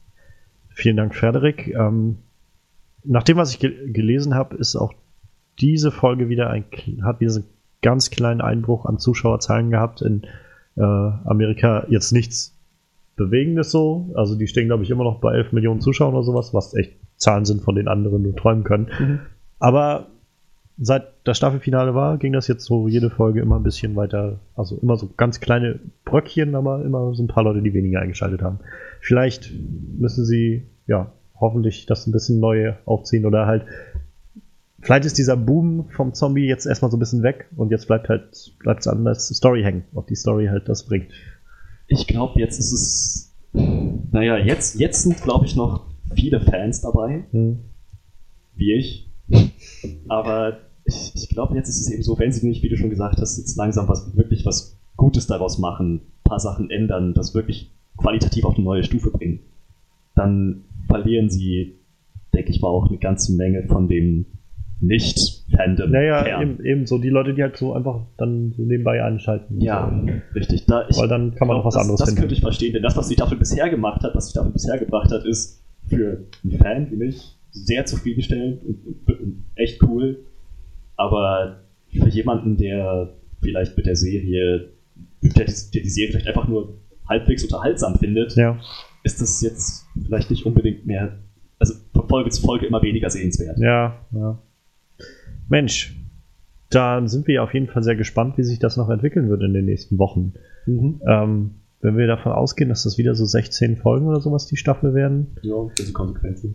[0.69, 1.67] vielen Dank, Frederik.
[1.67, 2.17] Ähm,
[3.03, 4.93] nach dem, was ich ge gelesen habe, ist auch
[5.59, 6.65] diese Folge wieder ein,
[7.03, 7.45] hat diesen
[7.83, 10.23] ganz kleinen Einbruch an Zuschauerzahlen gehabt in
[10.75, 11.85] äh, Amerika.
[11.89, 12.55] Jetzt nichts
[13.15, 14.09] Bewegendes so.
[14.15, 16.93] Also die stehen, glaube ich, immer noch bei 11 Millionen Zuschauern oder sowas, was echt
[17.17, 18.87] Zahlen sind, von denen andere nur träumen können.
[18.99, 19.19] Mhm.
[19.59, 20.07] Aber
[20.77, 24.39] seit das Staffelfinale war, ging das jetzt so jede Folge immer ein bisschen weiter.
[24.55, 28.41] Also immer so ganz kleine Bröckchen, aber immer so ein paar Leute, die weniger eingeschaltet
[28.41, 28.59] haben.
[28.99, 29.51] Vielleicht
[29.99, 33.65] müssen sie, ja, hoffentlich das ein bisschen neu aufziehen oder halt.
[34.83, 38.09] Vielleicht ist dieser Boom vom Zombie jetzt erstmal so ein bisschen weg und jetzt bleibt
[38.09, 41.07] halt, bleibt es an der Story hängen, ob die Story halt das bringt.
[41.87, 43.33] Ich glaube, jetzt ist es.
[43.53, 47.23] Naja, jetzt, jetzt sind, glaube ich, noch viele Fans dabei.
[47.31, 47.59] Hm.
[48.55, 49.09] Wie ich.
[50.09, 52.89] Aber ich, ich glaube, jetzt ist es eben so, wenn sie nicht, wie du schon
[52.89, 57.33] gesagt hast, jetzt langsam was wirklich was Gutes daraus machen, ein paar Sachen ändern, das
[57.33, 59.39] wirklich qualitativ auf eine neue Stufe bringen,
[60.13, 61.75] dann verlieren sie,
[62.33, 64.25] denke ich mal, auch eine ganze Menge von dem
[64.85, 65.91] nicht-Fandom.
[65.91, 69.61] Naja, eben, eben, so die Leute, die halt so einfach dann so nebenbei einschalten.
[69.61, 70.11] Ja, so.
[70.35, 70.65] richtig.
[70.65, 72.17] Da, Weil dann kann man auch was das, anderes das finden.
[72.17, 74.51] Das könnte ich verstehen, denn das, was die Staffel bisher gemacht hat, was die Staffel
[74.51, 80.19] bisher gebracht hat, ist für einen Fan wie mich sehr zufriedenstellend und, und echt cool.
[80.95, 84.69] Aber für jemanden, der vielleicht mit der Serie,
[85.21, 86.77] der die, der die Serie vielleicht einfach nur
[87.07, 88.59] halbwegs unterhaltsam findet, ja.
[89.03, 91.19] ist das jetzt vielleicht nicht unbedingt mehr,
[91.59, 93.59] also von Folge zu Folge immer weniger sehenswert.
[93.59, 94.39] Ja, ja.
[95.49, 95.95] Mensch,
[96.69, 99.53] dann sind wir auf jeden Fall sehr gespannt, wie sich das noch entwickeln wird in
[99.53, 100.33] den nächsten Wochen.
[100.65, 101.01] Mhm.
[101.07, 101.51] Ähm,
[101.81, 105.35] wenn wir davon ausgehen, dass das wieder so 16 Folgen oder sowas die Staffel werden,
[105.41, 105.67] ja,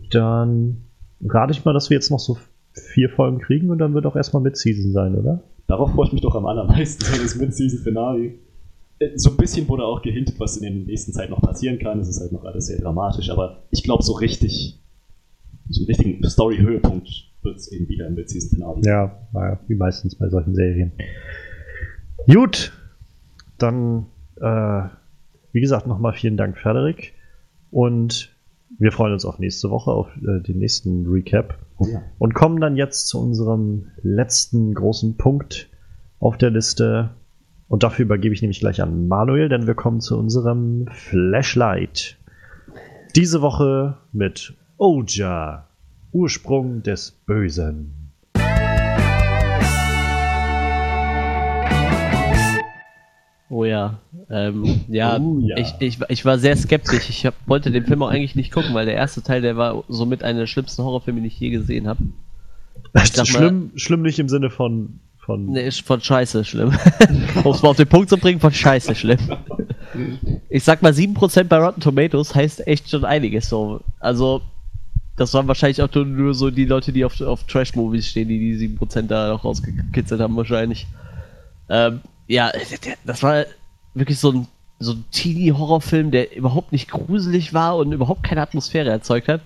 [0.09, 0.77] dann
[1.23, 2.37] rate ich mal, dass wir jetzt noch so
[2.73, 5.43] vier Folgen kriegen und dann wird auch erstmal Mid-Season sein, oder?
[5.67, 8.33] Darauf freue ich mich doch am allermeisten, das Mid-Season-Finale.
[8.99, 11.99] Äh, so ein bisschen wurde auch gehintet, was in der nächsten Zeit noch passieren kann.
[11.99, 14.79] Es ist halt noch alles sehr dramatisch, aber ich glaube, so richtig,
[15.69, 18.81] so einen richtigen Story-Höhepunkt wird es eben wieder im Mid-Season-Finale.
[18.83, 20.91] Ja, naja, wie meistens bei solchen Serien.
[22.27, 22.73] Gut,
[23.57, 24.07] dann,
[24.41, 24.83] äh,
[25.51, 27.13] wie gesagt, nochmal vielen Dank, Frederik.
[27.71, 28.35] Und
[28.77, 31.57] wir freuen uns auf nächste Woche, auf äh, den nächsten Recap.
[31.79, 32.01] Ja.
[32.17, 35.69] Und kommen dann jetzt zu unserem letzten großen Punkt
[36.19, 37.11] auf der Liste.
[37.67, 42.17] Und dafür übergebe ich nämlich gleich an Manuel, denn wir kommen zu unserem Flashlight.
[43.15, 45.68] Diese Woche mit Oja,
[46.11, 47.93] Ursprung des Bösen.
[53.51, 53.99] Oh ja.
[54.29, 55.57] Ähm, ja, oh ja.
[55.57, 57.09] Ich, ich, ich war sehr skeptisch.
[57.09, 59.83] Ich hab, wollte den Film auch eigentlich nicht gucken, weil der erste Teil, der war
[59.87, 61.99] somit einer der schlimmsten Horrorfilme, die ich je gesehen habe.
[63.25, 64.99] Schlimm, schlimm nicht im Sinne von.
[65.17, 66.69] von nee, ist von Scheiße schlimm.
[67.43, 69.19] um es mal auf den Punkt zu bringen, von Scheiße schlimm.
[70.49, 73.81] Ich sag mal, 7% bei Rotten Tomatoes heißt echt schon einiges so.
[73.99, 74.41] Also,
[75.19, 78.69] das waren wahrscheinlich auch nur so die Leute, die auf, auf Trash-Movies stehen, die die
[78.69, 80.87] 7% da noch rausgekitzelt haben, wahrscheinlich.
[81.67, 82.51] Ähm, ja,
[83.03, 83.43] das war
[83.93, 84.47] wirklich so ein,
[84.79, 89.41] so ein Teenie-Horrorfilm, der überhaupt nicht gruselig war und überhaupt keine Atmosphäre erzeugt hat.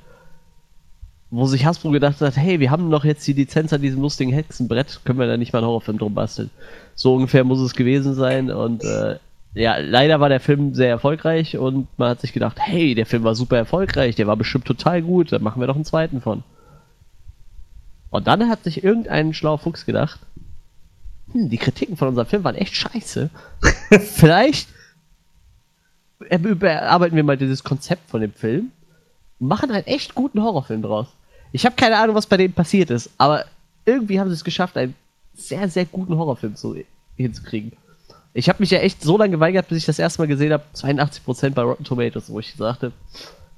[1.31, 4.31] Wo sich Hasbro gedacht hat, hey, wir haben doch jetzt die Lizenz an diesem lustigen
[4.31, 6.51] Hexenbrett, können wir da nicht mal einen Horrorfilm drum basteln.
[6.93, 9.17] So ungefähr muss es gewesen sein und äh,
[9.55, 13.23] ja, leider war der Film sehr erfolgreich und man hat sich gedacht, hey, der Film
[13.23, 16.43] war super erfolgreich, der war bestimmt total gut, dann machen wir doch einen zweiten von.
[18.09, 20.19] Und dann hat sich irgendein schlauer Fuchs gedacht,
[21.31, 23.29] hm, die Kritiken von unserem Film waren echt scheiße.
[23.89, 24.69] Vielleicht
[26.19, 28.71] überarbeiten wir mal dieses Konzept von dem Film
[29.39, 31.07] und machen einen echt guten Horrorfilm draus.
[31.51, 33.45] Ich habe keine Ahnung, was bei denen passiert ist, aber
[33.85, 34.95] irgendwie haben sie es geschafft, einen
[35.35, 36.75] sehr, sehr guten Horrorfilm zu,
[37.17, 37.73] hinzukriegen.
[38.33, 40.63] Ich habe mich ja echt so lange geweigert, bis ich das erste Mal gesehen habe,
[40.75, 42.91] 82% bei Rotten Tomatoes, wo ich sagte,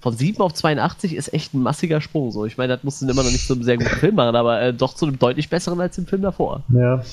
[0.01, 2.31] von 7 auf 82 ist echt ein massiger Sprung.
[2.31, 4.61] So, ich meine, das mussten immer noch nicht so einem sehr guten Film machen, aber
[4.61, 6.63] äh, doch zu einem deutlich besseren als im Film davor.
[6.69, 7.03] Ja.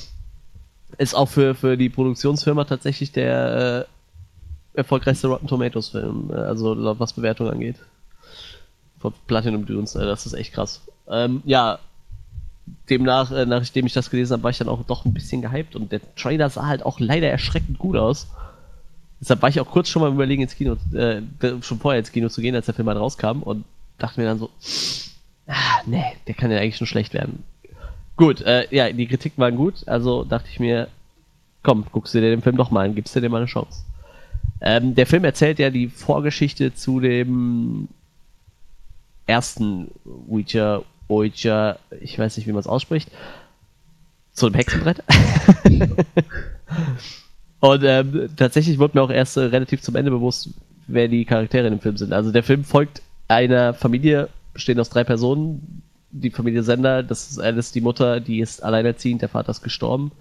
[0.99, 3.87] Ist auch für, für die Produktionsfirma tatsächlich der
[4.75, 7.77] äh, erfolgreichste Rotten Tomatoes Film, äh, also was Bewertung angeht.
[8.99, 10.83] Von Platinum Dunes, äh, das ist echt krass.
[11.09, 11.79] Ähm, ja,
[12.89, 15.77] demnach, äh, nachdem ich das gelesen habe, war ich dann auch doch ein bisschen gehypt
[15.77, 18.29] und der Trailer sah halt auch leider erschreckend gut aus.
[19.21, 21.23] Deshalb war ich auch kurz schon mal überlegen, ins Kino, äh,
[21.61, 23.65] schon vorher ins Kino zu gehen, als der Film halt rauskam und
[23.99, 24.51] dachte mir dann so,
[25.47, 27.45] ah, nee, der kann ja eigentlich schon schlecht werden.
[28.17, 30.89] Gut, äh, ja, die Kritiken waren gut, also dachte ich mir,
[31.63, 33.85] komm, guckst du dir den Film doch mal an, gibst du dir mal eine Chance.
[34.61, 37.89] Ähm, der Film erzählt ja die Vorgeschichte zu dem
[39.27, 43.11] ersten Witcher, Witcher, ich weiß nicht, wie man es ausspricht,
[44.33, 45.03] zu dem Hexenbrett.
[47.61, 50.51] Und ähm, tatsächlich wurde mir auch erst äh, relativ zum Ende bewusst,
[50.89, 52.13] wer die Charaktere in dem Film sind.
[52.13, 55.83] Also der Film folgt einer Familie, bestehend aus drei Personen.
[56.11, 60.13] Die Familie Sender, das ist Alice, die Mutter, die ist alleinerziehend, der Vater ist gestorben.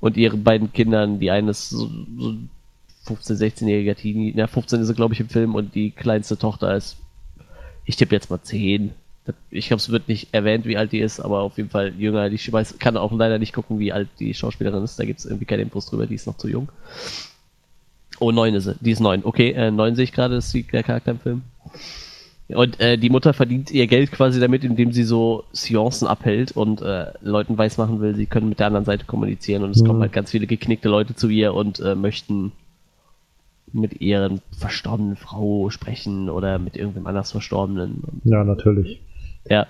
[0.00, 1.88] Und ihre beiden Kindern, die eine ist so,
[2.18, 2.34] so
[3.04, 6.74] 15, 16-jähriger Teenie, na 15 ist sie glaube ich im Film und die kleinste Tochter
[6.74, 6.96] ist,
[7.84, 8.92] ich tippe jetzt mal 10.
[9.50, 12.30] Ich glaube, es wird nicht erwähnt, wie alt die ist, aber auf jeden Fall jünger.
[12.32, 14.98] Ich weiß, kann auch leider nicht gucken, wie alt die Schauspielerin ist.
[14.98, 16.70] Da gibt es irgendwie keine Infos drüber, die ist noch zu jung.
[18.18, 18.74] Oh, neun ist sie.
[18.80, 19.24] Die ist neun.
[19.24, 21.42] Okay, äh, neun sehe ich gerade, ist die, der Charakter im Film.
[22.48, 26.82] Und äh, die Mutter verdient ihr Geld quasi damit, indem sie so Seancen abhält und
[26.82, 29.62] äh, Leuten weismachen will, sie können mit der anderen Seite kommunizieren.
[29.62, 29.86] Und es mhm.
[29.86, 32.52] kommen halt ganz viele geknickte Leute zu ihr und äh, möchten
[33.72, 38.02] mit ihren verstorbenen Frau sprechen oder mit irgendwem anders Verstorbenen.
[38.24, 39.00] Ja, natürlich.
[39.48, 39.66] Ja.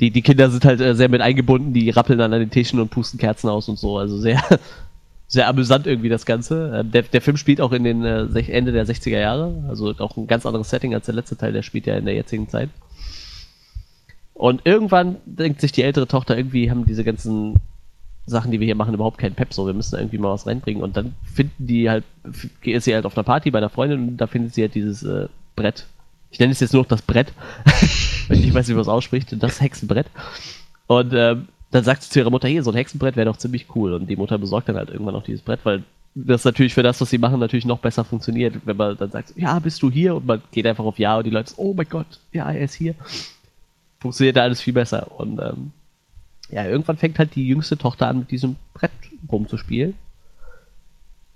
[0.00, 2.80] Die, die Kinder sind halt äh, sehr mit eingebunden, die rappeln dann an den Tischen
[2.80, 3.98] und pusten Kerzen aus und so.
[3.98, 4.42] Also sehr,
[5.28, 6.80] sehr amüsant irgendwie das Ganze.
[6.80, 10.16] Ähm, der, der Film spielt auch in den äh, Ende der 60er Jahre, also auch
[10.16, 12.70] ein ganz anderes Setting als der letzte Teil, der spielt ja in der jetzigen Zeit.
[14.34, 17.54] Und irgendwann denkt sich die ältere Tochter, irgendwie haben diese ganzen
[18.26, 20.46] Sachen, die wir hier machen, überhaupt keinen Pep, so wir müssen da irgendwie mal was
[20.46, 20.82] reinbringen.
[20.82, 22.04] Und dann finden die halt,
[22.62, 25.02] ist sie halt auf einer Party bei einer Freundin und da findet sie halt dieses
[25.02, 25.86] äh, Brett.
[26.32, 27.32] Ich nenne es jetzt nur noch das Brett,
[28.28, 30.06] weil ich nicht weiß, wie man es ausspricht, das Hexenbrett.
[30.86, 33.66] Und ähm, dann sagt sie zu ihrer Mutter, hey, so ein Hexenbrett wäre doch ziemlich
[33.76, 33.92] cool.
[33.92, 35.84] Und die Mutter besorgt dann halt irgendwann auch dieses Brett, weil
[36.14, 39.34] das natürlich für das, was sie machen, natürlich noch besser funktioniert, wenn man dann sagt,
[39.36, 40.16] ja, bist du hier?
[40.16, 42.74] Und man geht einfach auf Ja und die Leute, oh mein Gott, ja, er ist
[42.74, 42.94] hier.
[44.00, 45.10] Funktioniert da alles viel besser.
[45.18, 45.72] Und ähm,
[46.50, 48.90] ja, irgendwann fängt halt die jüngste Tochter an, mit diesem Brett
[49.30, 49.94] rumzuspielen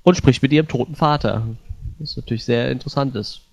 [0.03, 1.47] und spricht mit ihrem toten Vater.
[1.99, 3.46] Was natürlich sehr interessant ist.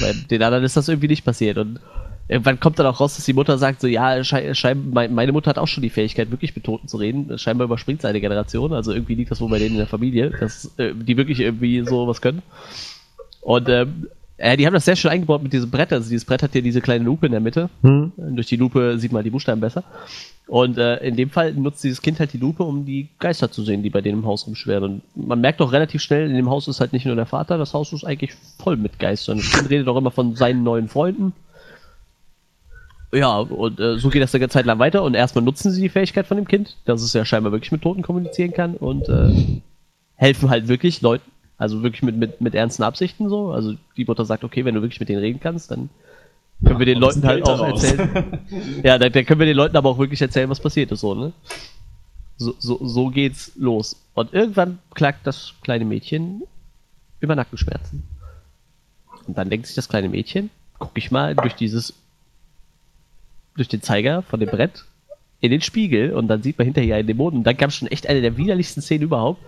[0.00, 1.58] Weil den anderen ist das irgendwie nicht passiert.
[1.58, 1.80] Und
[2.28, 4.22] irgendwann kommt dann auch raus, dass die Mutter sagt, so ja,
[4.84, 7.38] meine Mutter hat auch schon die Fähigkeit, wirklich mit Toten zu reden.
[7.38, 8.72] Scheinbar überspringt seine Generation.
[8.72, 11.84] Also irgendwie liegt das wohl bei denen in der Familie, dass äh, die wirklich irgendwie
[11.86, 12.42] so was können.
[13.40, 15.92] Und ähm, äh, die haben das sehr schön eingebaut mit diesem Brett.
[15.92, 17.68] Also dieses Brett hat hier diese kleine Lupe in der Mitte.
[17.82, 18.12] Hm.
[18.16, 19.84] Durch die Lupe sieht man die Buchstaben besser.
[20.48, 23.62] Und äh, in dem Fall nutzt dieses Kind halt die Lupe, um die Geister zu
[23.62, 24.84] sehen, die bei denen im Haus rumschweren.
[24.84, 27.58] Und man merkt auch relativ schnell, in dem Haus ist halt nicht nur der Vater,
[27.58, 29.38] das Haus ist eigentlich voll mit Geistern.
[29.38, 31.32] Das Kind redet auch immer von seinen neuen Freunden.
[33.14, 35.90] Ja, und äh, so geht das eine Zeit lang weiter und erstmal nutzen sie die
[35.90, 39.60] Fähigkeit von dem Kind, dass es ja scheinbar wirklich mit Toten kommunizieren kann und äh,
[40.16, 43.50] helfen halt wirklich Leuten, also wirklich mit, mit, mit ernsten Absichten so.
[43.50, 45.90] Also die Mutter sagt, okay, wenn du wirklich mit denen reden kannst, dann
[46.64, 47.82] können wir den Leuten halt auch raus.
[47.82, 48.38] erzählen.
[48.82, 51.14] ja, dann, dann, können wir den Leuten aber auch wirklich erzählen, was passiert ist, so,
[51.14, 51.32] ne?
[52.36, 53.96] So, so, so geht's los.
[54.14, 56.42] Und irgendwann klagt das kleine Mädchen
[57.20, 58.02] über Nackenschmerzen.
[59.26, 61.94] Und dann denkt sich das kleine Mädchen, guck ich mal durch dieses,
[63.56, 64.84] durch den Zeiger von dem Brett
[65.40, 67.38] in den Spiegel und dann sieht man hinterher in den Boden.
[67.38, 69.40] Und dann kam schon echt eine der widerlichsten Szenen überhaupt.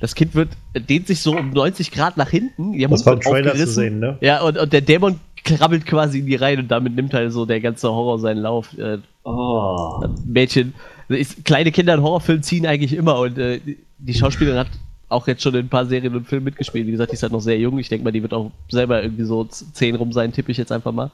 [0.00, 2.78] Das Kind wird, dehnt sich so um 90 Grad nach hinten.
[2.90, 4.18] das war im Trailer zu sehen, ne?
[4.20, 7.46] Ja, und, und der Dämon krabbelt quasi in die Reihe und damit nimmt halt so
[7.46, 8.76] der ganze Horror seinen Lauf.
[8.78, 10.04] Äh, oh.
[10.24, 10.74] Mädchen,
[11.08, 13.60] ist, kleine Kinder in Horrorfilmen ziehen eigentlich immer und äh,
[13.98, 14.68] die Schauspielerin hat
[15.08, 16.86] auch jetzt schon in ein paar Serien und Filmen mitgespielt.
[16.86, 17.78] Wie gesagt, die ist halt noch sehr jung.
[17.78, 20.72] Ich denke mal, die wird auch selber irgendwie so zehn rum sein, tippe ich jetzt
[20.72, 21.10] einfach mal.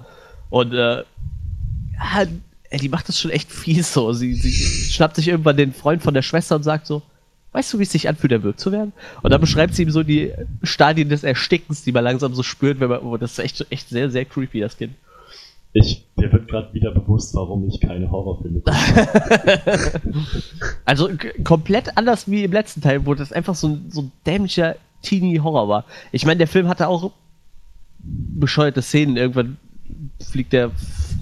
[0.51, 1.03] Und äh,
[2.81, 4.13] die macht das schon echt fies so.
[4.13, 7.03] Sie, sie schnappt sich irgendwann den Freund von der Schwester und sagt so,
[7.53, 8.93] weißt du, wie es sich anfühlt, erwürgt zu werden?
[9.23, 12.81] Und dann beschreibt sie ihm so die Stadien des Erstickens, die man langsam so spürt,
[12.81, 14.95] wenn man, oh, das ist echt, echt sehr, sehr creepy, das Kind.
[15.73, 20.01] Ich, mir wird gerade wieder bewusst, warum ich keine Horrorfilme gucke.
[20.85, 21.11] also
[21.45, 25.69] komplett anders wie im letzten Teil, wo das einfach so ein, so ein dämlicher Teenie-Horror
[25.69, 25.85] war.
[26.11, 27.13] Ich meine, der Film hatte auch
[27.99, 29.17] bescheuerte Szenen.
[29.17, 29.59] Irgendwann
[30.21, 30.71] fliegt der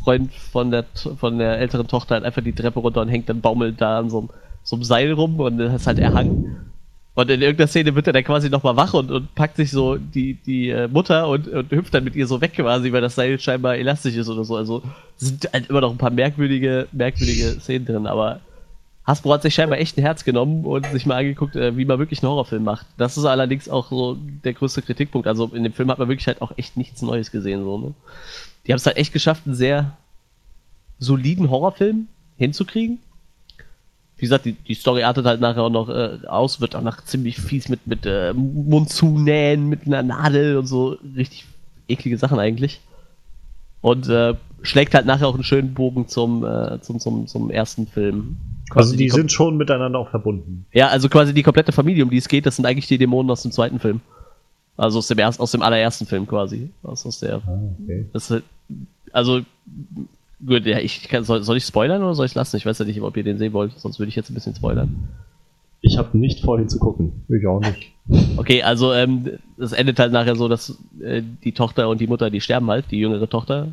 [0.04, 0.84] Freund von der,
[1.16, 4.10] von der älteren Tochter halt einfach die Treppe runter und hängt dann baumelt da an
[4.10, 4.30] so einem
[4.66, 6.56] so einem Seil rum und das ist halt erhangen.
[7.14, 9.96] Und in irgendeiner Szene wird er dann quasi nochmal wach und, und packt sich so
[9.96, 13.14] die, die äh, Mutter und, und hüpft dann mit ihr so weg quasi, weil das
[13.14, 14.56] Seil scheinbar elastisch ist oder so.
[14.56, 14.82] Also
[15.16, 18.40] sind halt immer noch ein paar merkwürdige, merkwürdige Szenen drin, aber
[19.06, 22.00] Hasbro hat sich scheinbar echt ein Herz genommen und sich mal angeguckt, äh, wie man
[22.00, 22.86] wirklich einen Horrorfilm macht.
[22.98, 25.28] Das ist allerdings auch so der größte Kritikpunkt.
[25.28, 27.62] Also in dem Film hat man wirklich halt auch echt nichts Neues gesehen.
[27.62, 27.94] So, ne?
[28.66, 29.96] Die haben es halt echt geschafft, einen sehr
[30.98, 32.98] soliden Horrorfilm hinzukriegen
[34.16, 37.04] wie gesagt, die, die Story artet halt nachher auch noch äh, aus, wird auch noch
[37.04, 40.96] ziemlich fies mit, mit äh, Mund zunähen, mit einer Nadel und so.
[41.16, 41.44] Richtig
[41.86, 42.80] eklige Sachen eigentlich.
[43.82, 47.86] Und äh, schlägt halt nachher auch einen schönen Bogen zum, äh, zum, zum, zum ersten
[47.86, 48.38] Film.
[48.70, 50.64] Quasi also die, die sind schon miteinander auch verbunden.
[50.72, 53.30] Ja, also quasi die komplette Familie, um die es geht, das sind eigentlich die Dämonen
[53.30, 54.00] aus dem zweiten Film.
[54.78, 56.70] Also aus dem, erst, aus dem allerersten Film quasi.
[56.82, 57.36] Aus, aus der.
[57.46, 58.06] Ah, okay.
[58.12, 58.32] Das,
[59.12, 59.42] also
[60.44, 62.56] Gut, ja, ich kann, soll, soll ich spoilern oder soll ich lassen?
[62.56, 64.54] Ich weiß ja nicht, ob ihr den sehen wollt, sonst würde ich jetzt ein bisschen
[64.54, 65.08] spoilern.
[65.80, 67.24] Ich habe nicht vor, ihn zu gucken.
[67.28, 67.92] Ich auch nicht.
[68.36, 72.30] Okay, also ähm, es endet halt nachher so, dass äh, die Tochter und die Mutter,
[72.30, 73.68] die sterben halt, die jüngere Tochter.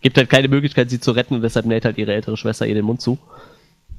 [0.00, 2.74] gibt halt keine Möglichkeit, sie zu retten und deshalb näht halt ihre ältere Schwester ihr
[2.74, 3.18] den Mund zu.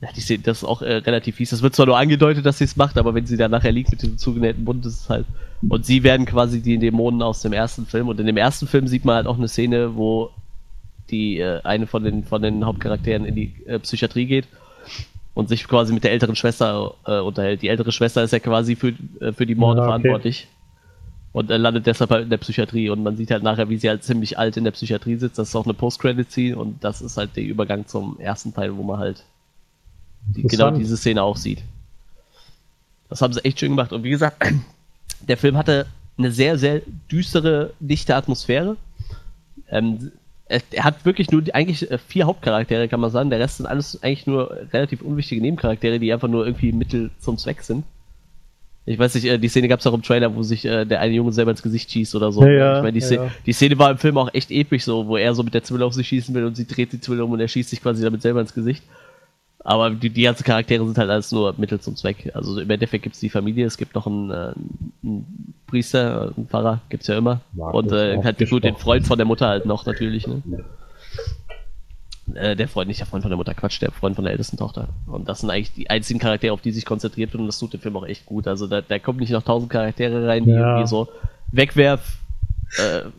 [0.01, 1.49] Ja, die sehen, das ist auch äh, relativ fies.
[1.49, 3.91] Das wird zwar nur angedeutet, dass sie es macht, aber wenn sie dann nachher liegt
[3.91, 5.25] mit dem zugenähten Mund, ist es halt.
[5.67, 8.07] Und sie werden quasi die Dämonen aus dem ersten Film.
[8.07, 10.31] Und in dem ersten Film sieht man halt auch eine Szene, wo
[11.11, 14.47] die äh, eine von den von den Hauptcharakteren in die äh, Psychiatrie geht
[15.33, 17.61] und sich quasi mit der älteren Schwester äh, unterhält.
[17.61, 19.89] Die ältere Schwester ist ja quasi für, äh, für die Morde ja, okay.
[19.89, 20.47] verantwortlich
[21.31, 23.89] und er landet deshalb halt in der Psychiatrie und man sieht halt nachher, wie sie
[23.89, 25.37] halt ziemlich alt in der Psychiatrie sitzt.
[25.37, 28.83] Das ist auch eine Post-Credit-Scene und das ist halt der Übergang zum ersten Teil, wo
[28.83, 29.23] man halt
[30.27, 31.61] die, genau diese Szene auch sieht.
[33.09, 34.43] Das haben sie echt schön gemacht und wie gesagt,
[35.27, 35.85] der Film hatte
[36.17, 36.81] eine sehr, sehr
[37.11, 38.75] düstere, dichte Atmosphäre.
[39.69, 40.11] Ähm,
[40.49, 43.29] er, er, hat wirklich nur die, eigentlich äh, vier Hauptcharaktere, kann man sagen.
[43.29, 47.37] Der Rest sind alles eigentlich nur relativ unwichtige Nebencharaktere, die einfach nur irgendwie Mittel zum
[47.37, 47.85] Zweck sind.
[48.85, 50.99] Ich weiß nicht, äh, die Szene gab es auch im Trailer, wo sich äh, der
[50.99, 52.43] eine Junge selber ins Gesicht schießt oder so.
[52.43, 55.15] Ja, ich meine, die, ja, die, Szene war im Film auch echt episch, so, wo
[55.15, 57.31] er so mit der Zwille auf sich schießen will und sie dreht die Zwille um
[57.31, 58.83] und er schießt sich quasi damit selber ins Gesicht.
[59.63, 62.31] Aber die, die ganzen Charaktere sind halt alles nur Mittel zum Zweck.
[62.33, 64.53] Also im Endeffekt gibt es die Familie, es gibt noch einen, äh,
[65.03, 67.41] einen Priester, einen Pfarrer, gibt es ja immer.
[67.53, 70.27] Markus und äh, halt gut den Freund von der Mutter halt noch natürlich.
[70.27, 70.41] Ne?
[72.35, 74.55] Äh, der Freund, nicht der Freund von der Mutter, Quatsch, der Freund von der ältesten
[74.55, 74.89] Tochter.
[75.07, 77.73] Und das sind eigentlich die einzigen Charaktere, auf die sich konzentriert wird und das tut
[77.73, 78.47] dem Film auch echt gut.
[78.47, 80.75] Also da, da kommt nicht noch tausend Charaktere rein, die ja.
[80.75, 81.09] irgendwie so
[81.51, 82.19] wegwerf
[82.77, 83.09] äh,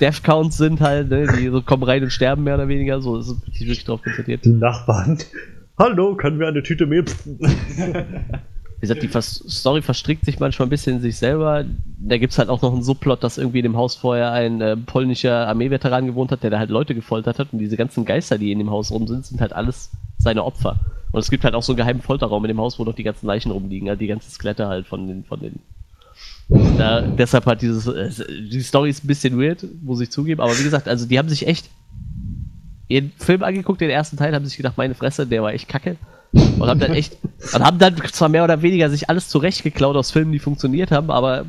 [0.00, 1.26] Death Counts sind halt, ne?
[1.38, 3.00] die so kommen rein und sterben mehr oder weniger.
[3.00, 4.44] So ist es wirklich drauf konzentriert.
[4.44, 5.18] Die Nachbarn.
[5.78, 7.04] Hallo, können wir eine Tüte Mehl?
[7.04, 11.66] wie gesagt, die Vers Story verstrickt sich manchmal ein bisschen in sich selber.
[11.98, 14.62] Da gibt es halt auch noch einen Subplot, dass irgendwie in dem Haus vorher ein
[14.62, 17.52] äh, polnischer Armeeveteran gewohnt hat, der da halt Leute gefoltert hat.
[17.52, 20.80] Und diese ganzen Geister, die in dem Haus rum sind, sind halt alles seine Opfer.
[21.12, 23.04] Und es gibt halt auch so einen geheimen Folterraum in dem Haus, wo noch die
[23.04, 25.58] ganzen Leichen rumliegen, also die ganzen Skelette halt von den, von den.
[26.78, 28.10] Da, deshalb hat dieses, äh,
[28.50, 31.28] die Story ist ein bisschen weird, muss ich zugeben, aber wie gesagt, also die haben
[31.28, 31.68] sich echt
[32.88, 35.96] ihren Film angeguckt, den ersten Teil, haben sich gedacht, meine Fresse, der war echt kacke.
[36.32, 37.16] Und haben dann echt,
[37.54, 41.10] und haben dann zwar mehr oder weniger sich alles zurechtgeklaut aus Filmen, die funktioniert haben,
[41.10, 41.46] aber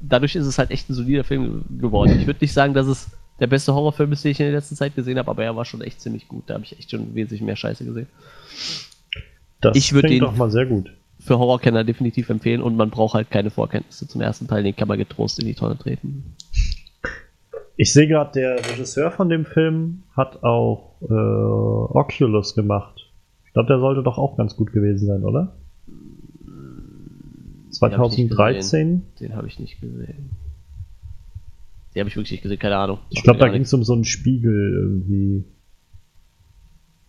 [0.00, 2.18] dadurch ist es halt echt ein solider Film geworden.
[2.18, 3.08] Ich würde nicht sagen, dass es
[3.40, 5.64] der beste Horrorfilm ist, den ich in der letzten Zeit gesehen habe, aber er war
[5.64, 6.44] schon echt ziemlich gut.
[6.46, 8.06] Da habe ich echt schon wesentlich mehr Scheiße gesehen.
[9.60, 10.90] Das ich würde den doch mal sehr gut.
[11.20, 14.88] Für Horrorkenner definitiv empfehlen und man braucht halt keine Vorkenntnisse zum ersten Teil, den kann
[14.88, 16.36] man getrost in die Tonne treten.
[17.78, 23.08] Ich sehe gerade, der Regisseur von dem Film hat auch äh, Oculus gemacht
[23.58, 25.56] glaube, der sollte doch auch ganz gut gewesen sein, oder?
[27.70, 29.02] 2013?
[29.20, 30.30] Den habe ich nicht gesehen.
[31.92, 32.98] Den habe ich wirklich nicht gesehen, keine Ahnung.
[33.10, 35.44] Ich glaube, da ging es um so einen Spiegel irgendwie.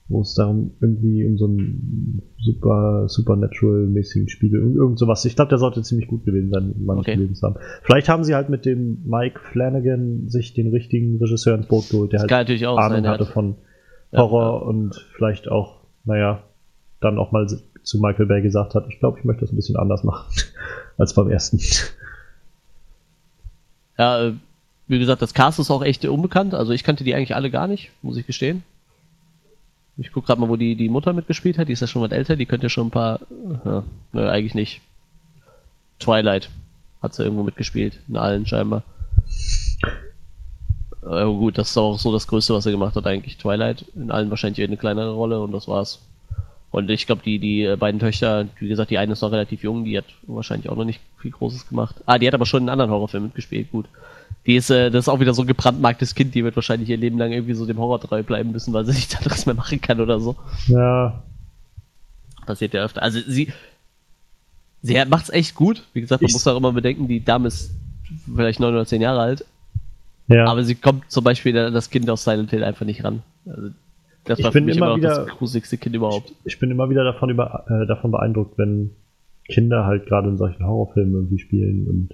[0.10, 5.23] Wo es darum irgendwie um so einen super supernatural-mäßigen Spiegel, irgend sowas.
[5.26, 7.15] Ich glaube, der sollte ziemlich gut gewesen sein, wenn man okay.
[7.15, 7.56] gelesen haben.
[7.84, 12.11] Vielleicht haben sie halt mit dem Mike Flanagan sich den richtigen Regisseur ins Boot geholt,
[12.11, 13.56] der das halt Ahnung hatte von
[14.11, 14.65] Horror ja, ja.
[14.65, 16.44] und vielleicht auch naja,
[16.99, 19.77] dann auch mal zu Michael Bay gesagt hat, ich glaube, ich möchte das ein bisschen
[19.77, 20.27] anders machen
[20.98, 21.60] als beim ersten.
[23.98, 24.34] Ja, äh,
[24.88, 26.53] wie gesagt, das Cast ist auch echt unbekannt.
[26.53, 28.64] Also ich kannte die eigentlich alle gar nicht, muss ich gestehen.
[30.00, 31.68] Ich gucke gerade mal, wo die, die Mutter mitgespielt hat.
[31.68, 32.38] Die ist ja schon was älter.
[32.38, 33.20] Die könnte ja schon ein paar.
[33.66, 34.82] Ja, ne, eigentlich nicht.
[36.00, 36.50] Twilight
[37.02, 38.00] hat sie irgendwo mitgespielt.
[38.08, 38.84] In allen scheinbar.
[41.02, 43.38] Aber gut, das ist auch so das Größte, was er gemacht hat, eigentlich.
[43.38, 43.86] Twilight.
[43.96, 46.00] In allen wahrscheinlich eine kleinere Rolle und das war's.
[46.72, 49.86] Und ich glaube, die, die beiden Töchter, wie gesagt, die eine ist noch relativ jung,
[49.86, 51.96] die hat wahrscheinlich auch noch nicht viel Großes gemacht.
[52.06, 53.88] Ah, die hat aber schon in anderen Horrorfilmen mitgespielt, gut.
[54.45, 56.98] Die ist, äh, das ist auch wieder so ein gebrandmarktes Kind, die wird wahrscheinlich ihr
[56.98, 59.82] Leben lang irgendwie so dem Horror treu bleiben müssen, weil sie nichts anderes mehr machen
[59.82, 60.36] kann oder so.
[60.68, 61.24] Ja.
[62.45, 63.03] Passiert ja öfter.
[63.03, 63.52] Also sie,
[64.82, 65.84] sie macht's echt gut.
[65.94, 67.72] Wie gesagt, man ich muss auch immer bedenken, die Dame ist
[68.34, 69.45] vielleicht neun oder zehn Jahre alt.
[70.28, 70.45] Ja.
[70.45, 73.24] Aber sie kommt zum Beispiel das Kind aus Silent Hill einfach nicht ran.
[73.45, 73.70] Also,
[74.26, 76.32] das war ich bin für mich immer, wieder, das gruseligste Kind überhaupt.
[76.45, 78.91] Ich, ich bin immer wieder davon, über, äh, davon beeindruckt, wenn
[79.48, 82.10] Kinder halt gerade in solchen Horrorfilmen irgendwie spielen und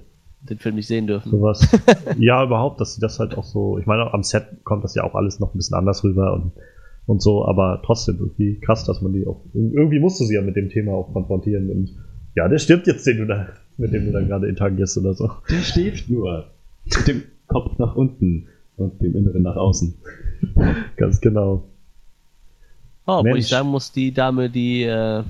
[0.50, 1.32] den Film nicht sehen dürfen.
[1.32, 1.68] Sowas.
[2.20, 3.78] ja, überhaupt, dass sie das halt auch so.
[3.78, 6.52] Ich meine, am Set kommt das ja auch alles noch ein bisschen anders rüber und,
[7.06, 9.42] und so, aber trotzdem irgendwie krass, dass man die auch.
[9.54, 11.96] Irgendwie musste sie ja mit dem Thema auch konfrontieren und
[12.36, 13.48] ja, der stirbt jetzt, den du da,
[13.78, 15.32] mit dem du dann gerade interagierst oder so.
[15.50, 16.48] Der steht nur.
[16.86, 18.48] Mit dem Kopf nach unten
[18.78, 19.96] und dem Inneren nach außen.
[20.98, 21.64] Ganz genau.
[23.08, 25.24] Oh, wo ich sagen muss, die Dame, die äh,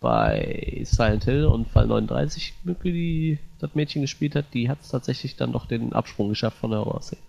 [0.00, 2.54] bei Silent Hill und Fall 39
[2.84, 6.70] die das Mädchen gespielt hat, die hat es tatsächlich dann doch den Absprung geschafft von
[6.70, 7.20] der Horrorszene.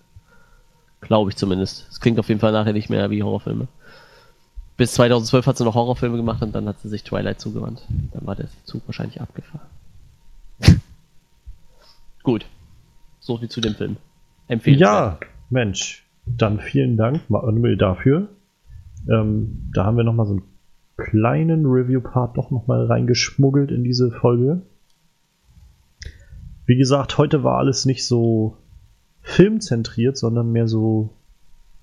[1.02, 1.88] Glaube ich zumindest.
[1.90, 3.68] Es klingt auf jeden Fall nachher nicht mehr wie Horrorfilme.
[4.78, 7.84] Bis 2012 hat sie noch Horrorfilme gemacht und dann hat sie sich Twilight zugewandt.
[8.14, 9.68] Dann war der Zug wahrscheinlich abgefahren.
[12.24, 12.46] Gut.
[13.20, 13.98] So viel zu dem Film.
[14.48, 14.80] Empfehlen.
[14.80, 15.20] Ja,
[15.50, 16.06] Mensch.
[16.26, 18.30] dann vielen Dank, Manuel, dafür.
[19.10, 20.44] Ähm, da haben wir nochmal so einen
[20.98, 24.62] kleinen Review-Part doch nochmal reingeschmuggelt in diese Folge.
[26.70, 28.56] Wie gesagt, heute war alles nicht so
[29.22, 31.10] filmzentriert, sondern mehr so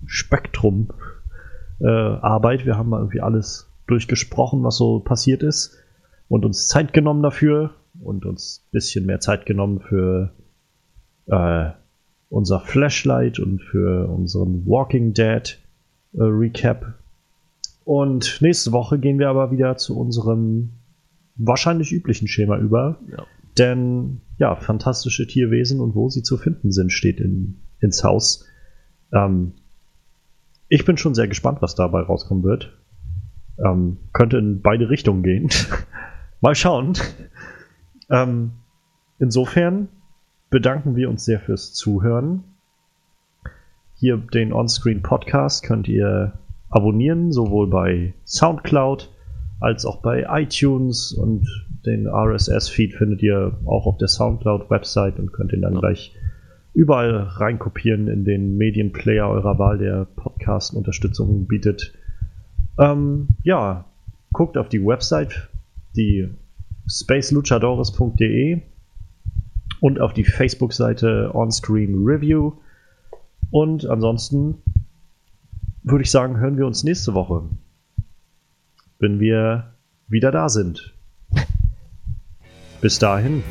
[0.05, 0.93] Spektrum
[1.81, 2.65] äh, Arbeit.
[2.65, 5.77] Wir haben mal irgendwie alles durchgesprochen, was so passiert ist
[6.29, 10.31] und uns Zeit genommen dafür und uns ein bisschen mehr Zeit genommen für
[11.25, 11.71] äh,
[12.29, 15.59] unser Flashlight und für unseren Walking Dead
[16.13, 16.93] äh, Recap.
[17.83, 20.69] Und nächste Woche gehen wir aber wieder zu unserem
[21.35, 22.99] wahrscheinlich üblichen Schema über.
[23.11, 23.25] Ja.
[23.57, 28.45] Denn ja, fantastische Tierwesen und wo sie zu finden sind, steht in, ins Haus.
[29.11, 29.53] Ähm,
[30.69, 32.77] ich bin schon sehr gespannt, was dabei rauskommen wird.
[33.63, 35.49] Ähm, könnte in beide Richtungen gehen.
[36.41, 36.93] Mal schauen.
[38.09, 38.51] Ähm,
[39.19, 39.87] insofern
[40.49, 42.43] bedanken wir uns sehr fürs Zuhören.
[43.95, 46.37] Hier den Onscreen Podcast könnt ihr
[46.69, 49.11] abonnieren, sowohl bei SoundCloud
[49.59, 51.47] als auch bei iTunes und
[51.87, 56.15] den RSS-Feed findet ihr auch auf der SoundCloud-Website und könnt ihn dann gleich
[56.73, 61.93] überall reinkopieren in den Medienplayer eurer Wahl, der Podcast-Unterstützung bietet.
[62.77, 63.85] Ähm, ja,
[64.31, 65.49] guckt auf die Website,
[65.95, 66.29] die
[66.87, 68.61] spaceluchadores.de
[69.79, 72.53] und auf die Facebook-Seite Onscreen Review.
[73.49, 74.61] Und ansonsten
[75.83, 77.43] würde ich sagen, hören wir uns nächste Woche,
[78.99, 79.73] wenn wir
[80.07, 80.96] wieder da sind.
[82.81, 83.43] Bis dahin.